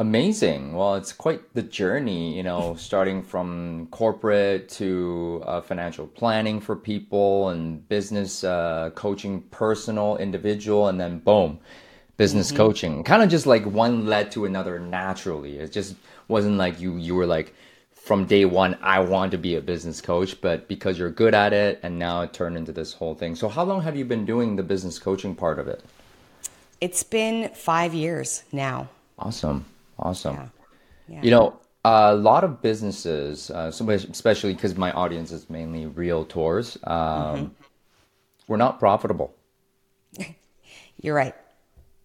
Amazing. 0.00 0.72
Well, 0.72 0.94
it's 0.94 1.12
quite 1.12 1.52
the 1.52 1.60
journey, 1.60 2.34
you 2.34 2.42
know, 2.42 2.74
starting 2.78 3.22
from 3.22 3.86
corporate 3.90 4.70
to 4.70 5.42
uh, 5.44 5.60
financial 5.60 6.06
planning 6.06 6.58
for 6.58 6.74
people 6.74 7.50
and 7.50 7.86
business 7.86 8.42
uh, 8.42 8.92
coaching, 8.94 9.42
personal, 9.50 10.16
individual, 10.16 10.88
and 10.88 10.98
then 10.98 11.18
boom, 11.18 11.60
business 12.16 12.50
coaching. 12.50 13.04
Kind 13.04 13.22
of 13.22 13.28
just 13.28 13.44
like 13.44 13.66
one 13.66 14.06
led 14.06 14.32
to 14.32 14.46
another 14.46 14.78
naturally. 14.78 15.58
It 15.58 15.70
just 15.70 15.96
wasn't 16.28 16.56
like 16.56 16.80
you 16.80 16.96
you 16.96 17.14
were 17.14 17.26
like 17.26 17.54
from 17.92 18.24
day 18.24 18.46
one 18.46 18.78
I 18.80 19.00
want 19.00 19.32
to 19.32 19.38
be 19.38 19.56
a 19.56 19.60
business 19.60 20.00
coach, 20.00 20.40
but 20.40 20.66
because 20.66 20.98
you're 20.98 21.10
good 21.10 21.34
at 21.34 21.52
it, 21.52 21.78
and 21.82 21.98
now 21.98 22.22
it 22.22 22.32
turned 22.32 22.56
into 22.56 22.72
this 22.72 22.94
whole 22.94 23.14
thing. 23.14 23.36
So, 23.36 23.50
how 23.50 23.64
long 23.64 23.82
have 23.82 23.96
you 23.96 24.06
been 24.06 24.24
doing 24.24 24.56
the 24.56 24.62
business 24.62 24.98
coaching 24.98 25.34
part 25.34 25.58
of 25.58 25.68
it? 25.68 25.84
It's 26.80 27.02
been 27.02 27.50
five 27.50 27.92
years 27.92 28.44
now. 28.50 28.88
Awesome. 29.18 29.66
Awesome. 30.00 30.36
Yeah. 30.36 30.48
Yeah. 31.08 31.22
You 31.22 31.30
know, 31.30 31.60
a 31.84 32.14
lot 32.14 32.44
of 32.44 32.62
businesses, 32.62 33.50
uh, 33.50 33.70
especially 33.72 34.54
because 34.54 34.76
my 34.76 34.92
audience 34.92 35.32
is 35.32 35.48
mainly 35.48 35.86
realtors, 35.86 36.76
um, 36.88 37.54
we're 38.48 38.56
not 38.56 38.78
profitable. 38.78 39.34
You're 41.00 41.14
right. 41.14 41.34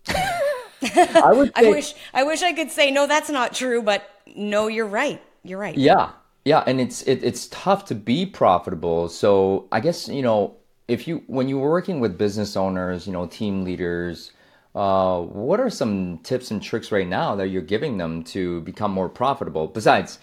I 0.07 1.33
would 1.33 1.51
I 1.55 1.63
wish 1.69 1.93
I 2.13 2.23
wish 2.23 2.43
I 2.43 2.53
could 2.53 2.71
say 2.71 2.91
no, 2.91 3.07
that's 3.07 3.29
not 3.29 3.53
true, 3.53 3.81
but 3.81 4.07
no, 4.35 4.67
you're 4.67 4.85
right. 4.85 5.21
You're 5.43 5.59
right. 5.59 5.75
Yeah, 5.75 6.11
yeah, 6.45 6.63
and 6.67 6.79
it's 6.79 7.01
it, 7.03 7.23
it's 7.23 7.47
tough 7.47 7.85
to 7.85 7.95
be 7.95 8.25
profitable. 8.25 9.09
So 9.09 9.67
I 9.71 9.79
guess 9.79 10.07
you 10.07 10.21
know 10.21 10.55
if 10.87 11.07
you 11.07 11.23
when 11.27 11.49
you 11.49 11.57
were 11.57 11.69
working 11.69 11.99
with 11.99 12.17
business 12.17 12.55
owners, 12.55 13.07
you 13.07 13.13
know, 13.13 13.25
team 13.25 13.63
leaders, 13.63 14.31
uh, 14.75 15.21
what 15.21 15.59
are 15.59 15.69
some 15.69 16.19
tips 16.19 16.51
and 16.51 16.61
tricks 16.61 16.91
right 16.91 17.07
now 17.07 17.35
that 17.35 17.47
you're 17.47 17.61
giving 17.61 17.97
them 17.97 18.23
to 18.25 18.61
become 18.61 18.91
more 18.91 19.09
profitable? 19.09 19.67
Besides, 19.67 20.19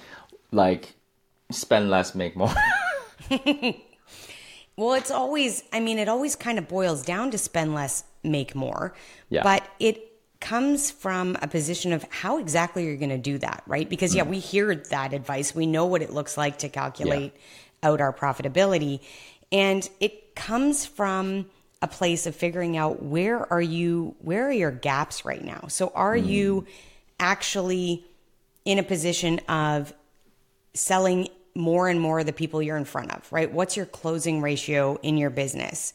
like 0.51 0.95
spend 1.51 1.91
less, 1.91 2.15
make 2.15 2.37
more. 2.37 2.55
Well, 4.77 4.95
it's 4.95 5.11
always 5.11 5.62
I 5.73 5.81
mean, 5.81 5.99
it 5.99 6.09
always 6.09 6.37
kind 6.37 6.59
of 6.59 6.69
boils 6.69 7.03
down 7.03 7.31
to 7.33 7.38
spend 7.38 7.75
less, 7.75 8.05
make 8.23 8.55
more. 8.55 8.95
Yeah. 9.29 9.43
But 9.43 9.69
it 9.79 10.09
comes 10.41 10.91
from 10.91 11.37
a 11.41 11.47
position 11.47 11.93
of 11.93 12.05
how 12.11 12.38
exactly 12.38 12.85
you're 12.85 12.97
going 12.97 13.11
to 13.11 13.19
do 13.19 13.38
that, 13.38 13.62
right? 13.67 13.88
Because 13.88 14.15
yeah, 14.15 14.25
we 14.25 14.38
hear 14.38 14.75
that 14.75 15.12
advice. 15.12 15.55
We 15.55 15.67
know 15.67 15.87
what 15.87 16.03
it 16.03 16.12
looks 16.12 16.37
like 16.37 16.59
to 16.59 16.69
calculate 16.69 17.35
out 17.83 18.01
our 18.01 18.12
profitability, 18.12 19.01
and 19.51 19.88
it 20.01 20.35
comes 20.35 20.87
from 20.87 21.47
a 21.83 21.88
place 21.88 22.27
of 22.27 22.35
figuring 22.35 22.77
out 22.77 23.03
where 23.03 23.53
are 23.53 23.61
you 23.61 24.14
where 24.21 24.49
are 24.49 24.53
your 24.53 24.71
gaps 24.71 25.25
right 25.25 25.45
now? 25.45 25.66
So 25.68 25.92
are 25.95 26.16
hmm. 26.16 26.27
you 26.27 26.66
actually 27.18 28.05
in 28.64 28.79
a 28.79 28.83
position 28.83 29.40
of 29.49 29.92
selling 30.75 31.29
more 31.55 31.88
and 31.88 32.01
more 32.01 32.21
of 32.21 32.27
the 32.27 32.33
people 32.33 32.62
you're 32.62 32.77
in 32.77 32.85
front 32.85 33.12
of, 33.14 33.31
right? 33.31 33.53
What's 33.53 33.77
your 33.77 33.87
closing 33.87 34.40
ratio 34.40 34.99
in 35.03 35.18
your 35.18 35.31
business? 35.31 35.92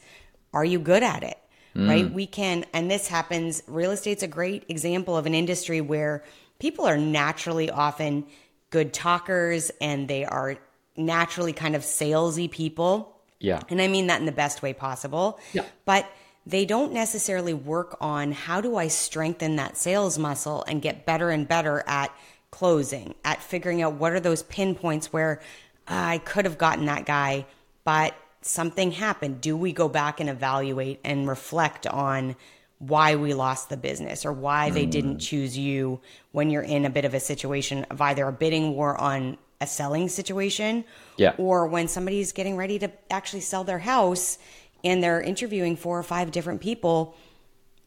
Are 0.52 0.64
you 0.64 0.78
good 0.78 1.02
at 1.02 1.22
it? 1.22 1.38
Hmm. 1.74 1.88
Right? 1.88 2.12
We 2.12 2.26
can, 2.26 2.64
and 2.72 2.90
this 2.90 3.08
happens, 3.08 3.62
real 3.66 3.90
estate's 3.90 4.22
a 4.22 4.28
great 4.28 4.64
example 4.68 5.16
of 5.16 5.26
an 5.26 5.34
industry 5.34 5.80
where 5.80 6.22
people 6.58 6.86
are 6.86 6.96
naturally 6.96 7.70
often 7.70 8.26
good 8.70 8.92
talkers 8.92 9.70
and 9.80 10.06
they 10.08 10.24
are 10.24 10.56
naturally 10.96 11.52
kind 11.52 11.74
of 11.74 11.82
salesy 11.82 12.50
people. 12.50 13.17
Yeah, 13.40 13.60
And 13.68 13.80
I 13.80 13.88
mean 13.88 14.08
that 14.08 14.20
in 14.20 14.26
the 14.26 14.32
best 14.32 14.62
way 14.62 14.72
possible. 14.72 15.38
Yeah. 15.52 15.64
But 15.84 16.10
they 16.46 16.64
don't 16.64 16.92
necessarily 16.92 17.54
work 17.54 17.96
on 18.00 18.32
how 18.32 18.60
do 18.60 18.76
I 18.76 18.88
strengthen 18.88 19.56
that 19.56 19.76
sales 19.76 20.18
muscle 20.18 20.64
and 20.66 20.80
get 20.80 21.04
better 21.04 21.30
and 21.30 21.46
better 21.46 21.84
at 21.86 22.10
closing, 22.50 23.14
at 23.24 23.42
figuring 23.42 23.82
out 23.82 23.94
what 23.94 24.12
are 24.12 24.20
those 24.20 24.42
pinpoints 24.44 25.12
where 25.12 25.40
"Ah, 25.86 26.08
I 26.08 26.18
could 26.18 26.46
have 26.46 26.58
gotten 26.58 26.86
that 26.86 27.04
guy, 27.04 27.46
but 27.84 28.14
something 28.40 28.92
happened. 28.92 29.40
Do 29.40 29.56
we 29.56 29.72
go 29.72 29.88
back 29.88 30.20
and 30.20 30.30
evaluate 30.30 31.00
and 31.04 31.28
reflect 31.28 31.86
on 31.86 32.34
why 32.78 33.16
we 33.16 33.34
lost 33.34 33.68
the 33.68 33.76
business 33.76 34.24
or 34.24 34.32
why 34.32 34.70
they 34.70 34.86
didn't 34.86 35.18
choose 35.18 35.58
you 35.58 36.00
when 36.32 36.48
you're 36.48 36.62
in 36.62 36.84
a 36.84 36.90
bit 36.90 37.04
of 37.04 37.12
a 37.12 37.20
situation 37.20 37.84
of 37.90 38.00
either 38.00 38.26
a 38.26 38.32
bidding 38.32 38.74
war 38.74 38.96
on 38.98 39.36
a 39.60 39.66
selling 39.66 40.08
situation 40.08 40.84
Yeah. 41.16 41.34
or 41.38 41.66
when 41.66 41.88
somebody's 41.88 42.32
getting 42.32 42.56
ready 42.56 42.78
to 42.78 42.90
actually 43.10 43.40
sell 43.40 43.64
their 43.64 43.80
house 43.80 44.38
and 44.84 45.02
they're 45.02 45.20
interviewing 45.20 45.76
four 45.76 45.98
or 45.98 46.02
five 46.02 46.30
different 46.30 46.60
people, 46.60 47.16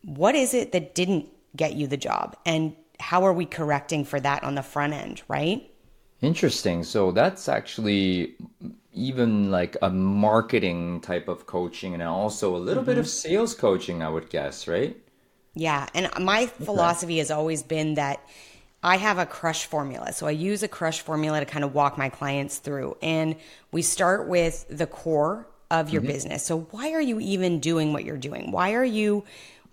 what 0.03 0.35
is 0.35 0.53
it 0.53 0.71
that 0.73 0.93
didn't 0.95 1.29
get 1.55 1.73
you 1.73 1.87
the 1.87 1.97
job? 1.97 2.35
And 2.45 2.75
how 2.99 3.23
are 3.23 3.33
we 3.33 3.45
correcting 3.45 4.05
for 4.05 4.19
that 4.19 4.43
on 4.43 4.55
the 4.55 4.63
front 4.63 4.93
end, 4.93 5.21
right? 5.27 5.69
Interesting. 6.21 6.83
So 6.83 7.11
that's 7.11 7.49
actually 7.49 8.35
even 8.93 9.49
like 9.49 9.77
a 9.81 9.89
marketing 9.89 11.01
type 11.01 11.27
of 11.27 11.47
coaching 11.47 11.93
and 11.93 12.03
also 12.03 12.55
a 12.55 12.57
little 12.59 12.83
bit 12.83 12.97
of 12.97 13.05
mm-hmm. 13.05 13.29
sales 13.29 13.55
coaching, 13.55 14.03
I 14.03 14.09
would 14.09 14.29
guess, 14.29 14.67
right? 14.67 14.95
Yeah. 15.55 15.87
And 15.93 16.09
my 16.19 16.45
philosophy 16.45 17.17
has 17.17 17.31
always 17.31 17.63
been 17.63 17.95
that 17.95 18.19
I 18.83 18.97
have 18.97 19.17
a 19.17 19.25
crush 19.25 19.65
formula. 19.65 20.11
So 20.13 20.27
I 20.27 20.31
use 20.31 20.63
a 20.63 20.67
crush 20.67 21.01
formula 21.01 21.39
to 21.39 21.45
kind 21.45 21.63
of 21.63 21.73
walk 21.73 21.97
my 21.97 22.09
clients 22.09 22.57
through. 22.57 22.97
And 23.01 23.35
we 23.71 23.81
start 23.81 24.27
with 24.27 24.65
the 24.69 24.87
core 24.87 25.47
of 25.69 25.89
your 25.89 26.01
business. 26.01 26.43
So 26.43 26.61
why 26.71 26.91
are 26.91 27.01
you 27.01 27.19
even 27.19 27.59
doing 27.59 27.93
what 27.93 28.03
you're 28.03 28.17
doing? 28.17 28.51
Why 28.51 28.73
are 28.73 28.85
you 28.85 29.23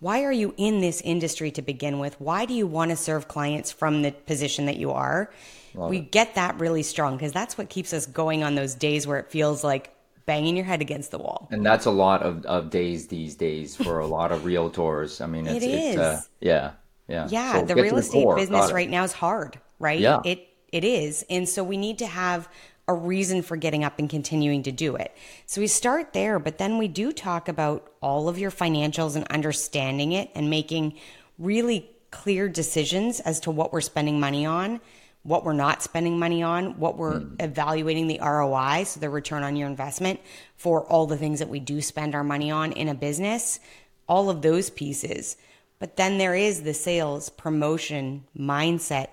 why 0.01 0.23
are 0.23 0.33
you 0.33 0.55
in 0.57 0.81
this 0.81 1.01
industry 1.01 1.51
to 1.53 1.63
begin 1.63 1.99
with? 1.99 2.21
Why 2.21 2.45
do 2.45 2.55
you 2.55 2.69
want 2.69 2.93
to 2.93 2.97
serve 2.97 3.27
clients 3.27 3.73
from 3.73 4.03
the 4.03 4.13
position 4.13 4.67
that 4.67 4.77
you 4.77 4.93
are? 4.93 5.31
we 5.75 6.01
get 6.01 6.35
that 6.35 6.59
really 6.59 6.83
strong 6.83 7.17
because 7.17 7.33
that's 7.33 7.57
what 7.57 7.69
keeps 7.69 7.93
us 7.93 8.07
going 8.07 8.43
on 8.43 8.55
those 8.55 8.75
days 8.75 9.07
where 9.07 9.19
it 9.19 9.31
feels 9.31 9.63
like 9.63 9.95
banging 10.27 10.57
your 10.57 10.65
head 10.65 10.81
against 10.81 11.11
the 11.11 11.19
wall. 11.19 11.49
And 11.51 11.65
that's 11.65 11.87
a 11.87 11.91
lot 11.91 12.23
of, 12.23 12.45
of 12.47 12.71
days 12.71 13.07
these 13.07 13.35
days 13.35 13.77
for 13.77 13.99
a 13.99 14.07
lot 14.07 14.33
of 14.33 14.43
realtors. 14.45 15.23
I 15.23 15.27
mean, 15.27 15.47
it's, 15.47 15.65
It 15.65 15.69
it's 15.69 15.99
uh, 15.99 16.21
yeah, 16.41 16.73
yeah. 17.09 17.27
Yeah, 17.31 17.61
So 17.61 17.67
the 17.67 17.75
real 17.75 17.99
estate 17.99 18.23
core. 18.23 18.37
business 18.37 18.73
right 18.73 18.89
now 18.89 19.05
is 19.05 19.13
hard, 19.13 19.59
right? 19.79 19.99
Yeah. 19.99 20.21
It 20.25 20.47
it 20.71 20.85
is. 20.85 21.25
And 21.31 21.49
so 21.49 21.65
we 21.65 21.77
need 21.77 21.99
to 21.99 22.07
have 22.07 22.49
a 22.87 22.95
reason 22.95 23.43
for 23.43 23.57
getting 23.57 23.85
up 23.85 23.99
and 23.99 24.09
continuing 24.09 24.63
to 24.63 24.73
do 24.73 24.97
it. 24.97 25.15
So 25.47 25.61
we 25.61 25.67
start 25.67 26.13
there, 26.13 26.39
but 26.39 26.59
then 26.59 26.79
we 26.79 26.89
do 26.89 27.13
talk 27.13 27.49
about 27.49 27.91
all 28.01 28.29
of 28.29 28.39
your 28.39 28.51
financials 28.51 29.15
and 29.17 29.27
understanding 29.29 30.13
it 30.13 30.31
and 30.35 30.49
making 30.49 30.95
really 31.39 31.91
clear 32.11 32.49
decisions 32.49 33.21
as 33.21 33.41
to 33.41 33.51
what 33.51 33.73
we're 33.73 33.83
spending 33.83 34.19
money 34.19 34.47
on, 34.47 34.81
what 35.23 35.45
we're 35.45 35.53
not 35.53 35.83
spending 35.83 36.19
money 36.19 36.43
on, 36.43 36.79
what 36.79 36.97
we're 36.97 37.23
evaluating 37.41 38.07
the 38.07 38.19
ROI, 38.23 38.85
so 38.85 39.01
the 39.01 39.11
return 39.11 39.43
on 39.43 39.57
your 39.57 39.69
investment 39.69 40.19
for 40.57 40.87
all 40.87 41.07
the 41.07 41.19
things 41.19 41.41
that 41.41 41.51
we 41.51 41.61
do 41.61 41.83
spend 41.83 42.15
our 42.15 42.25
money 42.25 42.51
on 42.51 42.73
in 42.73 42.89
a 42.89 42.95
business, 42.95 43.61
all 44.09 44.31
of 44.31 44.41
those 44.41 44.71
pieces. 44.71 45.37
But 45.79 45.97
then 45.97 46.19
there 46.19 46.35
is 46.35 46.63
the 46.63 46.75
sales, 46.75 47.29
promotion, 47.29 48.25
mindset, 48.37 49.09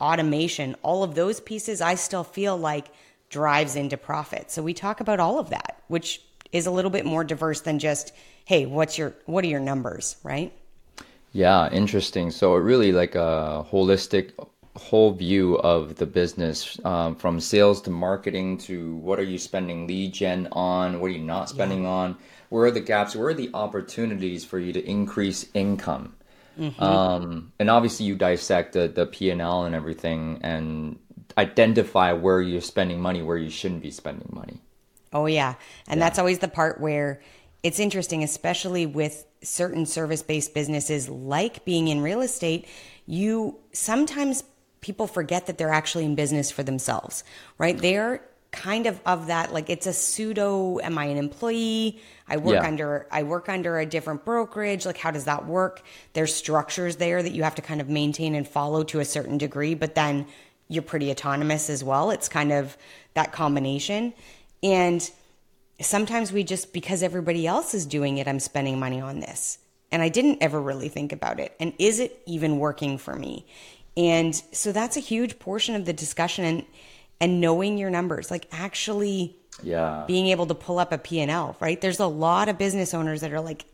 automation, 0.00 0.76
all 0.82 1.02
of 1.02 1.14
those 1.14 1.40
pieces 1.40 1.80
I 1.80 1.94
still 1.94 2.24
feel 2.24 2.56
like 2.56 2.88
drives 3.28 3.76
into 3.76 3.96
profit. 3.96 4.50
So 4.50 4.62
we 4.62 4.74
talk 4.74 5.00
about 5.00 5.20
all 5.20 5.38
of 5.38 5.50
that, 5.50 5.82
which 5.88 6.22
is 6.52 6.66
a 6.66 6.70
little 6.70 6.90
bit 6.90 7.06
more 7.06 7.24
diverse 7.24 7.60
than 7.60 7.78
just, 7.78 8.12
hey, 8.44 8.66
what's 8.66 8.98
your 8.98 9.14
what 9.26 9.44
are 9.44 9.48
your 9.48 9.60
numbers, 9.60 10.16
right? 10.22 10.52
Yeah, 11.32 11.70
interesting. 11.70 12.30
So 12.30 12.56
it 12.56 12.60
really 12.60 12.92
like 12.92 13.14
a 13.14 13.64
holistic 13.70 14.32
whole 14.76 15.12
view 15.12 15.58
of 15.58 15.96
the 15.96 16.06
business 16.06 16.78
um, 16.84 17.14
from 17.14 17.40
sales 17.40 17.82
to 17.82 17.90
marketing 17.90 18.56
to 18.56 18.96
what 18.96 19.18
are 19.18 19.24
you 19.24 19.38
spending 19.38 19.86
lead 19.86 20.12
gen 20.12 20.48
on, 20.52 21.00
what 21.00 21.06
are 21.06 21.14
you 21.14 21.24
not 21.24 21.48
spending 21.48 21.86
on, 21.86 22.16
where 22.50 22.66
are 22.66 22.70
the 22.70 22.80
gaps, 22.80 23.16
where 23.16 23.28
are 23.28 23.34
the 23.34 23.50
opportunities 23.54 24.44
for 24.44 24.58
you 24.58 24.72
to 24.74 24.84
increase 24.86 25.46
income. 25.54 26.14
Um, 26.78 27.52
and 27.58 27.70
obviously 27.70 28.04
you 28.04 28.16
dissect 28.16 28.74
the, 28.74 28.86
the 28.86 29.06
P&L 29.06 29.64
and 29.64 29.74
everything 29.74 30.40
and 30.42 30.98
identify 31.38 32.12
where 32.12 32.42
you're 32.42 32.60
spending 32.60 33.00
money, 33.00 33.22
where 33.22 33.38
you 33.38 33.48
shouldn't 33.48 33.82
be 33.82 33.90
spending 33.90 34.28
money. 34.30 34.60
Oh, 35.12 35.24
yeah. 35.26 35.54
And 35.88 36.02
that's 36.02 36.18
always 36.18 36.40
the 36.40 36.48
part 36.48 36.80
where 36.80 37.22
it's 37.62 37.80
interesting, 37.80 38.22
especially 38.22 38.84
with 38.84 39.24
certain 39.42 39.86
service 39.86 40.22
based 40.22 40.52
businesses 40.52 41.08
like 41.08 41.64
being 41.64 41.88
in 41.88 42.02
real 42.02 42.20
estate. 42.20 42.66
You 43.06 43.58
sometimes 43.72 44.44
people 44.80 45.06
forget 45.06 45.46
that 45.46 45.58
they're 45.58 45.72
actually 45.72 46.04
in 46.04 46.14
business 46.14 46.50
for 46.50 46.62
themselves, 46.62 47.24
right? 47.58 47.76
They're 47.76 48.22
kind 48.52 48.86
of 48.86 49.00
of 49.06 49.28
that 49.28 49.52
like 49.52 49.70
it's 49.70 49.86
a 49.86 49.92
pseudo 49.92 50.80
am 50.80 50.98
i 50.98 51.04
an 51.04 51.16
employee 51.16 52.00
i 52.30 52.36
work 52.38 52.54
Yeah. 52.54 52.66
under 52.66 53.06
i 53.10 53.22
work 53.22 53.48
under 53.48 53.78
a 53.78 53.84
different 53.84 54.24
brokerage. 54.24 54.86
Like 54.86 54.96
how 54.98 55.10
does 55.10 55.24
that 55.24 55.46
work? 55.46 55.82
There's 56.14 56.34
structures 56.34 56.96
there 56.96 57.22
that 57.22 57.32
you 57.32 57.42
have 57.42 57.56
to 57.56 57.62
kind 57.62 57.80
of 57.80 57.88
maintain 57.88 58.34
and 58.34 58.48
follow 58.48 58.82
to 58.84 59.00
a 59.00 59.04
certain 59.04 59.36
degree 59.36 59.74
but 59.74 59.94
then 59.94 60.26
you're 60.68 60.82
pretty 60.84 61.10
autonomous 61.10 61.68
as 61.68 61.82
well. 61.82 62.10
It's 62.12 62.28
kind 62.28 62.52
of 62.52 62.76
that 63.14 63.32
combination. 63.32 64.14
And 64.62 65.10
sometimes 65.80 66.30
we 66.32 66.44
just 66.44 66.72
because 66.72 67.02
everybody 67.02 67.46
else 67.46 67.74
is 67.74 67.86
doing 67.86 68.18
it 68.18 68.28
i'm 68.28 68.38
spending 68.38 68.78
money 68.78 69.00
on 69.00 69.20
this. 69.20 69.58
And 69.92 70.00
i 70.02 70.08
didn't 70.08 70.38
ever 70.40 70.60
really 70.60 70.88
think 70.88 71.12
about 71.12 71.40
it. 71.40 71.54
And 71.60 71.72
is 71.78 71.98
it 71.98 72.22
even 72.26 72.58
working 72.58 72.96
for 72.98 73.16
me? 73.16 73.46
And 73.96 74.34
so 74.52 74.70
that's 74.72 74.96
a 74.96 75.00
huge 75.00 75.38
portion 75.40 75.74
of 75.74 75.84
the 75.84 75.92
discussion 75.92 76.44
and 76.44 76.64
and 77.22 77.40
knowing 77.40 77.76
your 77.76 77.90
numbers. 77.90 78.30
Like 78.30 78.46
actually 78.52 79.36
Yeah. 79.62 80.04
being 80.06 80.28
able 80.28 80.46
to 80.46 80.54
pull 80.54 80.78
up 80.78 80.92
a 80.92 80.98
P&L, 80.98 81.56
right? 81.60 81.80
There's 81.80 81.98
a 82.00 82.06
lot 82.06 82.48
of 82.48 82.56
business 82.58 82.94
owners 82.94 83.20
that 83.20 83.32
are 83.32 83.40
like, 83.40 83.64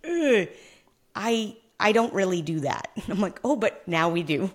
I 1.15 1.57
I 1.79 1.93
don't 1.93 2.13
really 2.13 2.43
do 2.43 2.61
that. 2.61 2.89
I'm 3.09 3.21
like, 3.21 3.41
"Oh, 3.45 3.57
but 3.57 3.87
now 3.87 4.09
we 4.09 4.23
do." 4.23 4.51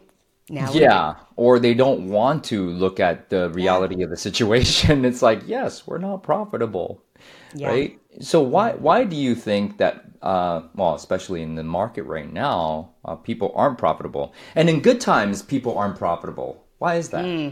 Now 0.50 0.68
we 0.68 0.80
do. 0.80 0.84
Yeah, 0.86 1.16
or 1.36 1.60
they 1.60 1.74
don't 1.74 2.10
want 2.10 2.44
to 2.46 2.70
look 2.72 3.00
at 3.00 3.30
the 3.30 3.50
reality 3.52 4.04
of 4.04 4.10
the 4.10 4.18
situation. 4.18 5.06
It's 5.10 5.22
like, 5.22 5.44
yes, 5.48 5.88
we're 5.88 6.00
not 6.00 6.24
profitable, 6.24 7.02
Yeah. 7.54 7.70
right? 7.70 8.00
So 8.20 8.42
why 8.42 8.74
why 8.74 9.04
do 9.06 9.16
you 9.16 9.36
think 9.36 9.78
that? 9.78 10.06
Uh, 10.22 10.62
well, 10.76 10.94
especially 10.94 11.42
in 11.42 11.56
the 11.56 11.64
market 11.64 12.04
right 12.04 12.32
now, 12.32 12.92
uh, 13.06 13.16
people 13.16 13.52
aren't 13.56 13.78
profitable, 13.80 14.34
and 14.56 14.70
in 14.70 14.82
good 14.82 15.00
times, 15.02 15.42
people 15.42 15.78
aren't 15.78 15.98
profitable. 15.98 16.64
Why 16.80 16.96
is 16.96 17.10
that? 17.10 17.26
Hmm. 17.26 17.50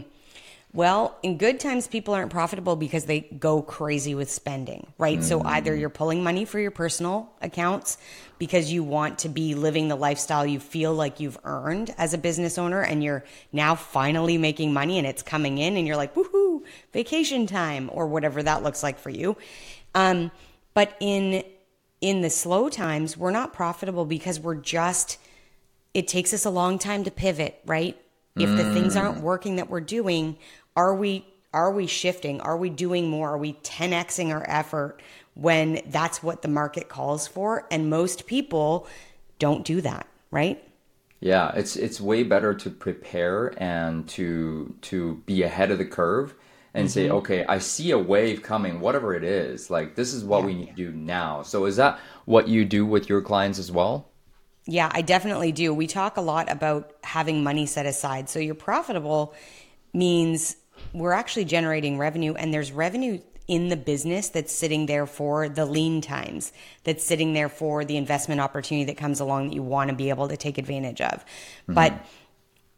Well, 0.72 1.18
in 1.24 1.36
good 1.36 1.58
times, 1.58 1.88
people 1.88 2.14
aren't 2.14 2.30
profitable 2.30 2.76
because 2.76 3.04
they 3.04 3.20
go 3.20 3.60
crazy 3.60 4.14
with 4.14 4.30
spending, 4.30 4.86
right? 4.98 5.22
So 5.22 5.42
either 5.42 5.74
you're 5.74 5.90
pulling 5.90 6.22
money 6.22 6.44
for 6.44 6.60
your 6.60 6.70
personal 6.70 7.28
accounts 7.42 7.98
because 8.38 8.72
you 8.72 8.84
want 8.84 9.18
to 9.20 9.28
be 9.28 9.56
living 9.56 9.88
the 9.88 9.96
lifestyle 9.96 10.46
you 10.46 10.60
feel 10.60 10.94
like 10.94 11.18
you've 11.18 11.38
earned 11.42 11.92
as 11.98 12.14
a 12.14 12.18
business 12.18 12.56
owner 12.56 12.82
and 12.82 13.02
you're 13.02 13.24
now 13.52 13.74
finally 13.74 14.38
making 14.38 14.72
money 14.72 14.98
and 14.98 15.08
it's 15.08 15.22
coming 15.22 15.58
in 15.58 15.76
and 15.76 15.88
you're 15.88 15.96
like, 15.96 16.14
woohoo, 16.14 16.62
vacation 16.92 17.48
time 17.48 17.90
or 17.92 18.06
whatever 18.06 18.40
that 18.40 18.62
looks 18.62 18.80
like 18.80 18.98
for 18.98 19.10
you. 19.10 19.36
Um, 19.96 20.30
but 20.72 20.96
in 21.00 21.42
in 22.00 22.22
the 22.22 22.30
slow 22.30 22.68
times, 22.68 23.16
we're 23.16 23.32
not 23.32 23.52
profitable 23.52 24.04
because 24.04 24.38
we're 24.38 24.54
just 24.54 25.18
it 25.94 26.06
takes 26.06 26.32
us 26.32 26.44
a 26.44 26.50
long 26.50 26.78
time 26.78 27.02
to 27.04 27.10
pivot, 27.10 27.60
right? 27.66 28.00
If 28.36 28.56
the 28.56 28.72
things 28.72 28.96
aren't 28.96 29.20
working 29.20 29.56
that 29.56 29.68
we're 29.68 29.80
doing, 29.80 30.38
are 30.76 30.94
we 30.94 31.26
are 31.52 31.72
we 31.72 31.86
shifting? 31.86 32.40
Are 32.40 32.56
we 32.56 32.70
doing 32.70 33.08
more? 33.08 33.30
Are 33.30 33.38
we 33.38 33.54
10xing 33.54 34.32
our 34.32 34.48
effort 34.48 35.00
when 35.34 35.80
that's 35.86 36.22
what 36.22 36.42
the 36.42 36.48
market 36.48 36.88
calls 36.88 37.26
for? 37.26 37.66
And 37.72 37.90
most 37.90 38.26
people 38.26 38.86
don't 39.40 39.64
do 39.64 39.80
that, 39.80 40.06
right? 40.30 40.62
Yeah, 41.18 41.52
it's 41.54 41.76
it's 41.76 42.00
way 42.00 42.22
better 42.22 42.54
to 42.54 42.70
prepare 42.70 43.54
and 43.62 44.08
to 44.10 44.74
to 44.82 45.16
be 45.26 45.42
ahead 45.42 45.70
of 45.70 45.78
the 45.78 45.84
curve 45.84 46.34
and 46.72 46.90
say, 46.90 47.06
mm-hmm. 47.06 47.16
okay, 47.16 47.44
I 47.46 47.58
see 47.58 47.90
a 47.90 47.98
wave 47.98 48.42
coming, 48.42 48.80
whatever 48.80 49.12
it 49.14 49.24
is. 49.24 49.70
Like 49.70 49.96
this 49.96 50.14
is 50.14 50.24
what 50.24 50.44
we 50.44 50.54
need 50.54 50.68
to 50.68 50.72
do 50.72 50.92
now. 50.92 51.42
So 51.42 51.64
is 51.64 51.76
that 51.76 51.98
what 52.26 52.48
you 52.48 52.64
do 52.64 52.86
with 52.86 53.08
your 53.08 53.20
clients 53.20 53.58
as 53.58 53.72
well? 53.72 54.08
Yeah, 54.66 54.88
I 54.92 55.02
definitely 55.02 55.52
do. 55.52 55.74
We 55.74 55.86
talk 55.86 56.16
a 56.16 56.20
lot 56.20 56.50
about 56.50 56.92
having 57.02 57.42
money 57.42 57.66
set 57.66 57.86
aside. 57.86 58.28
So 58.28 58.38
you're 58.38 58.54
profitable 58.54 59.34
means 59.92 60.56
we're 60.92 61.12
actually 61.12 61.44
generating 61.44 61.98
revenue 61.98 62.34
and 62.34 62.52
there's 62.52 62.72
revenue 62.72 63.20
in 63.48 63.68
the 63.68 63.76
business 63.76 64.28
that's 64.28 64.52
sitting 64.52 64.86
there 64.86 65.06
for 65.06 65.48
the 65.48 65.66
lean 65.66 66.00
times, 66.00 66.52
that's 66.84 67.04
sitting 67.04 67.32
there 67.32 67.48
for 67.48 67.84
the 67.84 67.96
investment 67.96 68.40
opportunity 68.40 68.84
that 68.84 68.96
comes 68.96 69.18
along 69.18 69.48
that 69.48 69.54
you 69.54 69.62
want 69.62 69.90
to 69.90 69.96
be 69.96 70.08
able 70.08 70.28
to 70.28 70.36
take 70.36 70.56
advantage 70.56 71.00
of. 71.00 71.14
Mm-hmm. 71.14 71.74
But 71.74 72.06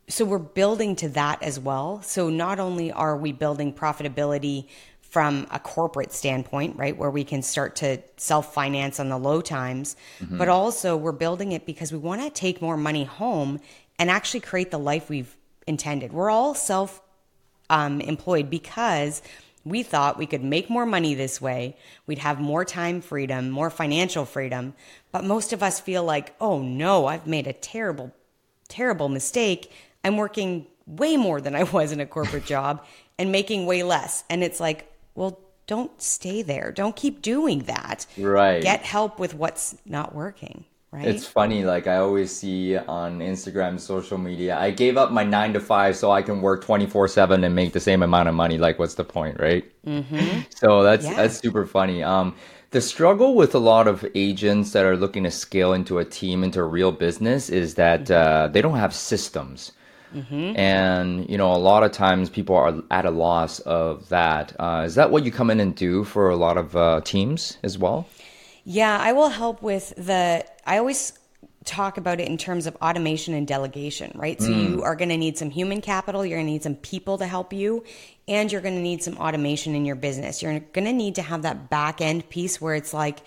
so 0.08 0.24
we're 0.24 0.38
building 0.38 0.96
to 0.96 1.10
that 1.10 1.42
as 1.42 1.60
well. 1.60 2.00
So 2.02 2.30
not 2.30 2.58
only 2.58 2.90
are 2.90 3.16
we 3.16 3.32
building 3.32 3.74
profitability 3.74 4.66
from 5.00 5.46
a 5.50 5.58
corporate 5.58 6.10
standpoint, 6.10 6.76
right, 6.76 6.96
where 6.96 7.10
we 7.10 7.22
can 7.22 7.42
start 7.42 7.76
to 7.76 8.00
self 8.16 8.54
finance 8.54 8.98
on 8.98 9.10
the 9.10 9.18
low 9.18 9.42
times, 9.42 9.94
mm-hmm. 10.20 10.38
but 10.38 10.48
also 10.48 10.96
we're 10.96 11.12
building 11.12 11.52
it 11.52 11.66
because 11.66 11.92
we 11.92 11.98
want 11.98 12.22
to 12.22 12.30
take 12.30 12.62
more 12.62 12.78
money 12.78 13.04
home 13.04 13.60
and 13.98 14.10
actually 14.10 14.40
create 14.40 14.70
the 14.70 14.78
life 14.78 15.10
we've 15.10 15.36
intended. 15.66 16.12
We're 16.12 16.30
all 16.30 16.54
self 16.54 17.00
um, 17.70 18.00
employed 18.00 18.50
because 18.50 19.22
we 19.64 19.82
thought 19.82 20.18
we 20.18 20.26
could 20.26 20.42
make 20.42 20.68
more 20.68 20.86
money 20.86 21.14
this 21.14 21.40
way. 21.40 21.76
We'd 22.06 22.18
have 22.18 22.40
more 22.40 22.64
time 22.64 23.00
freedom, 23.00 23.50
more 23.50 23.70
financial 23.70 24.24
freedom. 24.24 24.74
But 25.12 25.24
most 25.24 25.52
of 25.52 25.62
us 25.62 25.80
feel 25.80 26.02
like, 26.02 26.34
oh 26.40 26.60
no, 26.60 27.06
I've 27.06 27.26
made 27.26 27.46
a 27.46 27.52
terrible, 27.52 28.12
terrible 28.68 29.08
mistake. 29.08 29.72
I'm 30.04 30.16
working 30.16 30.66
way 30.86 31.16
more 31.16 31.40
than 31.40 31.54
I 31.54 31.62
was 31.72 31.92
in 31.92 32.00
a 32.00 32.06
corporate 32.06 32.46
job 32.46 32.84
and 33.18 33.30
making 33.30 33.66
way 33.66 33.82
less. 33.82 34.24
And 34.28 34.42
it's 34.42 34.58
like, 34.58 34.90
well, 35.14 35.38
don't 35.66 36.02
stay 36.02 36.42
there. 36.42 36.72
Don't 36.72 36.96
keep 36.96 37.22
doing 37.22 37.60
that. 37.60 38.06
Right. 38.18 38.62
Get 38.62 38.82
help 38.82 39.18
with 39.18 39.34
what's 39.34 39.76
not 39.86 40.14
working, 40.14 40.64
right? 40.92 41.04
It's 41.06 41.26
funny, 41.26 41.64
like 41.64 41.86
I 41.88 41.96
always 41.96 42.34
see 42.34 42.76
on 42.76 43.18
Instagram, 43.18 43.80
social 43.80 44.18
media, 44.18 44.56
I 44.56 44.70
gave 44.70 44.96
up 44.96 45.10
my 45.10 45.24
nine 45.24 45.52
to 45.54 45.60
five 45.60 45.96
so 45.96 46.12
I 46.12 46.22
can 46.22 46.40
work 46.40 46.62
24 46.64 47.08
7 47.08 47.42
and 47.44 47.54
make 47.54 47.72
the 47.72 47.80
same 47.80 48.02
amount 48.02 48.28
of 48.28 48.34
money. 48.36 48.58
Like, 48.58 48.78
what's 48.78 48.94
the 48.94 49.04
point, 49.04 49.40
right? 49.40 49.64
Mm-hmm. 49.86 50.40
So 50.54 50.82
that's 50.82 51.08
Yeah. 51.08 51.14
that's 51.16 51.38
super 51.38 51.66
funny. 51.66 52.02
Um, 52.02 52.36
the 52.70 52.80
struggle 52.80 53.34
with 53.34 53.54
a 53.54 53.58
lot 53.58 53.88
of 53.88 54.04
agents 54.14 54.72
that 54.72 54.84
are 54.86 54.96
looking 54.96 55.24
to 55.24 55.30
scale 55.30 55.72
into 55.72 55.98
a 55.98 56.04
team, 56.04 56.44
into 56.44 56.60
a 56.60 56.64
real 56.64 56.92
business, 56.92 57.50
is 57.50 57.74
that 57.74 58.10
uh, 58.10 58.48
they 58.52 58.62
don't 58.62 58.78
have 58.78 58.94
systems. 58.94 59.72
And 60.54 61.28
you 61.30 61.38
know, 61.38 61.52
a 61.54 61.56
lot 61.58 61.82
of 61.82 61.92
times 61.92 62.28
people 62.30 62.56
are 62.56 62.74
at 62.90 63.06
a 63.06 63.10
loss 63.10 63.60
of 63.60 64.08
that. 64.10 64.54
Uh, 64.58 64.84
is 64.86 64.94
that 64.96 65.10
what 65.10 65.24
you 65.24 65.32
come 65.32 65.50
in 65.50 65.60
and 65.60 65.74
do 65.74 66.04
for 66.04 66.30
a 66.30 66.36
lot 66.36 66.56
of 66.58 66.76
uh, 66.76 67.00
teams 67.04 67.58
as 67.62 67.78
well? 67.78 68.12
Yeah, 68.64 68.96
I 68.98 69.12
will 69.12 69.28
help 69.28 69.62
with 69.62 69.94
the. 69.96 70.44
I 70.64 70.78
always 70.78 71.12
talk 71.64 71.96
about 71.96 72.20
it 72.20 72.28
in 72.28 72.36
terms 72.36 72.66
of 72.66 72.76
automation 72.76 73.34
and 73.34 73.46
delegation, 73.46 74.12
right? 74.14 74.40
So 74.40 74.48
you 74.48 74.78
mm. 74.78 74.82
are 74.82 74.96
going 74.96 75.10
to 75.10 75.16
need 75.16 75.38
some 75.38 75.50
human 75.50 75.80
capital, 75.80 76.26
you're 76.26 76.38
going 76.38 76.46
to 76.46 76.52
need 76.52 76.62
some 76.62 76.74
people 76.74 77.18
to 77.18 77.26
help 77.26 77.52
you, 77.52 77.84
and 78.26 78.50
you're 78.50 78.60
going 78.60 78.74
to 78.74 78.80
need 78.80 79.02
some 79.02 79.16
automation 79.16 79.74
in 79.74 79.84
your 79.84 79.94
business. 79.94 80.42
You're 80.42 80.58
going 80.58 80.86
to 80.86 80.92
need 80.92 81.16
to 81.16 81.22
have 81.22 81.42
that 81.42 81.70
back 81.70 82.00
end 82.00 82.28
piece 82.28 82.60
where 82.60 82.74
it's 82.74 82.92
like, 82.92 83.20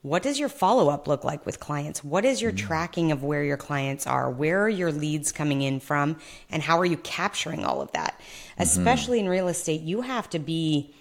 what 0.00 0.22
does 0.22 0.38
your 0.38 0.48
follow 0.48 0.88
up 0.88 1.06
look 1.06 1.22
like 1.22 1.44
with 1.46 1.60
clients? 1.60 2.02
What 2.02 2.24
is 2.24 2.40
your 2.40 2.52
mm. 2.52 2.56
tracking 2.56 3.12
of 3.12 3.22
where 3.22 3.44
your 3.44 3.56
clients 3.56 4.06
are? 4.06 4.30
Where 4.30 4.62
are 4.62 4.68
your 4.70 4.90
leads 4.90 5.30
coming 5.30 5.62
in 5.62 5.78
from? 5.78 6.16
And 6.50 6.62
how 6.62 6.78
are 6.80 6.86
you 6.86 6.96
capturing 6.96 7.64
all 7.64 7.80
of 7.80 7.92
that? 7.92 8.18
Mm-hmm. 8.18 8.62
Especially 8.62 9.20
in 9.20 9.28
real 9.28 9.48
estate, 9.48 9.82
you 9.82 10.00
have 10.00 10.28
to 10.30 10.38
be 10.38 10.94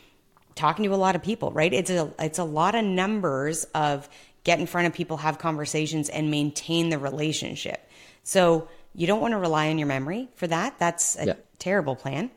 talking 0.56 0.84
to 0.86 0.93
a 0.93 0.97
lot 0.97 1.16
of 1.16 1.24
people, 1.24 1.52
right? 1.52 1.74
It's 1.74 1.89
a 1.89 2.14
it's 2.20 2.39
a 2.39 2.43
lot 2.43 2.76
of 2.76 2.84
numbers 2.86 3.64
of 3.76 4.10
get 4.43 4.60
in 4.60 4.66
front 4.66 4.88
of 4.88 4.93
people, 4.93 5.18
have 5.18 5.38
conversations 5.38 6.10
and 6.10 6.32
maintain 6.32 6.89
the 6.89 6.97
relationship. 6.97 7.88
So, 8.24 8.68
you 8.93 9.08
don't 9.08 9.22
want 9.22 9.34
to 9.34 9.38
rely 9.38 9.70
on 9.70 9.78
your 9.78 9.88
memory 9.88 10.28
for 10.36 10.47
that. 10.47 10.78
That's 10.80 11.16
a 11.18 11.26
Yeah. 11.28 11.34
terrible 11.60 11.95
plan. 11.95 12.30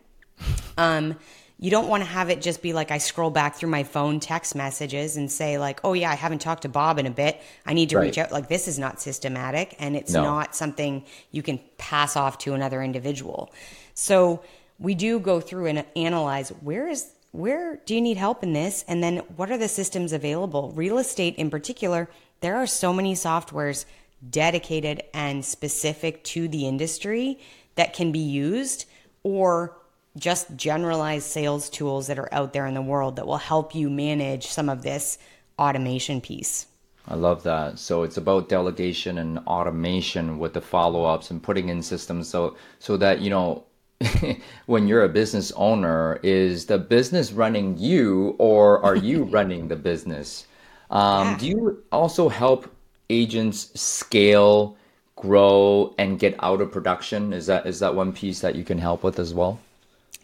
Um, 0.78 1.16
you 1.58 1.70
don't 1.70 1.88
want 1.88 2.02
to 2.02 2.08
have 2.08 2.30
it 2.30 2.42
just 2.42 2.62
be 2.62 2.72
like 2.72 2.90
I 2.90 2.98
scroll 2.98 3.30
back 3.30 3.54
through 3.56 3.70
my 3.70 3.84
phone 3.84 4.18
text 4.20 4.54
messages 4.54 5.16
and 5.16 5.30
say 5.30 5.56
like, 5.56 5.80
"Oh 5.84 5.92
yeah, 5.92 6.10
I 6.10 6.14
haven't 6.14 6.40
talked 6.40 6.62
to 6.62 6.68
Bob 6.68 6.98
in 6.98 7.06
a 7.06 7.10
bit. 7.10 7.40
I 7.64 7.74
need 7.74 7.90
to 7.90 7.98
reach 7.98 8.18
out." 8.18 8.32
Like 8.32 8.48
this 8.48 8.66
is 8.68 8.78
not 8.78 9.00
systematic 9.00 9.74
and 9.78 9.96
it's 9.96 10.12
No. 10.12 10.22
not 10.24 10.54
something 10.54 11.04
you 11.30 11.42
can 11.42 11.60
pass 11.78 12.16
off 12.16 12.38
to 12.38 12.54
another 12.54 12.82
individual. 12.82 13.52
So, 13.94 14.42
we 14.80 14.94
do 14.96 15.20
go 15.20 15.40
through 15.40 15.66
and 15.66 15.84
analyze 15.94 16.48
where 16.48 16.88
is 16.88 17.06
where 17.34 17.80
do 17.84 17.96
you 17.96 18.00
need 18.00 18.16
help 18.16 18.44
in 18.44 18.52
this 18.52 18.84
and 18.86 19.02
then 19.02 19.16
what 19.34 19.50
are 19.50 19.58
the 19.58 19.66
systems 19.66 20.12
available? 20.12 20.70
Real 20.70 20.98
estate 20.98 21.34
in 21.34 21.50
particular, 21.50 22.08
there 22.42 22.54
are 22.54 22.66
so 22.66 22.92
many 22.92 23.14
softwares 23.14 23.86
dedicated 24.30 25.02
and 25.12 25.44
specific 25.44 26.22
to 26.22 26.46
the 26.46 26.68
industry 26.68 27.40
that 27.74 27.92
can 27.92 28.12
be 28.12 28.20
used 28.20 28.84
or 29.24 29.76
just 30.16 30.54
generalized 30.54 31.26
sales 31.26 31.68
tools 31.68 32.06
that 32.06 32.20
are 32.20 32.32
out 32.32 32.52
there 32.52 32.66
in 32.66 32.74
the 32.74 32.80
world 32.80 33.16
that 33.16 33.26
will 33.26 33.36
help 33.36 33.74
you 33.74 33.90
manage 33.90 34.46
some 34.46 34.68
of 34.68 34.82
this 34.82 35.18
automation 35.58 36.20
piece. 36.20 36.68
I 37.08 37.16
love 37.16 37.42
that. 37.42 37.80
So 37.80 38.04
it's 38.04 38.16
about 38.16 38.48
delegation 38.48 39.18
and 39.18 39.40
automation 39.40 40.38
with 40.38 40.52
the 40.52 40.60
follow-ups 40.60 41.32
and 41.32 41.42
putting 41.42 41.68
in 41.68 41.82
systems 41.82 42.28
so 42.28 42.56
so 42.78 42.96
that 42.96 43.20
you 43.20 43.28
know 43.28 43.64
when 44.66 44.86
you're 44.88 45.04
a 45.04 45.08
business 45.08 45.52
owner, 45.52 46.20
is 46.22 46.66
the 46.66 46.78
business 46.78 47.32
running 47.32 47.78
you 47.78 48.34
or 48.38 48.84
are 48.84 48.96
you 48.96 49.24
running 49.36 49.68
the 49.68 49.76
business? 49.76 50.46
Um, 50.90 51.34
Yeah. 51.34 51.36
Do 51.36 51.46
you 51.46 51.82
also 51.92 52.28
help 52.28 52.70
agents 53.10 53.78
scale, 53.80 54.76
grow, 55.16 55.94
and 55.98 56.18
get 56.18 56.36
out 56.42 56.60
of 56.60 56.72
production? 56.72 57.32
Is 57.32 57.46
that 57.46 57.66
is 57.66 57.78
that 57.80 57.94
one 57.94 58.12
piece 58.12 58.40
that 58.40 58.54
you 58.54 58.64
can 58.64 58.78
help 58.78 59.02
with 59.02 59.18
as 59.18 59.34
well? 59.34 59.60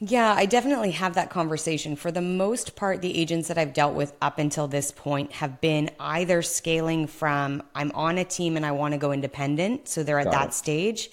Yeah, 0.02 0.32
I 0.34 0.46
definitely 0.46 0.92
have 0.92 1.14
that 1.14 1.28
conversation. 1.28 1.94
For 1.94 2.10
the 2.10 2.22
most 2.22 2.74
part, 2.74 3.02
the 3.02 3.14
agents 3.18 3.48
that 3.48 3.58
I've 3.58 3.74
dealt 3.74 3.94
with 3.94 4.14
up 4.22 4.38
until 4.38 4.66
this 4.66 4.90
point 4.90 5.32
have 5.32 5.60
been 5.60 5.90
either 6.00 6.40
scaling 6.40 7.06
from 7.06 7.62
I'm 7.74 7.92
on 7.92 8.16
a 8.16 8.24
team 8.24 8.56
and 8.56 8.64
I 8.64 8.72
want 8.72 8.92
to 8.94 8.98
go 8.98 9.12
independent, 9.12 9.88
so 9.88 10.02
they're 10.02 10.18
at 10.18 10.30
Got 10.30 10.40
that 10.40 10.54
it. 10.54 10.54
stage, 10.54 11.10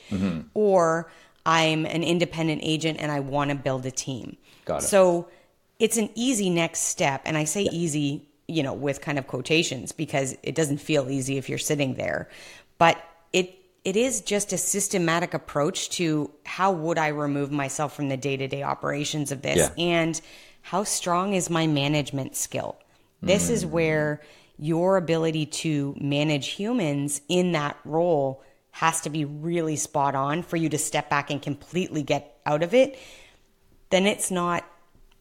or 0.54 1.12
I'm 1.48 1.86
an 1.86 2.04
independent 2.04 2.60
agent 2.62 3.00
and 3.00 3.10
I 3.10 3.22
want 3.22 3.52
to 3.52 3.56
build 3.56 3.86
a 3.86 3.92
team. 3.92 4.36
Got 4.66 4.84
it. 4.84 4.88
So 4.88 5.30
it's 5.80 5.96
an 5.96 6.10
easy 6.14 6.50
next 6.50 6.82
step. 6.82 7.22
And 7.24 7.38
I 7.38 7.46
say 7.46 7.64
easy, 7.72 8.28
you 8.50 8.64
know, 8.64 8.74
with 8.74 9.00
kind 9.00 9.18
of 9.18 9.28
quotations 9.28 9.94
because 9.94 10.38
it 10.44 10.56
doesn't 10.56 10.80
feel 10.80 11.10
easy 11.10 11.38
if 11.38 11.48
you're 11.48 11.58
sitting 11.58 11.96
there. 11.96 12.30
But 12.78 13.02
it 13.32 13.56
it 13.86 13.96
is 13.96 14.20
just 14.20 14.52
a 14.52 14.58
systematic 14.58 15.34
approach 15.34 15.90
to 15.92 16.30
how 16.46 16.74
would 16.74 16.98
I 16.98 17.08
remove 17.08 17.50
myself 17.50 17.96
from 17.96 18.10
the 18.10 18.18
day-to-day 18.18 18.62
operations 18.62 19.32
of 19.32 19.42
this 19.42 19.58
Yeah. 19.58 19.70
and 19.82 20.20
how 20.64 20.84
strong 20.84 21.34
is 21.34 21.50
my 21.50 21.66
management 21.66 22.36
skill. 22.36 22.76
This 23.22 23.50
is 23.50 23.64
mm. 23.64 23.70
where 23.70 24.22
your 24.60 24.98
ability 24.98 25.46
to 25.46 25.96
manage 26.02 26.48
humans 26.48 27.22
in 27.30 27.54
that 27.54 27.78
role 27.86 28.44
has 28.84 29.02
to 29.02 29.10
be 29.10 29.24
really 29.26 29.76
spot 29.76 30.14
on 30.16 30.44
for 30.44 30.58
you 30.58 30.70
to 30.70 30.78
step 30.78 31.10
back 31.10 31.32
and 31.32 31.42
completely 31.42 32.04
get 32.04 32.40
out 32.46 32.64
of 32.64 32.74
it 32.74 32.98
then 33.90 34.06
it's 34.06 34.30
not 34.32 34.64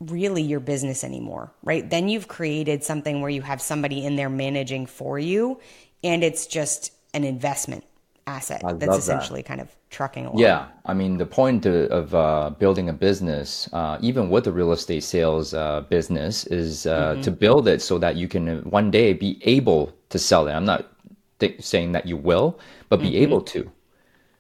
really 0.01 0.43
your 0.43 0.61
business 0.61 1.03
anymore, 1.05 1.53
right? 1.63 1.89
Then 1.89 2.09
you've 2.09 2.29
created 2.29 2.85
something 2.85 3.21
where 3.23 3.31
you 3.31 3.43
have 3.43 3.63
somebody 3.63 4.05
in 4.05 4.17
there 4.17 4.29
managing 4.29 4.87
for 4.87 5.19
you 5.19 5.59
and 6.05 6.23
it's 6.23 6.47
just 6.47 6.93
an 7.15 7.25
investment 7.25 7.85
asset 8.27 8.61
I 8.65 8.73
that's 8.73 8.81
love 8.91 9.07
that. 9.07 9.21
essentially 9.21 9.43
kind 9.43 9.61
of 9.61 9.69
trucking 9.89 10.27
along. 10.27 10.39
Yeah, 10.41 10.67
I 10.85 10.95
mean 10.95 11.17
the 11.17 11.27
point 11.27 11.65
of, 11.65 11.75
of 11.91 12.15
uh, 12.15 12.51
building 12.59 12.89
a 12.89 12.93
business, 12.93 13.71
uh, 13.73 13.99
even 14.03 14.29
with 14.29 14.45
the 14.45 14.53
real 14.53 14.73
estate 14.73 15.05
sales 15.05 15.55
uh, 15.55 15.83
business, 15.89 16.45
is 16.47 16.87
uh, 16.87 17.15
Mm-hmm. 17.15 17.21
to 17.23 17.31
build 17.31 17.69
it 17.69 17.81
so 17.81 17.99
that 17.99 18.17
you 18.17 18.29
can 18.29 18.49
uh, 18.49 18.61
one 18.63 18.91
day 18.91 19.13
be 19.15 19.41
able 19.45 19.93
to 20.11 20.19
sell 20.19 20.49
it. 20.49 20.53
I'm 20.53 20.65
not 20.67 20.91
th- 21.39 21.62
saying 21.62 21.93
that 21.93 22.07
you 22.07 22.16
will, 22.16 22.59
but 22.89 23.01
Mm-hmm. 23.01 23.03
be 23.03 23.16
able 23.18 23.43
to, 23.43 23.70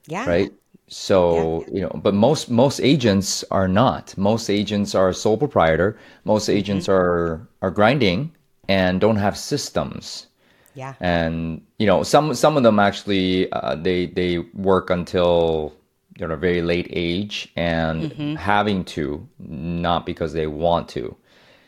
Yeah. 0.06 0.26
right? 0.26 0.52
So 0.88 1.66
you 1.72 1.82
know, 1.82 1.90
but 2.02 2.14
most 2.14 2.50
most 2.50 2.80
agents 2.80 3.44
are 3.50 3.68
not. 3.68 4.16
Most 4.16 4.48
agents 4.50 4.94
are 4.94 5.12
sole 5.12 5.36
proprietor. 5.36 5.98
Most 6.24 6.48
Mm-hmm. 6.52 6.56
agents 6.58 6.88
are 6.88 7.48
are 7.62 7.70
grinding 7.70 8.32
and 8.68 9.00
don't 9.00 9.16
have 9.16 9.36
systems 9.36 10.26
Yeah. 10.74 10.94
and 11.00 11.62
you 11.78 11.86
know 11.86 12.02
some 12.02 12.34
some 12.34 12.56
of 12.56 12.62
them 12.62 12.78
actually 12.78 13.50
uh, 13.52 13.74
they 13.76 14.06
they 14.06 14.38
work 14.54 14.90
until 14.90 15.74
they're 16.18 16.32
a 16.32 16.36
very 16.36 16.62
late 16.62 16.88
age 16.90 17.52
and 17.56 18.16
having 18.34 18.84
to 18.84 19.26
not 19.38 20.06
because 20.06 20.32
they 20.32 20.46
want 20.46 20.88
to 20.88 21.16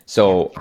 so 0.06 0.52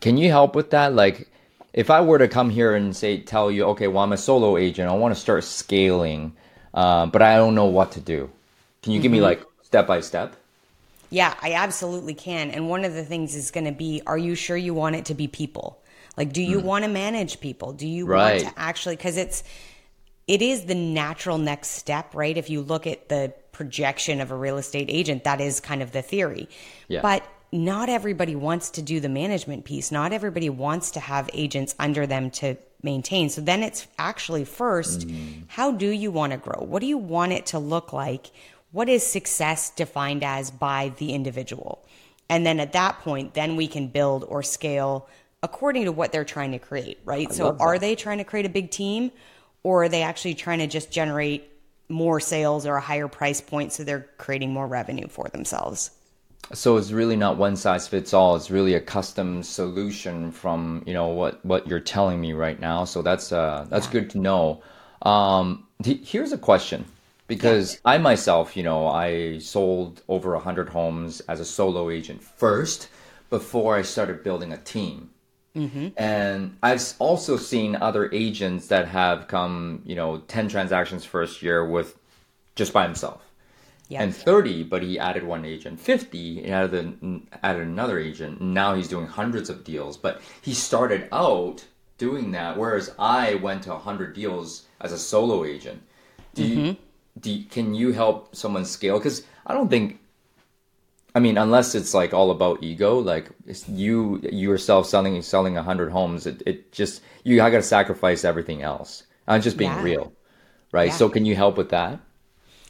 can 0.00 0.16
you 0.16 0.28
help 0.30 0.54
with 0.54 0.70
that 0.70 0.94
like 0.94 1.28
if 1.72 1.90
i 1.90 2.00
were 2.00 2.18
to 2.18 2.28
come 2.28 2.50
here 2.50 2.74
and 2.74 2.94
say 2.94 3.18
tell 3.18 3.50
you 3.50 3.64
okay 3.64 3.88
well 3.88 4.02
i'm 4.02 4.12
a 4.12 4.16
solo 4.16 4.56
agent 4.56 4.90
i 4.90 4.94
want 4.94 5.14
to 5.14 5.20
start 5.20 5.44
scaling 5.44 6.32
uh, 6.74 7.06
but 7.06 7.22
i 7.22 7.36
don't 7.36 7.54
know 7.54 7.66
what 7.66 7.92
to 7.92 8.00
do 8.00 8.30
can 8.82 8.92
you 8.92 9.00
give 9.00 9.12
me 9.12 9.20
like 9.20 9.44
step 9.62 9.86
by 9.86 10.00
step 10.00 10.36
Yeah, 11.12 11.34
I 11.42 11.52
absolutely 11.52 12.14
can. 12.14 12.50
And 12.50 12.70
one 12.70 12.86
of 12.86 12.94
the 12.94 13.04
things 13.04 13.34
is 13.34 13.50
going 13.50 13.66
to 13.66 13.72
be 13.72 14.00
are 14.06 14.16
you 14.16 14.34
sure 14.34 14.56
you 14.56 14.72
want 14.72 14.96
it 14.96 15.04
to 15.06 15.14
be 15.14 15.28
people? 15.28 15.78
Like, 16.16 16.32
do 16.32 16.40
you 16.42 16.58
want 16.58 16.84
to 16.84 16.90
manage 16.90 17.38
people? 17.38 17.74
Do 17.74 17.86
you. 17.86 18.06
Right. 18.06 18.42
want 18.42 18.54
to 18.54 18.60
actually, 18.60 18.96
because 18.96 19.18
it's, 19.18 19.44
it 20.26 20.40
is 20.40 20.64
the 20.64 20.74
natural 20.74 21.36
next 21.36 21.68
step, 21.72 22.14
right? 22.14 22.36
If 22.36 22.48
you 22.48 22.62
look 22.62 22.86
at 22.86 23.10
the 23.10 23.34
projection 23.52 24.22
of 24.22 24.30
a 24.30 24.36
real 24.36 24.56
estate 24.56 24.88
agent, 24.88 25.24
that 25.24 25.42
is 25.42 25.60
kind 25.60 25.82
of 25.82 25.92
the 25.92 26.00
theory. 26.00 26.48
Yeah. 26.88 27.02
But 27.02 27.26
not 27.52 27.90
everybody 27.90 28.34
wants 28.34 28.70
to 28.70 28.82
do 28.82 28.98
the 28.98 29.10
management 29.10 29.64
piece. 29.66 29.92
Not 29.92 30.12
everybody 30.12 30.48
wants 30.48 30.90
to 30.92 31.00
have 31.00 31.28
agents 31.34 31.74
under 31.78 32.06
them 32.06 32.30
to 32.30 32.56
maintain. 32.82 33.28
So 33.28 33.42
then 33.42 33.62
it's 33.62 33.86
actually 33.98 34.44
first, 34.44 35.06
how 35.48 35.70
do 35.70 35.88
you 35.88 36.10
want 36.10 36.32
to 36.32 36.38
grow? 36.38 36.64
What 36.64 36.80
do 36.80 36.86
you 36.86 36.98
want 36.98 37.32
it 37.32 37.46
to 37.46 37.58
look 37.58 37.92
like? 37.92 38.30
What 38.72 38.88
is 38.88 39.06
success 39.06 39.70
defined 39.70 40.24
as 40.24 40.50
by 40.50 40.92
the 40.96 41.12
individual? 41.12 41.84
And 42.30 42.46
then 42.46 42.58
at 42.58 42.72
that 42.72 43.00
point, 43.00 43.34
then 43.34 43.56
we 43.56 43.68
can 43.68 43.88
build 43.88 44.24
or 44.26 44.42
scale 44.42 45.08
according 45.42 45.84
to 45.84 45.92
what 45.92 46.12
they're 46.12 46.24
trying 46.24 46.52
to 46.52 46.58
create, 46.58 46.98
right? 47.04 47.32
so 47.32 47.56
are 47.58 47.78
they 47.78 47.94
trying 47.94 48.18
to 48.18 48.24
create 48.24 48.46
a 48.46 48.48
big 48.48 48.70
team 48.70 49.10
or 49.62 49.84
are 49.84 49.88
they 49.88 50.02
actually 50.02 50.34
trying 50.34 50.60
to 50.60 50.66
just 50.66 50.90
generate 50.90 51.50
more 51.88 52.20
sales 52.20 52.64
or 52.64 52.76
a 52.76 52.80
higher 52.80 53.08
price 53.08 53.40
point 53.40 53.72
so 53.72 53.84
they're 53.84 54.08
creating 54.16 54.52
more 54.52 54.66
revenue 54.66 55.08
for 55.08 55.28
themselves? 55.28 55.90
So 56.54 56.76
it's 56.76 56.92
really 56.92 57.16
not 57.16 57.36
one 57.36 57.56
size 57.56 57.88
fits 57.88 58.12
all. 58.12 58.36
It's 58.36 58.50
really 58.50 58.74
a 58.74 58.80
custom 58.80 59.42
solution 59.42 60.30
from 60.30 60.82
you 60.86 60.92
know 60.92 61.08
what 61.08 61.44
what 61.44 61.66
you're 61.66 61.80
telling 61.80 62.20
me 62.20 62.32
right 62.32 62.60
now. 62.60 62.84
So 62.84 63.02
that's 63.02 63.32
uh 63.32 63.66
that's 63.68 63.86
good 63.86 64.10
to 64.10 64.18
know. 64.18 64.62
Um, 65.02 65.66
th- 65.82 66.08
here's 66.08 66.32
a 66.32 66.38
question 66.38 66.84
because 67.26 67.80
I 67.84 67.98
myself, 67.98 68.56
you 68.56 68.62
know, 68.62 68.86
I 68.86 69.38
sold 69.38 70.02
over 70.08 70.34
a 70.34 70.40
hundred 70.40 70.68
homes 70.68 71.20
as 71.22 71.40
a 71.40 71.44
solo 71.44 71.90
agent 71.90 72.22
first 72.22 72.88
before 73.30 73.74
I 73.74 73.82
started 73.82 74.22
building 74.22 74.52
a 74.52 74.58
team. 74.58 75.10
And 75.96 76.56
I've 76.62 76.82
also 76.98 77.36
seen 77.36 77.76
other 77.76 78.10
agents 78.12 78.68
that 78.68 78.88
have 78.88 79.28
come, 79.28 79.82
you 79.84 79.94
know, 79.94 80.18
10 80.28 80.48
transactions 80.48 81.04
first 81.04 81.42
year 81.42 81.66
with 81.66 81.96
just 82.54 82.72
by 82.72 82.84
himself 82.84 83.22
And 83.90 84.14
30 84.14 84.64
but 84.64 84.82
he 84.82 84.98
added 84.98 85.24
one 85.24 85.44
agent 85.44 85.78
50 85.78 86.42
he 86.42 86.50
added, 86.50 86.74
an- 86.74 87.28
added 87.42 87.66
another 87.66 87.98
agent 87.98 88.40
now 88.40 88.74
he's 88.74 88.88
doing 88.88 89.06
hundreds 89.06 89.50
of 89.50 89.64
deals 89.64 89.96
but 89.96 90.20
he 90.40 90.54
started 90.54 91.08
out 91.12 91.64
doing 91.98 92.30
that 92.32 92.56
whereas 92.56 92.94
i 92.98 93.34
went 93.36 93.62
to 93.64 93.70
100 93.70 94.14
deals 94.14 94.66
as 94.80 94.92
a 94.92 94.98
solo 94.98 95.44
agent 95.44 95.82
do 96.34 96.44
you, 96.44 96.56
mm-hmm. 96.56 97.20
do 97.20 97.44
can 97.44 97.74
you 97.74 97.92
help 97.92 98.34
someone 98.34 98.64
scale 98.64 98.98
because 98.98 99.24
i 99.46 99.52
don't 99.52 99.68
think 99.68 100.00
i 101.14 101.20
mean 101.20 101.36
unless 101.36 101.74
it's 101.74 101.92
like 101.92 102.14
all 102.14 102.30
about 102.30 102.62
ego 102.62 102.98
like 102.98 103.30
it's 103.46 103.68
you 103.68 104.20
yourself 104.32 104.86
selling 104.86 105.20
selling 105.22 105.54
100 105.54 105.90
homes 105.90 106.26
it, 106.26 106.42
it 106.46 106.72
just 106.72 107.02
you 107.24 107.42
i 107.42 107.50
gotta 107.50 107.62
sacrifice 107.62 108.24
everything 108.24 108.62
else 108.62 109.04
i'm 109.28 109.42
just 109.42 109.56
being 109.58 109.70
Yeah. 109.70 109.82
real 109.82 110.12
right? 110.72 110.88
Yeah. 110.88 110.94
So 110.96 111.08
can 111.08 111.24
you 111.24 111.36
help 111.36 111.56
with 111.56 111.68
that? 111.70 112.00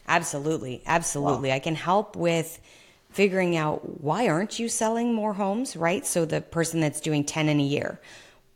Absolutely. 0.09 0.83
Absolutely. 0.87 1.53
I 1.53 1.59
can 1.59 1.75
help 1.75 2.17
with 2.17 2.61
figuring 3.11 3.57
out 3.57 4.01
why 4.01 4.29
aren't 4.29 4.59
you 4.59 4.69
selling 4.69 5.13
more 5.13 5.35
homes, 5.35 5.77
right? 5.77 6.05
So 6.07 6.25
the 6.25 6.41
person 6.41 6.81
that's 6.81 7.01
doing 7.01 7.25
10 7.25 7.49
in 7.49 7.61
a 7.61 7.63
year. 7.63 8.01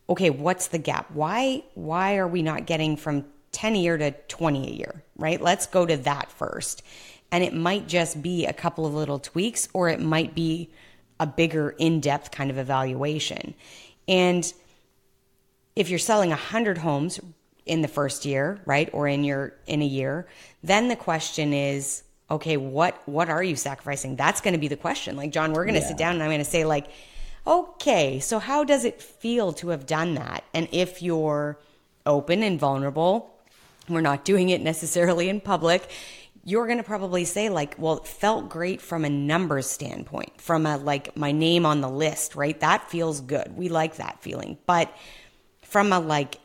Okay, 0.09 0.31
what's 0.31 0.69
the 0.69 0.79
gap? 0.79 1.11
Why 1.11 1.65
why 1.75 2.17
are 2.17 2.29
we 2.29 2.43
not 2.43 2.67
getting 2.67 2.97
from 2.97 3.25
10 3.53 3.75
a 3.75 3.79
year 3.79 3.97
to 3.97 4.11
20 4.11 4.69
a 4.69 4.71
year, 4.71 5.03
right? 5.17 5.41
Let's 5.41 5.67
go 5.67 5.87
to 5.87 5.97
that 5.99 6.31
first. 6.31 6.83
And 7.33 7.43
it 7.43 7.55
might 7.55 7.89
just 7.89 8.23
be 8.23 8.47
a 8.47 8.53
couple 8.53 8.87
of 8.87 8.95
little 8.95 9.19
tweaks 9.19 9.69
or 9.73 9.89
it 9.89 10.01
might 10.01 10.35
be 10.35 10.71
a 11.19 11.27
bigger 11.27 11.71
in-depth 11.71 12.31
kind 12.31 12.51
of 12.51 12.59
evaluation. 12.59 13.55
And 14.07 14.53
if 15.75 15.91
you're 15.91 15.99
selling 15.99 16.31
100 16.31 16.79
homes 16.79 17.19
in 17.67 17.83
the 17.83 17.89
first 17.89 18.25
year, 18.25 18.61
right? 18.65 18.89
Or 18.93 19.07
in 19.09 19.25
your 19.25 19.53
in 19.67 19.83
a 19.83 19.87
year, 19.87 20.27
then 20.63 20.89
the 20.89 20.97
question 20.97 21.53
is, 21.53 22.03
okay, 22.31 22.57
what 22.57 23.01
what 23.07 23.29
are 23.29 23.43
you 23.43 23.57
sacrificing? 23.57 24.17
That's 24.17 24.41
going 24.41 24.55
to 24.55 24.61
be 24.61 24.69
the 24.69 24.77
question. 24.77 25.17
Like 25.17 25.33
John, 25.33 25.53
we're 25.53 25.65
going 25.65 25.75
to 25.75 25.81
Yeah. 25.81 25.89
sit 25.89 25.97
down 25.99 26.15
and 26.15 26.23
I'm 26.23 26.29
going 26.31 26.39
to 26.39 26.45
say 26.45 26.65
like, 26.65 26.87
okay, 27.47 28.21
so 28.21 28.39
how 28.39 28.65
does 28.65 28.85
it 28.85 29.01
feel 29.03 29.53
to 29.55 29.69
have 29.69 29.87
done 29.87 30.15
that? 30.15 30.45
And 30.55 30.69
if 30.73 31.03
you're 31.03 31.59
open 32.05 32.43
and 32.43 32.59
vulnerable, 32.59 33.31
we're 33.89 34.01
not 34.01 34.25
doing 34.25 34.49
it 34.49 34.61
necessarily 34.61 35.29
in 35.29 35.41
public. 35.41 35.89
You're 36.45 36.67
going 36.67 36.79
to 36.79 36.85
probably 36.85 37.25
say 37.25 37.49
like, 37.49 37.75
well, 37.79 37.97
it 37.99 38.07
felt 38.07 38.49
great 38.49 38.81
from 38.81 39.05
a 39.05 39.11
numbers 39.11 39.69
standpoint, 39.69 40.41
from 40.41 40.67
a 40.67 40.77
like 40.77 41.17
my 41.17 41.33
name 41.33 41.67
on 41.67 41.81
the 41.81 41.89
list, 41.91 42.37
right? 42.37 42.59
That 42.61 42.89
feels 42.89 43.21
good. 43.21 43.57
We 43.57 43.69
like 43.69 43.97
that 43.97 44.23
feeling. 44.23 44.57
But 44.67 44.93
from 45.63 45.93
a 45.93 45.99
like 45.99 46.37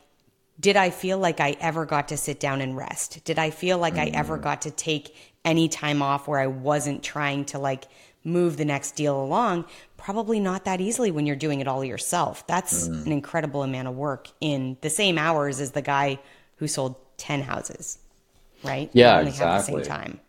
did 0.62 0.76
I 0.76 0.90
feel 0.90 1.18
like 1.18 1.40
I 1.40 1.56
ever 1.60 1.84
got 1.84 2.08
to 2.08 2.16
sit 2.16 2.38
down 2.40 2.60
and 2.60 2.76
rest? 2.76 3.24
Did 3.24 3.38
I 3.38 3.50
feel 3.50 3.78
like 3.78 3.94
I 3.94 4.06
ever 4.06 4.38
mm. 4.38 4.42
got 4.42 4.62
to 4.62 4.70
take 4.70 5.14
any 5.44 5.68
time 5.68 6.00
off 6.00 6.28
where 6.28 6.38
I 6.38 6.46
wasn't 6.46 7.02
trying 7.02 7.44
to 7.46 7.58
like 7.58 7.84
move 8.24 8.56
the 8.56 8.64
next 8.64 8.92
deal 8.92 9.20
along? 9.20 9.64
Probably 9.96 10.38
not 10.38 10.64
that 10.64 10.80
easily 10.80 11.10
when 11.10 11.26
you're 11.26 11.36
doing 11.36 11.60
it 11.60 11.66
all 11.66 11.84
yourself. 11.84 12.46
That's 12.46 12.88
mm. 12.88 13.06
an 13.06 13.12
incredible 13.12 13.64
amount 13.64 13.88
of 13.88 13.96
work 13.96 14.28
in 14.40 14.78
the 14.82 14.88
same 14.88 15.18
hours 15.18 15.60
as 15.60 15.72
the 15.72 15.82
guy 15.82 16.20
who 16.56 16.68
sold 16.68 16.94
10 17.16 17.42
houses, 17.42 17.98
right? 18.62 18.88
Yeah, 18.92 19.16
have 19.16 19.24
the 19.24 19.32
same 19.32 19.78
exactly. 19.78 19.82
time. 19.82 20.20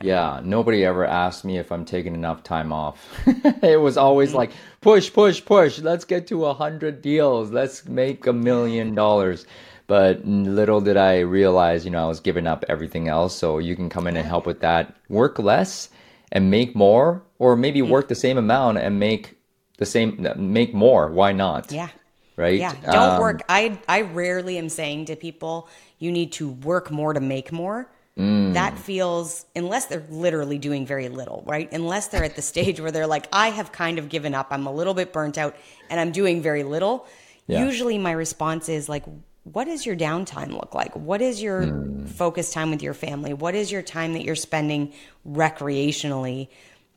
Yeah, 0.00 0.40
nobody 0.42 0.86
ever 0.86 1.04
asked 1.04 1.44
me 1.44 1.58
if 1.58 1.70
I'm 1.70 1.84
taking 1.84 2.14
enough 2.14 2.42
time 2.42 2.72
off. 2.72 3.06
it 3.26 3.80
was 3.80 3.96
always 3.96 4.30
mm. 4.30 4.36
like 4.36 4.52
push, 4.80 5.12
push, 5.12 5.44
push. 5.44 5.80
Let's 5.80 6.04
get 6.04 6.28
to 6.28 6.46
a 6.46 6.54
hundred 6.54 7.02
deals. 7.02 7.50
Let's 7.50 7.84
make 7.86 8.26
a 8.26 8.32
million 8.32 8.94
dollars. 8.94 9.44
But 9.86 10.24
little 10.24 10.80
did 10.80 10.96
I 10.96 11.20
realize, 11.20 11.84
you 11.84 11.90
know, 11.90 12.04
I 12.04 12.08
was 12.08 12.20
giving 12.20 12.46
up 12.46 12.64
everything 12.68 13.08
else. 13.08 13.36
So 13.36 13.58
you 13.58 13.76
can 13.76 13.88
come 13.88 14.06
in 14.06 14.16
and 14.16 14.26
help 14.26 14.46
with 14.46 14.60
that. 14.60 14.94
Work 15.08 15.38
less 15.38 15.88
and 16.30 16.50
make 16.50 16.74
more, 16.74 17.22
or 17.38 17.56
maybe 17.56 17.82
work 17.82 18.08
the 18.08 18.14
same 18.14 18.38
amount 18.38 18.78
and 18.78 18.98
make 18.98 19.36
the 19.78 19.86
same, 19.86 20.26
make 20.36 20.72
more. 20.72 21.10
Why 21.10 21.32
not? 21.32 21.70
Yeah. 21.70 21.88
Right. 22.36 22.58
Yeah, 22.58 22.72
don't 22.90 23.10
Um, 23.10 23.20
work. 23.20 23.42
I 23.48 23.78
I 23.86 24.00
rarely 24.00 24.56
am 24.56 24.70
saying 24.70 25.04
to 25.06 25.16
people, 25.16 25.68
you 25.98 26.10
need 26.10 26.32
to 26.32 26.48
work 26.48 26.90
more 26.90 27.12
to 27.12 27.20
make 27.20 27.52
more. 27.52 27.90
Mm. 28.18 28.54
That 28.54 28.78
feels 28.78 29.44
unless 29.54 29.86
they're 29.86 30.06
literally 30.10 30.58
doing 30.58 30.86
very 30.86 31.08
little, 31.10 31.44
right? 31.46 31.70
Unless 31.72 32.08
they're 32.08 32.24
at 32.24 32.36
the 32.36 32.42
stage 32.42 32.80
where 32.80 32.90
they're 32.90 33.06
like, 33.06 33.26
I 33.32 33.48
have 33.50 33.70
kind 33.72 33.98
of 33.98 34.08
given 34.08 34.34
up. 34.34 34.48
I'm 34.50 34.66
a 34.66 34.72
little 34.72 34.94
bit 34.94 35.12
burnt 35.12 35.36
out, 35.36 35.56
and 35.90 36.00
I'm 36.00 36.10
doing 36.10 36.40
very 36.42 36.62
little. 36.62 37.06
Yeah. 37.46 37.64
Usually, 37.64 37.98
my 37.98 38.12
response 38.12 38.68
is 38.68 38.88
like, 38.88 39.04
what 39.44 39.64
does 39.64 39.84
your 39.84 39.96
downtime 39.96 40.52
look 40.52 40.74
like? 40.74 40.94
What 40.94 41.20
is 41.20 41.42
your 41.42 41.62
Mm. 41.62 42.08
focus 42.08 42.52
time 42.52 42.70
with 42.70 42.82
your 42.82 42.94
family? 42.94 43.32
What 43.32 43.54
is 43.54 43.72
your 43.72 43.82
time 43.82 44.12
that 44.12 44.22
you're 44.24 44.36
spending 44.36 44.92
recreationally? 45.28 46.48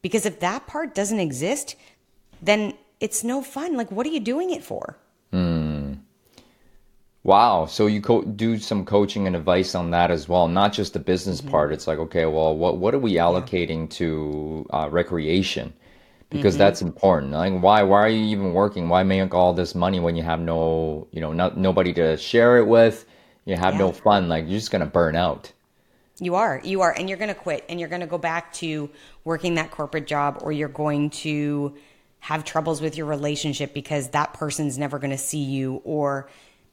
Because 0.01 0.25
if 0.25 0.39
that 0.41 0.67
part 0.67 0.93
doesn't 0.93 1.19
exist, 1.19 1.75
then 2.41 2.73
it's 2.99 3.23
no 3.23 3.41
fun. 3.41 3.75
Like, 3.75 3.91
what 3.91 4.05
are 4.05 4.11
you 4.11 4.19
doing 4.19 4.51
it 4.51 4.63
for? 4.63 4.97
Wow. 7.23 7.65
So 7.65 7.87
you 7.87 8.01
co- 8.01 8.21
do 8.21 8.59
some 8.59 8.85
coaching 8.85 9.25
and 9.25 9.35
advice 9.35 9.73
on 9.73 9.89
that 9.91 10.11
as 10.11 10.29
well, 10.29 10.47
not 10.47 10.73
just 10.73 10.93
the 10.93 10.99
business 10.99 11.41
part. 11.41 11.73
It's 11.73 11.87
like, 11.87 11.97
okay, 11.97 12.27
well, 12.27 12.55
what 12.55 12.77
what 12.77 12.93
are 12.93 12.99
we 12.99 13.13
allocating 13.13 13.89
to 13.91 14.67
uh, 14.69 14.87
recreation? 14.91 15.73
Because 16.30 16.55
mm-hmm. 16.55 16.59
that's 16.59 16.82
important. 16.82 17.32
Like, 17.32 17.61
why 17.61 17.84
why 17.84 18.01
are 18.01 18.09
you 18.09 18.26
even 18.26 18.53
working? 18.53 18.89
Why 18.89 19.03
make 19.03 19.34
all 19.34 19.53
this 19.53 19.76
money 19.76 19.99
when 19.99 20.15
you 20.15 20.23
have 20.23 20.39
no, 20.39 21.07
you 21.11 21.21
know, 21.21 21.34
not 21.34 21.57
nobody 21.57 21.93
to 21.93 22.17
share 22.17 22.57
it 22.57 22.67
with? 22.67 23.05
You 23.45 23.55
have 23.55 23.76
no 23.76 23.91
fun. 23.91 24.28
Like, 24.28 24.45
you're 24.45 24.59
just 24.59 24.71
gonna 24.71 24.88
burn 24.88 25.15
out. 25.15 25.51
You 26.19 26.36
are, 26.36 26.61
you 26.63 26.82
are, 26.82 26.91
and 26.91 27.09
you're 27.09 27.17
going 27.17 27.28
to 27.28 27.36
quit 27.36 27.65
and 27.67 27.78
you're 27.78 27.89
going 27.89 27.99
to 27.99 28.07
go 28.07 28.17
back 28.17 28.53
to 28.53 28.89
working 29.26 29.55
that 29.55 29.71
corporate 29.71 30.07
job 30.07 30.38
or 30.41 30.53
you're 30.53 30.69
going 30.69 31.09
to 31.09 31.76
have 32.19 32.45
troubles 32.45 32.80
with 32.82 32.95
your 32.95 33.05
relationship 33.05 33.73
because 33.73 34.11
that 34.11 34.34
person's 34.34 34.78
never 34.78 34.97
going 34.97 35.11
to 35.11 35.17
see 35.17 35.43
you 35.43 35.82
or 35.84 36.30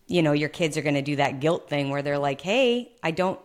you 0.06 0.22
know, 0.22 0.32
your 0.32 0.48
kids 0.48 0.76
are 0.76 0.82
going 0.82 0.94
to 0.94 1.02
do 1.02 1.16
that 1.16 1.40
guilt 1.40 1.68
thing 1.68 1.90
where 1.90 2.02
they're 2.02 2.18
like, 2.18 2.40
"Hey, 2.40 2.92
I 3.02 3.10
don't 3.12 3.40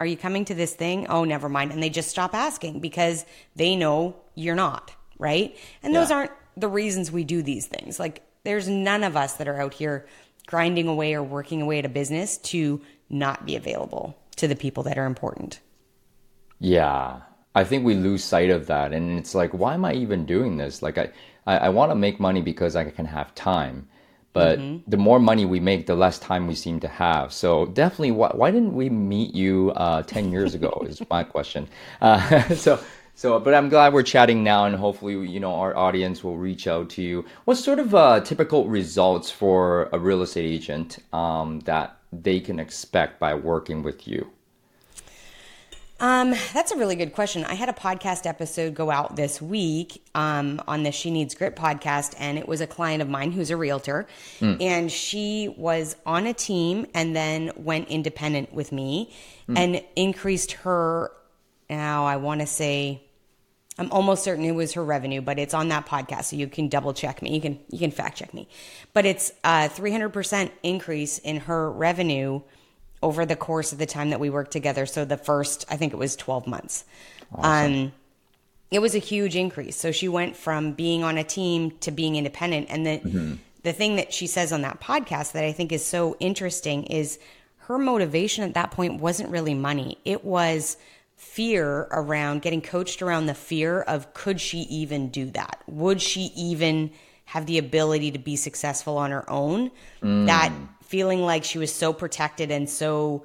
are 0.00 0.06
you 0.06 0.16
coming 0.16 0.44
to 0.46 0.54
this 0.54 0.74
thing? 0.74 1.06
Oh, 1.08 1.24
never 1.24 1.48
mind." 1.48 1.72
And 1.72 1.82
they 1.82 1.90
just 1.90 2.08
stop 2.08 2.34
asking 2.34 2.80
because 2.80 3.24
they 3.54 3.76
know 3.76 4.16
you're 4.34 4.54
not, 4.54 4.92
right? 5.18 5.56
And 5.82 5.94
those 5.94 6.10
Yeah. 6.10 6.16
aren't 6.16 6.32
the 6.56 6.68
reasons 6.68 7.12
we 7.12 7.24
do 7.24 7.42
these 7.42 7.66
things. 7.66 7.98
Like 7.98 8.22
there's 8.44 8.68
none 8.68 9.04
of 9.04 9.16
us 9.16 9.34
that 9.34 9.48
are 9.48 9.60
out 9.60 9.74
here 9.74 10.06
grinding 10.46 10.88
away 10.88 11.14
or 11.14 11.22
working 11.22 11.62
away 11.62 11.78
at 11.80 11.84
a 11.84 11.88
business 11.88 12.38
to 12.38 12.80
not 13.10 13.44
be 13.46 13.56
available 13.56 14.16
to 14.36 14.48
the 14.48 14.56
people 14.56 14.82
that 14.84 14.98
are 14.98 15.06
important. 15.06 15.60
Yeah, 16.58 17.20
I 17.54 17.64
think 17.64 17.84
we 17.84 17.94
lose 17.94 18.24
sight 18.24 18.50
of 18.50 18.66
that, 18.68 18.92
and 18.92 19.18
it's 19.18 19.34
like, 19.34 19.52
why 19.52 19.74
am 19.74 19.84
I 19.84 19.92
even 19.94 20.24
doing 20.26 20.56
this? 20.56 20.82
Like, 20.82 20.98
I 20.98 21.10
I, 21.46 21.56
I 21.58 21.68
want 21.68 21.90
to 21.90 21.94
make 21.94 22.18
money 22.18 22.40
because 22.42 22.76
I 22.76 22.84
can 22.90 23.06
have 23.06 23.34
time, 23.34 23.88
but 24.32 24.68
the 24.86 24.96
more 24.96 25.20
money 25.20 25.44
we 25.44 25.60
make, 25.60 25.86
the 25.86 25.94
less 25.94 26.18
time 26.18 26.46
we 26.46 26.54
seem 26.54 26.80
to 26.80 26.88
have. 26.88 27.32
So 27.32 27.66
definitely, 27.66 28.12
why 28.12 28.30
why 28.34 28.50
didn't 28.50 28.74
we 28.74 28.88
meet 28.90 29.34
you 29.34 29.72
uh, 29.76 30.02
ten 30.02 30.30
years 30.32 30.54
ago? 30.54 30.82
is 30.88 31.00
my 31.10 31.24
question. 31.24 31.68
Uh, 32.00 32.42
so. 32.54 32.78
So, 33.18 33.40
but 33.40 33.54
I'm 33.54 33.70
glad 33.70 33.94
we're 33.94 34.02
chatting 34.02 34.44
now, 34.44 34.66
and 34.66 34.76
hopefully, 34.76 35.14
you 35.26 35.40
know, 35.40 35.54
our 35.54 35.74
audience 35.74 36.22
will 36.22 36.36
reach 36.36 36.66
out 36.66 36.90
to 36.90 37.02
you. 37.02 37.24
What 37.46 37.54
sort 37.54 37.78
of 37.78 37.94
uh, 37.94 38.20
typical 38.20 38.68
results 38.68 39.30
for 39.30 39.88
a 39.90 39.98
real 39.98 40.20
estate 40.20 40.44
agent 40.44 40.98
um, 41.14 41.60
that 41.60 41.96
they 42.12 42.40
can 42.40 42.60
expect 42.60 43.18
by 43.18 43.32
working 43.32 43.82
with 43.82 44.06
you? 44.06 44.30
Um, 45.98 46.34
that's 46.52 46.72
a 46.72 46.76
really 46.76 46.94
good 46.94 47.14
question. 47.14 47.42
I 47.46 47.54
had 47.54 47.70
a 47.70 47.72
podcast 47.72 48.26
episode 48.26 48.74
go 48.74 48.90
out 48.90 49.16
this 49.16 49.40
week 49.40 50.02
um, 50.14 50.60
on 50.68 50.82
the 50.82 50.92
She 50.92 51.10
Needs 51.10 51.34
Grit 51.34 51.56
podcast, 51.56 52.14
and 52.18 52.36
it 52.36 52.46
was 52.46 52.60
a 52.60 52.66
client 52.66 53.00
of 53.00 53.08
mine 53.08 53.32
who's 53.32 53.50
a 53.50 53.56
realtor, 53.56 54.06
and 54.60 54.92
she 54.92 55.54
was 55.56 55.96
on 56.04 56.26
a 56.26 56.34
team 56.34 56.84
and 56.92 57.16
then 57.16 57.50
went 57.56 57.88
independent 57.88 58.52
with 58.52 58.72
me 58.72 59.10
and 59.48 59.82
increased 59.96 60.52
her. 60.52 61.12
Now 61.70 62.04
I 62.04 62.16
want 62.16 62.42
to 62.42 62.46
say. 62.46 63.04
I'm 63.78 63.92
almost 63.92 64.24
certain 64.24 64.44
it 64.44 64.52
was 64.52 64.72
her 64.72 64.84
revenue, 64.84 65.20
but 65.20 65.38
it's 65.38 65.52
on 65.52 65.68
that 65.68 65.86
podcast, 65.86 66.24
so 66.24 66.36
you 66.36 66.46
can 66.46 66.68
double 66.68 66.94
check 66.94 67.20
me. 67.20 67.34
You 67.34 67.40
can 67.40 67.58
you 67.70 67.78
can 67.78 67.90
fact 67.90 68.18
check 68.18 68.32
me, 68.32 68.48
but 68.94 69.04
it's 69.04 69.32
a 69.44 69.68
300% 69.68 70.50
increase 70.62 71.18
in 71.18 71.40
her 71.40 71.70
revenue 71.70 72.40
over 73.02 73.26
the 73.26 73.36
course 73.36 73.72
of 73.72 73.78
the 73.78 73.86
time 73.86 74.10
that 74.10 74.20
we 74.20 74.30
worked 74.30 74.50
together. 74.50 74.86
So 74.86 75.04
the 75.04 75.16
first, 75.16 75.66
I 75.70 75.76
think 75.76 75.92
it 75.92 75.96
was 75.96 76.16
12 76.16 76.46
months. 76.46 76.84
Um, 77.36 77.92
it 78.70 78.80
was 78.80 78.94
a 78.94 78.98
huge 78.98 79.36
increase. 79.36 79.76
So 79.76 79.92
she 79.92 80.08
went 80.08 80.36
from 80.36 80.72
being 80.72 81.04
on 81.04 81.18
a 81.18 81.24
team 81.24 81.72
to 81.80 81.90
being 81.90 82.16
independent. 82.16 82.66
And 82.70 82.86
the, 82.86 83.38
the 83.62 83.72
thing 83.72 83.96
that 83.96 84.12
she 84.12 84.26
says 84.26 84.52
on 84.52 84.62
that 84.62 84.80
podcast 84.80 85.32
that 85.32 85.44
I 85.44 85.52
think 85.52 85.72
is 85.72 85.84
so 85.84 86.16
interesting 86.18 86.84
is 86.84 87.18
her 87.58 87.78
motivation 87.78 88.44
at 88.44 88.54
that 88.54 88.70
point 88.70 89.00
wasn't 89.00 89.30
really 89.30 89.54
money. 89.54 89.98
It 90.04 90.24
was 90.24 90.76
fear 91.16 91.88
around 91.90 92.42
getting 92.42 92.60
coached 92.62 93.02
around 93.02 93.26
the 93.26 93.34
fear 93.34 93.80
of 93.82 94.12
could 94.14 94.40
she 94.40 94.58
even 94.60 95.08
do 95.08 95.30
that? 95.30 95.62
Would 95.66 96.00
she 96.00 96.30
even 96.36 96.90
have 97.24 97.46
the 97.46 97.58
ability 97.58 98.12
to 98.12 98.18
be 98.18 98.36
successful 98.36 98.96
on 98.98 99.10
her 99.10 99.28
own? 99.28 99.70
That 100.02 100.52
feeling 100.82 101.22
like 101.22 101.42
she 101.42 101.58
was 101.58 101.72
so 101.74 101.92
protected 101.92 102.50
and 102.52 102.68
so 102.70 103.24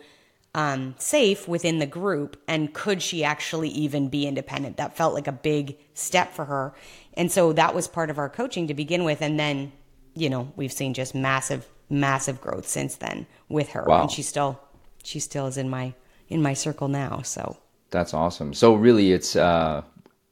um, 0.56 0.96
safe 0.98 1.48
within 1.48 1.80
the 1.80 1.86
group 1.86 2.42
and 2.48 2.74
could 2.74 3.02
she 3.02 3.24
actually 3.24 3.70
even 3.70 4.10
be 4.10 4.26
independent 4.28 4.78
that 4.78 4.98
felt 4.98 5.14
like 5.14 5.28
a 5.28 5.32
big 5.32 5.78
step 5.94 6.34
for 6.34 6.44
her 6.46 6.74
and 7.14 7.32
so 7.32 7.54
that 7.54 7.74
was 7.76 7.88
part 7.88 8.10
of 8.10 8.18
our 8.18 8.28
coaching 8.28 8.68
to 8.68 8.74
begin 8.74 9.06
with 9.06 9.22
and 9.22 9.40
then 9.40 9.72
you 10.14 10.30
know 10.30 10.52
we've 10.58 10.74
seen 10.74 10.94
just 10.94 11.16
massive 11.16 11.66
massive 11.90 12.42
growth 12.42 12.68
since 12.68 12.96
then 12.96 13.28
with 13.48 13.70
her 13.70 13.86
Wow. 13.88 14.02
and 14.02 14.12
she 14.12 14.24
still 14.24 14.60
she 15.04 15.22
still 15.22 15.48
is 15.48 15.56
in 15.56 15.70
my 15.70 15.94
in 16.28 16.42
my 16.42 16.54
circle 16.54 16.90
now 16.90 17.22
so 17.22 17.56
That's 17.92 18.14
awesome. 18.14 18.54
So 18.54 18.74
really, 18.74 19.12
it's 19.12 19.36
uh, 19.36 19.84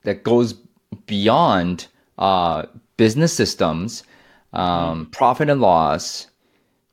that 0.04 0.24
goes 0.24 0.54
beyond 1.06 1.88
uh, 2.18 2.66
business 2.98 3.34
systems, 3.34 4.04
um, 4.54 5.08
profit 5.12 5.50
and 5.50 5.62
loss, 5.62 6.28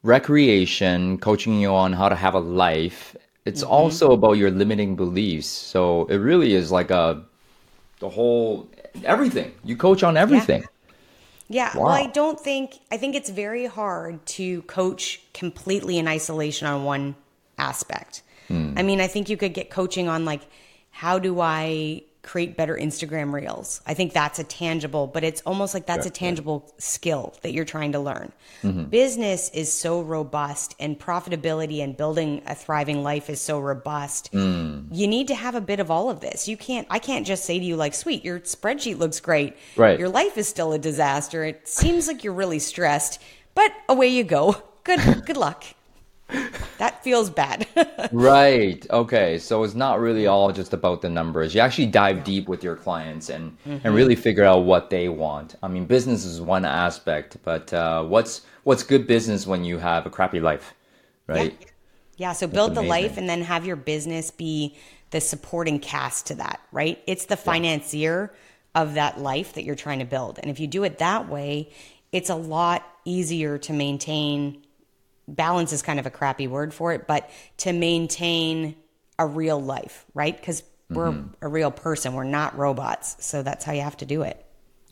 recreation, 0.03 1.19
coaching 1.19 1.61
you 1.61 1.71
on 1.75 1.93
how 1.93 2.09
to 2.09 2.15
have 2.15 2.35
a 2.35 2.41
life, 2.41 3.17
it's 3.47 3.63
also 3.63 4.11
about 4.11 4.33
your 4.33 4.51
limiting 4.51 4.97
beliefs. 4.97 5.47
So 5.47 6.07
it 6.07 6.17
really 6.17 6.55
is 6.55 6.73
like 6.73 6.91
a 6.91 7.25
the 8.01 8.11
whole 8.11 8.69
everything. 9.05 9.53
You 9.65 9.77
coach 9.77 10.03
on 10.03 10.17
everything. 10.17 10.65
Yeah, 11.49 11.71
well, 11.77 11.85
Wow. 11.85 11.91
I 11.93 12.09
don't 12.09 12.41
think, 12.41 12.81
I 12.91 12.97
think 12.97 13.15
it's 13.15 13.31
very 13.31 13.67
hard 13.67 14.27
to 14.27 14.63
coach 14.63 15.23
completely 15.33 15.97
in 15.97 16.09
isolation 16.09 16.67
on 16.67 16.83
one 16.83 17.15
aspect. 17.57 18.23
Hmm. 18.49 18.75
I 18.77 18.83
mean, 18.83 19.01
I 19.01 19.07
think 19.07 19.29
you 19.29 19.37
could 19.37 19.55
get 19.55 19.71
coaching 19.71 20.09
on 20.09 20.25
like, 20.25 20.43
how 20.91 21.19
do 21.19 21.41
I 21.41 22.03
create 22.27 22.57
better 22.57 22.75
Instagram 22.75 23.33
reels? 23.33 23.81
I 23.87 23.95
think 23.95 24.13
that's 24.13 24.39
a 24.39 24.45
tangible, 24.45 25.07
but 25.07 25.23
it's 25.25 25.41
almost 25.43 25.75
like 25.75 25.87
that's 25.87 26.07
a 26.07 26.11
tangible 26.11 26.73
skill 26.79 27.35
that 27.43 27.53
you're 27.53 27.65
trying 27.65 27.93
to 27.93 28.01
learn. 28.01 28.33
Mm-hmm. 28.63 28.85
Business 28.85 29.49
is 29.51 29.73
so 29.73 30.03
robust 30.03 30.75
and 30.81 30.99
profitability 30.99 31.83
and 31.83 31.97
building 31.97 32.43
a 32.47 32.55
thriving 32.55 33.03
life 33.03 33.31
is 33.31 33.41
so 33.41 33.61
robust. 33.61 34.29
Hmm. 34.33 34.89
You 34.91 35.07
need 35.07 35.29
to 35.29 35.35
have 35.35 35.55
a 35.55 35.61
bit 35.61 35.81
of 35.81 35.91
all 35.91 36.11
of 36.11 36.21
this. 36.21 36.49
You 36.49 36.57
can't, 36.57 36.87
I 36.91 36.99
can't 36.99 37.27
just 37.27 37.45
say 37.45 37.59
to 37.59 37.65
you, 37.65 37.77
like, 37.77 37.95
sweet, 37.95 38.25
your 38.25 38.41
spreadsheet 38.41 38.99
looks 38.99 39.21
great. 39.21 39.57
Right. 39.77 39.99
Your 39.99 40.09
life 40.09 40.37
is 40.37 40.49
still 40.49 40.73
a 40.73 40.79
disaster. 40.79 41.45
It 41.45 41.69
seems 41.69 42.09
like 42.09 42.25
you're 42.25 42.33
really 42.33 42.59
stressed, 42.59 43.23
but 43.55 43.73
away 43.89 44.09
you 44.09 44.25
go. 44.25 44.57
Good 44.83 45.01
good 45.27 45.37
luck. 45.37 45.65
That 46.79 47.03
feels 47.03 47.31
bad. 47.31 47.67
Right. 48.13 48.87
Okay. 48.91 49.37
So 49.39 49.65
it's 49.65 49.75
not 49.75 49.99
really 49.99 50.29
all 50.29 50.53
just 50.53 50.73
about 50.73 51.03
the 51.03 51.11
numbers. 51.11 51.55
You 51.55 51.61
actually 51.61 51.87
dive 51.87 52.23
deep 52.23 52.49
with 52.49 52.63
your 52.63 52.77
clients 52.77 53.31
and 53.31 53.57
and 53.65 53.95
really 53.95 54.15
figure 54.15 54.45
out 54.45 54.65
what 54.65 54.91
they 54.91 55.09
want. 55.09 55.57
I 55.61 55.67
mean, 55.67 55.87
business 55.87 56.25
is 56.25 56.41
one 56.41 56.65
aspect, 56.65 57.39
but 57.43 57.73
uh, 57.73 58.05
what's 58.05 58.43
what's 58.63 58.85
good 58.85 59.09
business 59.09 59.45
when 59.45 59.65
you 59.65 59.79
have 59.79 60.07
a 60.07 60.11
crappy 60.11 60.39
life, 60.39 60.75
right? 61.27 61.57
yeah, 62.17 62.33
so 62.33 62.47
build 62.47 62.75
the 62.75 62.83
life 62.83 63.17
and 63.17 63.29
then 63.29 63.43
have 63.43 63.67
your 63.67 63.77
business 63.77 64.31
be 64.31 64.77
the 65.11 65.21
supporting 65.21 65.79
cast 65.79 66.27
to 66.27 66.35
that, 66.37 66.61
right? 66.73 67.03
It's 67.07 67.27
the 67.27 67.37
financier 67.37 68.33
of 68.75 68.95
that 68.95 69.19
life 69.19 69.55
that 69.55 69.65
you're 69.65 69.75
trying 69.75 69.99
to 69.99 70.05
build. 70.05 70.39
And 70.39 70.51
if 70.51 70.59
you 70.59 70.67
do 70.67 70.85
it 70.85 70.99
that 70.99 71.29
way, 71.29 71.71
it's 72.13 72.31
a 72.31 72.35
lot 72.35 72.85
easier 73.05 73.59
to 73.59 73.73
maintain 73.73 74.63
balance 75.29 75.73
is 75.73 75.83
kind 75.83 75.99
of 75.99 76.07
a 76.07 76.11
crappy 76.11 76.47
word 76.47 76.73
for 76.73 76.93
it, 76.93 77.07
but 77.07 77.31
to 77.59 77.73
maintain 77.73 78.77
a 79.19 79.27
real 79.27 79.61
life, 79.61 80.05
right? 80.15 80.37
Because 80.37 80.63
we're 80.89 81.25
a 81.43 81.49
real 81.49 81.71
person, 81.71 82.15
we're 82.15 82.25
not 82.25 82.57
robots. 82.57 83.17
So 83.25 83.43
that's 83.43 83.65
how 83.65 83.73
you 83.73 83.81
have 83.81 83.97
to 83.99 84.07
do 84.07 84.23
it. 84.23 84.47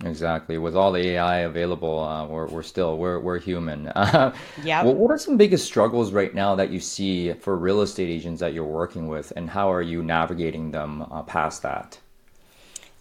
Exactly. 0.05 0.59
With 0.59 0.75
all 0.75 0.91
the 0.91 1.11
AI 1.11 1.41
available, 1.41 2.01
uh, 2.01 2.27
we're 2.27 2.47
we're 2.49 2.63
still 2.65 2.99
we're 2.99 3.21
we're 3.21 3.39
human. 3.39 3.89
Uh, 3.89 4.35
Yep. 4.65 4.87
What 4.87 4.97
what 4.97 5.11
are 5.13 5.19
some 5.19 5.37
biggest 5.37 5.67
struggles 5.67 6.13
right 6.13 6.35
now 6.35 6.57
that 6.57 6.71
you 6.71 6.81
see 6.81 7.33
for 7.35 7.57
real 7.57 7.81
estate 7.81 8.11
agents 8.11 8.41
that 8.41 8.55
you're 8.55 8.65
working 8.65 9.07
with, 9.07 9.33
and 9.37 9.49
how 9.49 9.73
are 9.73 9.83
you 9.83 10.03
navigating 10.03 10.73
them 10.73 11.03
uh, 11.03 11.23
past 11.23 11.63
that? 11.63 11.99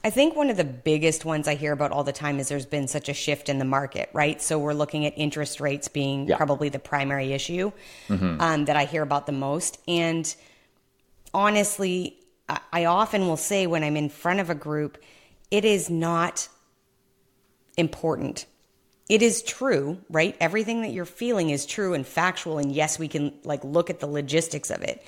I 0.06 0.10
think 0.10 0.36
one 0.36 0.50
of 0.50 0.58
the 0.58 0.66
biggest 0.66 1.24
ones 1.24 1.48
I 1.48 1.56
hear 1.56 1.72
about 1.72 1.92
all 1.92 2.04
the 2.04 2.12
time 2.12 2.40
is 2.40 2.50
there's 2.50 2.66
been 2.66 2.90
such 2.90 3.08
a 3.08 3.14
shift 3.14 3.48
in 3.48 3.58
the 3.58 3.66
market, 3.66 4.10
right? 4.12 4.42
So 4.42 4.60
we're 4.60 4.74
looking 4.74 5.06
at 5.06 5.14
interest 5.16 5.62
rates 5.62 5.88
being 5.88 6.28
Yeah. 6.28 6.36
probably 6.36 6.68
the 6.70 6.80
primary 6.80 7.32
issue 7.32 7.72
um, 8.10 8.66
that 8.66 8.76
I 8.76 8.84
hear 8.84 9.02
about 9.02 9.26
the 9.28 9.32
most. 9.32 9.80
And 9.88 10.34
honestly, 11.34 12.18
I, 12.50 12.60
I 12.74 12.86
often 12.86 13.28
will 13.28 13.38
say 13.38 13.66
when 13.66 13.82
I'm 13.84 13.96
in 13.96 14.10
front 14.10 14.42
of 14.42 14.50
a 14.50 14.56
group, 14.56 14.98
it 15.52 15.64
is 15.64 15.90
not 15.90 16.50
important. 17.78 18.46
It 19.08 19.22
is 19.22 19.42
true, 19.42 20.00
right? 20.10 20.36
Everything 20.42 20.82
that 20.82 20.92
you're 20.92 21.06
feeling 21.06 21.50
is 21.50 21.66
true 21.66 21.94
and 21.94 22.06
factual. 22.06 22.58
And 22.58 22.72
yes, 22.74 23.00
we 23.00 23.08
can 23.08 23.34
like 23.46 23.64
look 23.64 23.90
at 23.90 24.00
the 24.02 24.08
logistics 24.08 24.70
of 24.70 24.82
it, 24.82 25.02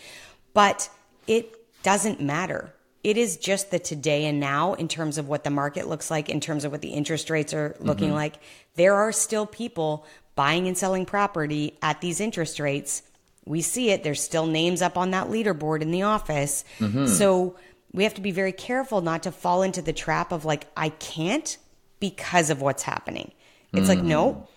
but 0.54 0.90
it 1.28 1.54
doesn't 1.84 2.22
matter. 2.22 2.74
It 3.06 3.18
is 3.18 3.38
just 3.38 3.70
the 3.70 3.78
today 3.78 4.26
and 4.26 4.40
now 4.40 4.74
in 4.74 4.88
terms 4.88 5.20
of 5.20 5.28
what 5.28 5.44
the 5.44 5.52
market 5.52 5.88
looks 5.88 6.10
like, 6.10 6.28
in 6.28 6.40
terms 6.40 6.66
of 6.66 6.72
what 6.72 6.82
the 6.82 6.90
interest 6.90 7.30
rates 7.30 7.54
are 7.54 7.76
looking 7.80 8.08
mm-hmm. 8.08 8.16
like. 8.16 8.40
There 8.78 8.96
are 8.96 9.12
still 9.12 9.46
people 9.46 10.08
buying 10.34 10.68
and 10.68 10.76
selling 10.76 11.06
property 11.06 11.78
at 11.84 12.02
these 12.02 12.20
interest 12.20 12.60
rates. 12.60 13.04
We 13.46 13.62
see 13.62 13.92
it. 13.92 14.02
There's 14.02 14.24
still 14.24 14.48
names 14.48 14.82
up 14.82 14.98
on 14.98 15.12
that 15.12 15.28
leaderboard 15.28 15.84
in 15.84 15.92
the 15.92 16.02
office. 16.02 16.66
Mm-hmm. 16.80 17.06
So 17.06 17.56
we 17.94 18.06
have 18.06 18.16
to 18.16 18.22
be 18.22 18.32
very 18.32 18.52
careful 18.52 19.02
not 19.02 19.22
to 19.22 19.32
fall 19.32 19.62
into 19.62 19.84
the 19.84 19.94
trap 19.94 20.32
of 20.32 20.44
like, 20.44 20.66
I 20.76 20.90
can't 20.90 21.60
because 22.00 22.50
of 22.50 22.60
what's 22.60 22.82
happening. 22.82 23.34
It's 23.72 23.88
like, 23.88 24.00
mm. 24.00 24.06
no, 24.06 24.48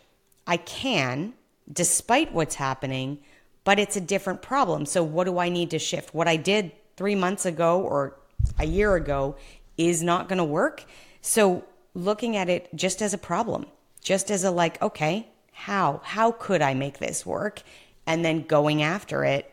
I 0.46 0.57
can 0.57 1.34
despite 1.70 2.32
what's 2.32 2.55
happening, 2.55 3.18
but 3.64 3.78
it's 3.78 3.96
a 3.96 4.01
different 4.01 4.40
problem. 4.40 4.86
So, 4.86 5.03
what 5.03 5.24
do 5.24 5.38
I 5.38 5.51
need 5.51 5.70
to 5.72 5.78
shift? 5.78 6.14
What 6.14 6.28
I 6.28 6.36
did 6.36 6.72
three 6.96 7.14
months 7.14 7.44
ago 7.44 7.82
or 7.82 8.16
a 8.59 8.66
year 8.66 8.94
ago 8.94 9.36
is 9.76 10.02
not 10.02 10.28
going 10.28 10.38
to 10.38 10.44
work. 10.44 10.84
So, 11.20 11.64
looking 11.94 12.36
at 12.36 12.48
it 12.48 12.68
just 12.74 13.02
as 13.02 13.12
a 13.12 13.18
problem, 13.18 13.66
just 14.02 14.30
as 14.30 14.44
a 14.44 14.50
like, 14.50 14.80
okay, 14.80 15.28
how? 15.52 16.00
How 16.04 16.32
could 16.32 16.62
I 16.62 16.74
make 16.74 16.98
this 16.98 17.26
work? 17.26 17.62
And 18.06 18.24
then 18.24 18.42
going 18.42 18.82
after 18.82 19.24
it. 19.24 19.52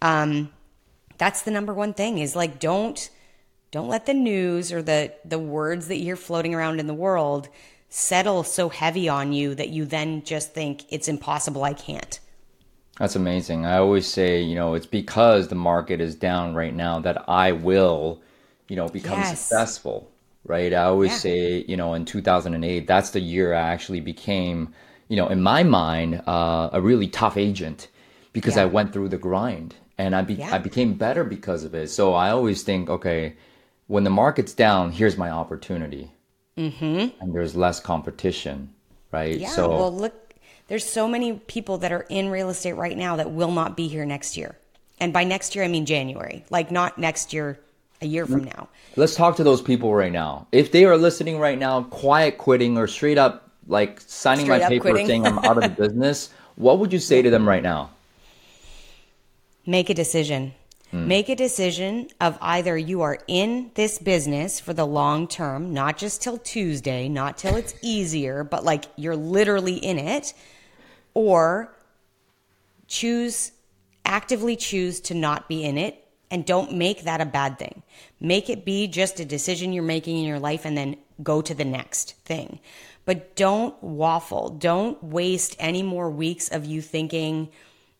Um, 0.00 0.52
that's 1.18 1.42
the 1.42 1.50
number 1.50 1.72
one 1.72 1.94
thing 1.94 2.18
is 2.18 2.34
like, 2.34 2.58
don't 2.58 3.10
don't 3.70 3.88
let 3.88 4.06
the 4.06 4.14
news 4.14 4.70
or 4.72 4.82
the 4.82 5.12
the 5.24 5.38
words 5.38 5.88
that 5.88 5.96
you 5.96 6.04
hear 6.04 6.16
floating 6.16 6.54
around 6.54 6.78
in 6.78 6.86
the 6.86 6.94
world 6.94 7.48
settle 7.88 8.42
so 8.42 8.68
heavy 8.68 9.08
on 9.08 9.32
you 9.32 9.54
that 9.54 9.70
you 9.70 9.84
then 9.84 10.22
just 10.22 10.54
think 10.54 10.84
it's 10.90 11.08
impossible 11.08 11.64
i 11.64 11.72
can't 11.72 12.20
That's 12.98 13.16
amazing. 13.16 13.64
I 13.64 13.78
always 13.78 14.06
say, 14.06 14.42
you 14.42 14.54
know, 14.54 14.74
it's 14.74 14.86
because 14.86 15.48
the 15.48 15.54
market 15.54 16.00
is 16.00 16.14
down 16.14 16.54
right 16.54 16.74
now 16.74 17.00
that 17.00 17.24
I 17.26 17.52
will, 17.52 18.20
you 18.72 18.76
know, 18.76 18.88
become 18.88 19.18
Yes. 19.18 19.38
successful, 19.38 20.10
right? 20.46 20.72
I 20.72 20.84
always 20.84 21.10
Yeah. 21.10 21.16
say, 21.18 21.64
you 21.68 21.76
know, 21.76 21.92
in 21.92 22.06
2008, 22.06 22.86
that's 22.86 23.10
the 23.10 23.20
year 23.20 23.52
I 23.52 23.60
actually 23.74 24.00
became, 24.00 24.72
you 25.08 25.16
know, 25.18 25.28
in 25.28 25.42
my 25.42 25.62
mind, 25.62 26.22
uh, 26.26 26.70
a 26.72 26.80
really 26.80 27.06
tough 27.06 27.36
agent 27.36 27.88
because 28.32 28.56
Yeah. 28.56 28.62
I 28.62 28.66
went 28.76 28.94
through 28.94 29.10
the 29.10 29.18
grind 29.18 29.74
and 29.98 30.16
I, 30.16 30.22
be- 30.22 30.40
Yeah. 30.42 30.54
I 30.54 30.58
became 30.58 30.94
better 30.94 31.22
because 31.22 31.64
of 31.64 31.74
it. 31.74 31.90
So 31.90 32.14
I 32.14 32.30
always 32.30 32.62
think, 32.62 32.88
okay, 32.88 33.34
when 33.88 34.04
the 34.04 34.10
market's 34.24 34.54
down, 34.54 34.92
here's 34.92 35.18
my 35.18 35.28
opportunity. 35.28 36.12
Mm-hmm. 36.56 37.20
And 37.20 37.34
there's 37.34 37.54
less 37.54 37.78
competition, 37.78 38.70
right? 39.12 39.36
yeah 39.36 39.50
so, 39.50 39.68
well 39.68 39.94
look 39.94 40.14
there's 40.68 40.86
so 40.88 41.06
many 41.06 41.34
people 41.34 41.76
that 41.78 41.92
are 41.92 42.06
in 42.08 42.30
real 42.30 42.48
estate 42.48 42.72
right 42.86 42.96
now 42.96 43.16
that 43.16 43.30
will 43.30 43.50
not 43.52 43.76
be 43.76 43.86
here 43.88 44.06
next 44.06 44.36
year 44.38 44.56
and 44.98 45.12
by 45.12 45.24
next 45.24 45.54
year 45.54 45.64
i 45.64 45.68
mean 45.68 45.84
january 45.84 46.44
like 46.48 46.70
not 46.70 46.96
next 46.98 47.32
year 47.34 47.58
a 48.02 48.06
year 48.06 48.26
from 48.26 48.44
now 48.44 48.68
Let's 48.94 49.14
talk 49.14 49.36
to 49.36 49.44
those 49.44 49.62
people 49.62 49.94
right 49.94 50.12
now. 50.12 50.46
If 50.52 50.70
they 50.70 50.84
are 50.84 50.98
listening 50.98 51.38
right 51.38 51.58
now, 51.58 51.84
quiet 51.84 52.36
quitting 52.36 52.76
or 52.76 52.86
straight 52.86 53.16
up 53.16 53.50
like 53.66 54.02
signing 54.02 54.44
Straight 54.44 54.62
my 54.62 54.68
paper 54.68 54.90
quitting. 54.90 55.06
saying 55.06 55.26
I'm 55.26 55.38
out 55.38 55.56
of 55.56 55.62
the 55.62 55.68
business, 55.82 56.28
what 56.56 56.78
would 56.78 56.92
you 56.92 56.98
say 56.98 57.22
to 57.22 57.30
them 57.30 57.48
right 57.48 57.62
now? 57.62 57.90
make 59.66 59.90
a 59.90 59.94
decision. 59.94 60.54
Hmm. 60.90 61.08
Make 61.08 61.28
a 61.28 61.36
decision 61.36 62.08
of 62.20 62.36
either 62.40 62.76
you 62.76 63.02
are 63.02 63.18
in 63.28 63.70
this 63.74 63.98
business 63.98 64.60
for 64.60 64.74
the 64.74 64.86
long 64.86 65.26
term, 65.28 65.72
not 65.72 65.96
just 65.96 66.22
till 66.22 66.38
Tuesday, 66.38 67.08
not 67.08 67.38
till 67.38 67.56
it's 67.56 67.74
easier, 67.82 68.44
but 68.44 68.64
like 68.64 68.86
you're 68.96 69.16
literally 69.16 69.76
in 69.76 69.98
it, 69.98 70.34
or 71.14 71.74
choose, 72.88 73.52
actively 74.04 74.56
choose 74.56 75.00
to 75.00 75.14
not 75.14 75.48
be 75.48 75.64
in 75.64 75.78
it 75.78 76.01
and 76.32 76.46
don't 76.46 76.72
make 76.72 77.04
that 77.04 77.20
a 77.20 77.26
bad 77.26 77.58
thing. 77.58 77.82
Make 78.18 78.48
it 78.48 78.64
be 78.64 78.88
just 78.88 79.20
a 79.20 79.24
decision 79.24 79.74
you're 79.74 79.84
making 79.84 80.16
in 80.16 80.24
your 80.24 80.40
life 80.40 80.64
and 80.64 80.76
then 80.76 80.96
go 81.22 81.42
to 81.42 81.54
the 81.54 81.64
next 81.64 82.14
thing. 82.24 82.58
But 83.04 83.36
don't 83.36 83.80
waffle. 83.82 84.48
Don't 84.48 85.00
waste 85.04 85.54
any 85.58 85.82
more 85.82 86.10
weeks 86.10 86.48
of 86.48 86.64
you 86.64 86.80
thinking, 86.80 87.50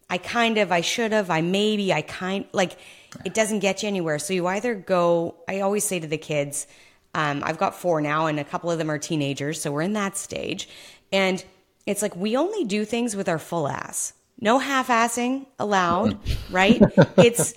I 0.08 0.16
kind 0.16 0.56
of, 0.56 0.72
I 0.72 0.80
should 0.80 1.12
have, 1.12 1.28
I 1.28 1.42
maybe, 1.42 1.92
I 1.92 2.00
kind 2.00 2.46
like 2.52 2.78
it 3.24 3.34
doesn't 3.34 3.58
get 3.58 3.82
you 3.82 3.88
anywhere. 3.88 4.18
So 4.18 4.32
you 4.32 4.46
either 4.46 4.74
go, 4.74 5.34
I 5.46 5.60
always 5.60 5.84
say 5.84 6.00
to 6.00 6.06
the 6.06 6.18
kids, 6.18 6.66
um, 7.14 7.42
I've 7.44 7.58
got 7.58 7.74
four 7.74 8.00
now, 8.00 8.26
and 8.26 8.40
a 8.40 8.44
couple 8.44 8.70
of 8.70 8.78
them 8.78 8.90
are 8.90 8.98
teenagers, 8.98 9.60
so 9.60 9.70
we're 9.70 9.82
in 9.82 9.92
that 9.92 10.16
stage. 10.16 10.70
And 11.12 11.44
it's 11.84 12.00
like 12.00 12.16
we 12.16 12.34
only 12.38 12.64
do 12.64 12.86
things 12.86 13.14
with 13.14 13.28
our 13.28 13.38
full 13.38 13.68
ass. 13.68 14.14
No 14.40 14.58
half 14.58 14.88
assing 14.88 15.44
allowed, 15.58 16.18
right? 16.50 16.80
It's 17.18 17.52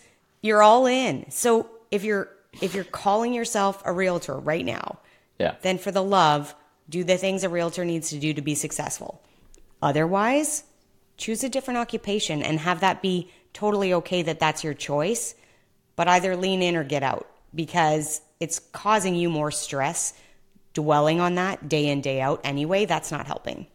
you're 0.46 0.62
all 0.62 0.86
in. 0.86 1.26
So 1.30 1.70
if 1.92 2.04
you're 2.04 2.30
if 2.62 2.74
you're 2.74 2.86
calling 2.86 3.34
yourself 3.34 3.82
a 3.84 3.92
realtor 3.92 4.36
right 4.40 4.64
now, 4.66 5.00
Yeah. 5.40 5.56
then 5.62 5.78
for 5.78 5.92
the 5.92 6.04
love, 6.04 6.56
do 6.88 7.04
the 7.04 7.18
things 7.18 7.44
a 7.44 7.50
realtor 7.50 7.84
needs 7.84 8.10
to 8.12 8.18
do 8.20 8.34
to 8.34 8.42
be 8.42 8.56
successful. 8.56 9.22
Otherwise, 9.82 10.64
choose 11.18 11.44
a 11.44 11.50
different 11.50 11.80
occupation 11.80 12.42
and 12.42 12.60
have 12.60 12.80
that 12.80 13.02
be 13.02 13.30
totally 13.54 13.94
okay 13.94 14.22
that 14.22 14.40
that's 14.40 14.64
your 14.64 14.74
choice, 14.74 15.36
but 15.98 16.08
either 16.08 16.36
lean 16.38 16.62
in 16.62 16.76
or 16.78 16.84
get 16.86 17.04
out 17.04 17.28
because 17.54 18.22
it's 18.40 18.60
causing 18.72 19.16
you 19.16 19.30
more 19.30 19.52
stress 19.52 20.14
dwelling 20.74 21.20
on 21.20 21.36
that 21.36 21.68
day 21.68 21.88
in, 21.88 22.02
day 22.02 22.22
out 22.22 22.40
anyway. 22.44 22.86
That's 22.86 23.12
not 23.12 23.28
helping. 23.28 23.68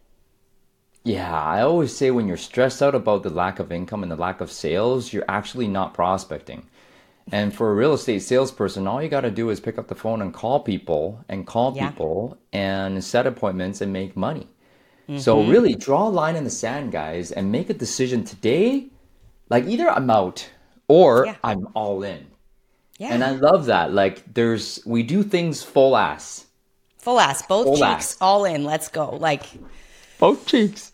Yeah, 1.03 1.33
I 1.35 1.61
always 1.61 1.95
say 1.95 2.11
when 2.11 2.27
you're 2.27 2.37
stressed 2.37 2.81
out 2.81 2.93
about 2.93 3.23
the 3.23 3.29
lack 3.31 3.59
of 3.59 3.71
income 3.71 4.03
and 4.03 4.11
the 4.11 4.15
lack 4.15 4.39
of 4.39 4.51
sales, 4.51 5.11
you're 5.11 5.25
actually 5.27 5.67
not 5.67 5.93
prospecting. 5.95 6.67
And 7.31 7.53
for 7.53 7.71
a 7.71 7.75
real 7.75 7.93
estate 7.93 8.21
salesperson, 8.21 8.87
all 8.87 9.01
you 9.01 9.09
got 9.09 9.21
to 9.21 9.31
do 9.31 9.49
is 9.49 9.59
pick 9.59 9.77
up 9.77 9.87
the 9.87 9.95
phone 9.95 10.21
and 10.21 10.33
call 10.33 10.59
people 10.59 11.23
and 11.29 11.47
call 11.47 11.75
Yeah. 11.75 11.89
people 11.89 12.37
and 12.53 13.03
set 13.03 13.25
appointments 13.25 13.81
and 13.81 13.91
make 13.93 14.15
money. 14.15 14.47
So 15.17 15.37
mm-hmm. 15.37 15.51
really 15.51 15.75
draw 15.75 16.07
a 16.07 16.09
line 16.09 16.37
in 16.37 16.45
the 16.45 16.49
sand, 16.49 16.93
guys, 16.93 17.31
and 17.31 17.51
make 17.51 17.69
a 17.69 17.73
decision 17.73 18.23
today. 18.23 18.87
Like 19.49 19.65
either 19.65 19.89
I'm 19.89 20.09
out 20.09 20.49
or 20.87 21.25
Yeah. 21.25 21.35
I'm 21.43 21.67
all 21.73 22.03
in. 22.03 22.27
Yeah. 22.97 23.09
And 23.13 23.23
I 23.23 23.31
love 23.31 23.65
that. 23.65 23.91
Like 23.93 24.33
there's 24.33 24.79
we 24.85 25.03
do 25.03 25.23
things 25.23 25.63
full 25.63 25.97
ass. 25.97 26.45
Full 26.99 27.19
ass, 27.19 27.41
both 27.41 27.65
Full 27.65 27.75
cheeks, 27.75 28.13
ass. 28.13 28.17
all 28.21 28.45
in. 28.45 28.63
Let's 28.63 28.87
go. 28.87 29.09
Like 29.17 29.43
Both 30.19 30.45
cheeks. 30.45 30.90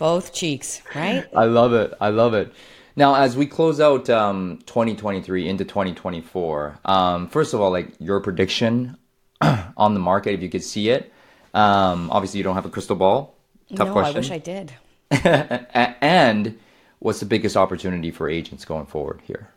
Both 0.00 0.32
cheeks, 0.32 0.80
right? 0.94 1.26
I 1.36 1.44
love 1.44 1.74
it. 1.74 1.92
I 2.00 2.08
love 2.08 2.32
it. 2.32 2.52
Now, 2.96 3.16
as 3.16 3.36
we 3.36 3.46
close 3.46 3.80
out 3.80 4.08
um, 4.08 4.58
2023 4.64 5.46
into 5.46 5.66
2024, 5.66 6.78
um, 6.86 7.28
first 7.28 7.52
of 7.52 7.60
all, 7.60 7.70
like 7.70 7.90
your 8.00 8.18
prediction 8.20 8.96
on 9.76 9.92
the 9.92 10.00
market, 10.00 10.32
if 10.32 10.42
you 10.42 10.48
could 10.48 10.64
see 10.64 10.88
it. 10.88 11.12
Um, 11.52 12.10
obviously, 12.10 12.38
you 12.38 12.44
don't 12.44 12.54
have 12.54 12.64
a 12.64 12.70
crystal 12.70 12.96
ball. 12.96 13.34
Tough 13.74 13.88
no, 13.88 13.92
question. 13.92 14.16
I 14.16 14.18
wish 14.18 14.30
I 14.30 14.38
did. 14.38 14.72
And 16.00 16.58
what's 17.00 17.20
the 17.20 17.26
biggest 17.26 17.56
opportunity 17.56 18.10
for 18.10 18.28
agents 18.28 18.64
going 18.64 18.86
forward 18.86 19.20
here? 19.24 19.50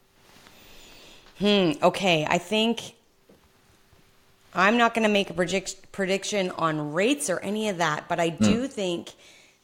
Hmm. 1.40 1.72
Okay, 1.82 2.26
I 2.30 2.38
think 2.38 2.96
I'm 4.54 4.78
not 4.78 4.94
going 4.94 5.04
to 5.04 5.14
make 5.14 5.30
a 5.30 5.34
predict- 5.34 5.92
prediction 5.94 6.52
on 6.52 6.92
rates 6.92 7.30
or 7.30 7.40
any 7.40 7.70
of 7.70 7.78
that, 7.78 8.10
but 8.10 8.20
I 8.20 8.30
do 8.30 8.68
think 8.68 9.14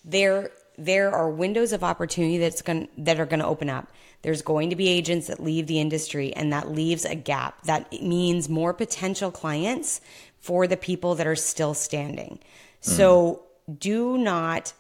there 0.05 0.51
there 0.80 1.13
are 1.13 1.30
windows 1.30 1.73
of 1.73 1.84
opportunity 1.84 2.38
that's 2.38 2.61
going 2.61 2.88
that 2.97 3.19
are 3.19 3.25
going 3.25 3.39
to 3.39 3.45
open 3.45 3.69
up. 3.69 3.91
There's 4.21 4.41
going 4.41 4.69
to 4.69 4.75
be 4.75 4.89
agents 4.89 5.27
that 5.27 5.41
leave 5.41 5.67
the 5.67 5.80
industry, 5.80 6.34
and 6.34 6.51
that 6.51 6.71
leaves 6.71 7.05
a 7.05 7.15
gap. 7.15 7.63
That 7.63 7.91
means 8.01 8.49
more 8.49 8.73
potential 8.73 9.32
clients 9.32 10.01
for 10.39 10.67
the 10.67 10.77
people 10.77 11.15
that 11.15 11.27
are 11.27 11.36
still 11.36 11.73
standing. 11.73 12.39
Hmm. 12.84 12.91
So 12.91 13.43
do 13.77 14.17
not 14.17 14.73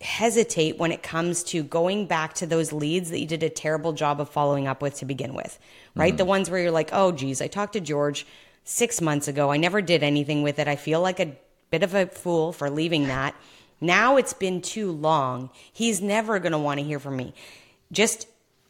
hesitate 0.00 0.78
when 0.78 0.92
it 0.92 1.02
comes 1.02 1.42
to 1.44 1.62
going 1.62 2.06
back 2.06 2.34
to 2.34 2.46
those 2.46 2.72
leads 2.72 3.10
that 3.10 3.20
you 3.20 3.26
did 3.26 3.42
a 3.42 3.48
terrible 3.48 3.94
job 3.94 4.20
of 4.20 4.28
following 4.28 4.66
up 4.66 4.82
with 4.82 4.96
to 4.96 5.06
begin 5.06 5.34
with, 5.34 5.58
right? 5.94 6.12
Hmm. 6.12 6.18
The 6.18 6.24
ones 6.24 6.50
where 6.50 6.60
you're 6.60 6.70
like, 6.70 6.90
oh, 6.92 7.12
geez, 7.12 7.40
I 7.40 7.46
talked 7.46 7.72
to 7.72 7.80
George 7.80 8.26
six 8.64 9.00
months 9.00 9.28
ago. 9.28 9.50
I 9.50 9.56
never 9.56 9.80
did 9.80 10.02
anything 10.02 10.42
with 10.42 10.58
it. 10.58 10.68
I 10.68 10.76
feel 10.76 11.00
like 11.00 11.20
a 11.20 11.36
bit 11.70 11.82
of 11.82 11.94
a 11.94 12.06
fool 12.06 12.52
for 12.52 12.70
leaving 12.70 13.08
that. 13.08 13.34
Now 13.84 14.16
it's 14.16 14.32
been 14.32 14.60
too 14.60 14.90
long. 14.92 15.50
He's 15.72 16.00
never 16.00 16.38
going 16.38 16.52
to 16.52 16.58
want 16.58 16.80
to 16.80 16.86
hear 16.86 16.98
from 16.98 17.16
me. 17.16 17.34
Just 17.92 18.26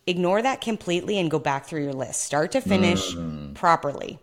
ignore 0.06 0.42
that 0.42 0.60
completely 0.60 1.18
and 1.18 1.30
go 1.30 1.38
back 1.38 1.66
through 1.66 1.82
your 1.82 1.92
list, 1.92 2.20
start 2.20 2.52
to 2.52 2.60
finish 2.60 3.14
mm. 3.14 3.54
properly 3.54 4.18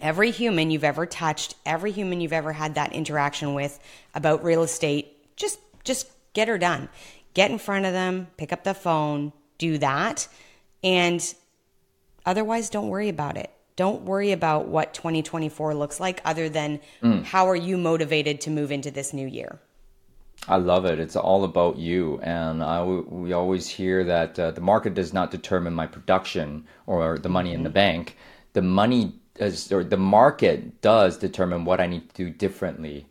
every 0.00 0.30
human 0.30 0.70
you've 0.70 0.84
ever 0.84 1.06
touched, 1.06 1.54
every 1.66 1.92
human 1.92 2.20
you've 2.20 2.32
ever 2.32 2.52
had 2.52 2.74
that 2.74 2.92
interaction 2.92 3.54
with 3.54 3.78
about 4.14 4.44
real 4.44 4.62
estate, 4.62 5.36
just 5.36 5.58
just 5.84 6.08
get 6.32 6.48
her 6.48 6.58
done. 6.58 6.88
Get 7.34 7.50
in 7.50 7.58
front 7.58 7.86
of 7.86 7.92
them, 7.92 8.26
pick 8.36 8.52
up 8.52 8.64
the 8.64 8.74
phone, 8.74 9.32
do 9.58 9.78
that, 9.78 10.26
and 10.82 11.34
otherwise 12.26 12.70
don't 12.70 12.88
worry 12.88 13.08
about 13.08 13.36
it. 13.36 13.50
Don't 13.76 14.02
worry 14.02 14.32
about 14.32 14.66
what 14.66 14.94
2024 14.94 15.74
looks 15.74 16.00
like 16.00 16.20
other 16.24 16.48
than 16.48 16.80
mm. 17.02 17.24
how 17.24 17.48
are 17.48 17.56
you 17.56 17.78
motivated 17.78 18.40
to 18.42 18.50
move 18.50 18.72
into 18.72 18.90
this 18.90 19.12
new 19.12 19.26
year. 19.26 19.58
I 20.48 20.56
love 20.56 20.84
it. 20.84 20.98
It's 20.98 21.16
all 21.16 21.44
about 21.44 21.76
you. 21.78 22.18
And 22.22 22.62
I, 22.62 22.82
we 22.84 23.32
always 23.32 23.68
hear 23.68 24.04
that 24.04 24.38
uh, 24.38 24.50
the 24.52 24.60
market 24.60 24.94
does 24.94 25.12
not 25.12 25.30
determine 25.30 25.74
my 25.74 25.86
production 25.86 26.66
or 26.86 27.18
the 27.18 27.28
money 27.28 27.52
in 27.52 27.62
the 27.62 27.70
bank. 27.70 28.16
The 28.54 28.62
money 28.62 29.14
is, 29.36 29.70
or 29.70 29.84
the 29.84 29.96
market 29.96 30.80
does 30.80 31.18
determine 31.18 31.64
what 31.64 31.80
I 31.80 31.86
need 31.86 32.08
to 32.14 32.24
do 32.24 32.30
differently 32.30 33.06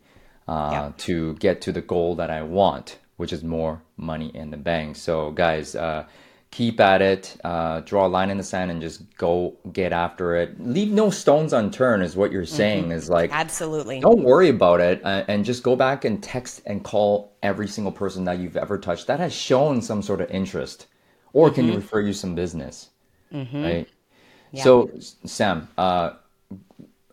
uh, 0.48 0.70
Yeah. 0.72 0.92
to 0.98 1.34
get 1.34 1.60
to 1.62 1.72
the 1.72 1.80
goal 1.80 2.16
that 2.16 2.30
I 2.30 2.42
want, 2.42 2.98
which 3.16 3.32
is 3.32 3.42
more 3.44 3.82
money 3.96 4.30
in 4.34 4.50
the 4.50 4.56
bank. 4.56 4.96
So, 4.96 5.30
guys, 5.30 5.74
uh, 5.76 6.04
keep 6.50 6.80
at 6.80 7.00
it. 7.00 7.36
Uh, 7.44 7.80
draw 7.80 8.06
a 8.06 8.08
line 8.08 8.30
in 8.30 8.36
the 8.36 8.42
sand 8.42 8.70
and 8.70 8.80
just 8.80 9.16
go 9.16 9.56
get 9.72 9.92
after 9.92 10.34
it. 10.36 10.60
Leave 10.60 10.90
no 10.90 11.10
stones 11.10 11.52
unturned, 11.52 12.02
is 12.02 12.16
what 12.16 12.32
you're 12.32 12.44
saying. 12.44 12.90
Is 12.90 13.08
like 13.08 13.30
Absolutely. 13.32 14.00
don't 14.00 14.22
worry 14.22 14.48
about 14.48 14.80
it 14.80 15.00
uh, 15.04 15.24
and 15.28 15.44
just 15.44 15.62
go 15.62 15.76
back 15.76 16.04
and 16.04 16.22
text 16.22 16.62
and 16.66 16.82
call 16.82 17.32
every 17.42 17.68
single 17.68 17.92
person 17.92 18.24
that 18.24 18.38
you've 18.38 18.56
ever 18.56 18.78
touched 18.78 19.06
that 19.06 19.20
has 19.20 19.32
shown 19.32 19.80
some 19.80 20.02
sort 20.02 20.20
of 20.20 20.30
interest 20.30 20.86
or 21.32 21.50
can 21.50 21.66
you 21.66 21.74
refer 21.74 22.00
you 22.00 22.12
some 22.12 22.34
business 22.34 22.90
right 23.62 23.88
so 24.54 24.90
sam 25.24 25.68
uh, 25.78 26.10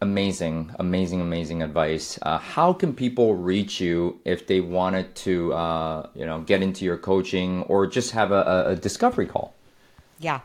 amazing 0.01 0.71
amazing 0.79 1.21
amazing 1.21 1.63
advice 1.63 2.19
uh, 2.21 2.37
how 2.37 2.71
can 2.71 2.93
people 2.93 3.35
reach 3.35 3.81
you 3.81 4.19
if 4.25 4.45
they 4.45 4.61
wanted 4.61 5.13
to 5.15 5.51
uh, 5.53 6.07
you 6.13 6.25
know 6.25 6.41
get 6.41 6.61
into 6.61 6.85
your 6.85 6.97
coaching 6.97 7.63
or 7.63 7.87
just 7.87 8.11
have 8.11 8.31
a, 8.31 8.65
a- 8.67 8.75
discovery 8.75 9.25
call 9.25 9.53
Yeah. 10.19 10.41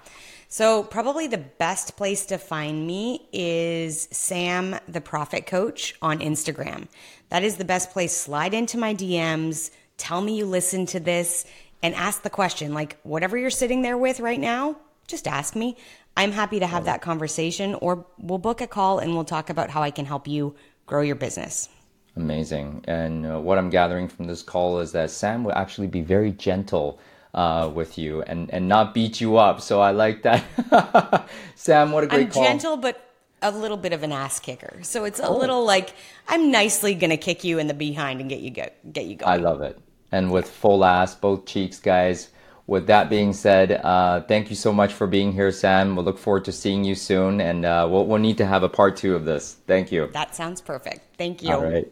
So 0.48 0.82
probably 0.82 1.28
the 1.28 1.38
best 1.38 1.96
place 1.96 2.26
to 2.26 2.36
find 2.36 2.86
me 2.86 3.26
is 3.32 4.08
Sam 4.10 4.78
the 4.86 5.00
Profit 5.00 5.46
Coach 5.46 5.94
on 6.02 6.18
Instagram. 6.18 6.88
That 7.30 7.42
is 7.42 7.56
the 7.56 7.64
best 7.64 7.90
place. 7.90 8.14
Slide 8.14 8.52
into 8.52 8.76
my 8.76 8.94
DMs, 8.94 9.70
tell 9.96 10.20
me 10.20 10.36
you 10.36 10.44
listen 10.44 10.84
to 10.86 11.00
this 11.00 11.46
and 11.82 11.94
ask 11.94 12.22
the 12.22 12.30
question 12.30 12.74
like 12.74 12.98
whatever 13.02 13.38
you're 13.38 13.48
sitting 13.48 13.80
there 13.80 13.96
with 13.96 14.20
right 14.20 14.38
now, 14.38 14.76
just 15.06 15.26
ask 15.26 15.56
me. 15.56 15.76
I'm 16.16 16.32
happy 16.32 16.60
to 16.60 16.66
have 16.66 16.84
that 16.84 17.02
conversation 17.02 17.74
or 17.76 18.06
we'll 18.18 18.38
book 18.38 18.60
a 18.60 18.66
call 18.66 18.98
and 18.98 19.14
we'll 19.14 19.24
talk 19.24 19.50
about 19.50 19.70
how 19.70 19.82
I 19.82 19.90
can 19.90 20.04
help 20.04 20.28
you 20.28 20.54
grow 20.86 21.02
your 21.02 21.16
business. 21.16 21.68
Amazing. 22.16 22.84
And 22.86 23.26
uh, 23.26 23.40
what 23.40 23.56
I'm 23.56 23.70
gathering 23.70 24.08
from 24.08 24.26
this 24.26 24.42
call 24.42 24.80
is 24.80 24.92
that 24.92 25.10
Sam 25.10 25.44
will 25.44 25.54
actually 25.54 25.86
be 25.86 26.02
very 26.02 26.32
gentle 26.32 27.00
uh, 27.34 27.70
with 27.74 27.96
you 27.96 28.22
and, 28.22 28.50
and 28.52 28.68
not 28.68 28.92
beat 28.92 29.20
you 29.20 29.38
up. 29.38 29.60
So 29.62 29.80
I 29.80 29.92
like 29.92 30.22
that. 30.22 31.28
Sam, 31.54 31.92
what 31.92 32.04
a 32.04 32.06
great 32.06 32.26
I'm 32.26 32.30
call. 32.30 32.44
gentle, 32.44 32.76
but 32.76 33.08
a 33.40 33.50
little 33.50 33.76
bit 33.76 33.92
of 33.92 34.02
an 34.02 34.12
ass 34.12 34.38
kicker. 34.38 34.78
So 34.82 35.04
it's 35.04 35.18
a 35.18 35.30
little 35.30 35.64
like 35.64 35.94
I'm 36.28 36.50
nicely 36.50 36.94
gonna 36.94 37.16
kick 37.16 37.42
you 37.42 37.58
in 37.58 37.66
the 37.66 37.74
behind 37.74 38.20
and 38.20 38.28
get 38.30 38.40
you 38.40 38.50
go 38.50 38.68
get 38.92 39.06
you 39.06 39.16
going. 39.16 39.32
I 39.32 39.36
love 39.36 39.62
it. 39.62 39.78
And 40.12 40.30
with 40.30 40.48
full 40.48 40.84
ass, 40.84 41.14
both 41.14 41.46
cheeks, 41.46 41.80
guys. 41.80 42.28
With 42.72 42.86
that 42.86 43.10
being 43.10 43.34
said, 43.34 43.70
uh, 43.70 44.22
thank 44.22 44.48
you 44.48 44.56
so 44.56 44.72
much 44.72 44.94
for 44.94 45.06
being 45.06 45.30
here, 45.30 45.52
Sam. 45.52 45.94
We'll 45.94 46.06
look 46.06 46.16
forward 46.16 46.46
to 46.46 46.52
seeing 46.52 46.84
you 46.84 46.94
soon, 46.94 47.38
and 47.38 47.66
uh, 47.66 47.86
we'll, 47.90 48.06
we'll 48.06 48.18
need 48.18 48.38
to 48.38 48.46
have 48.46 48.62
a 48.62 48.68
part 48.70 48.96
two 48.96 49.14
of 49.14 49.26
this. 49.26 49.58
Thank 49.66 49.92
you. 49.92 50.08
that 50.14 50.34
sounds 50.34 50.62
perfect. 50.62 51.00
Thank 51.18 51.42
you. 51.42 51.52
All 51.52 51.62
right. 51.62 51.86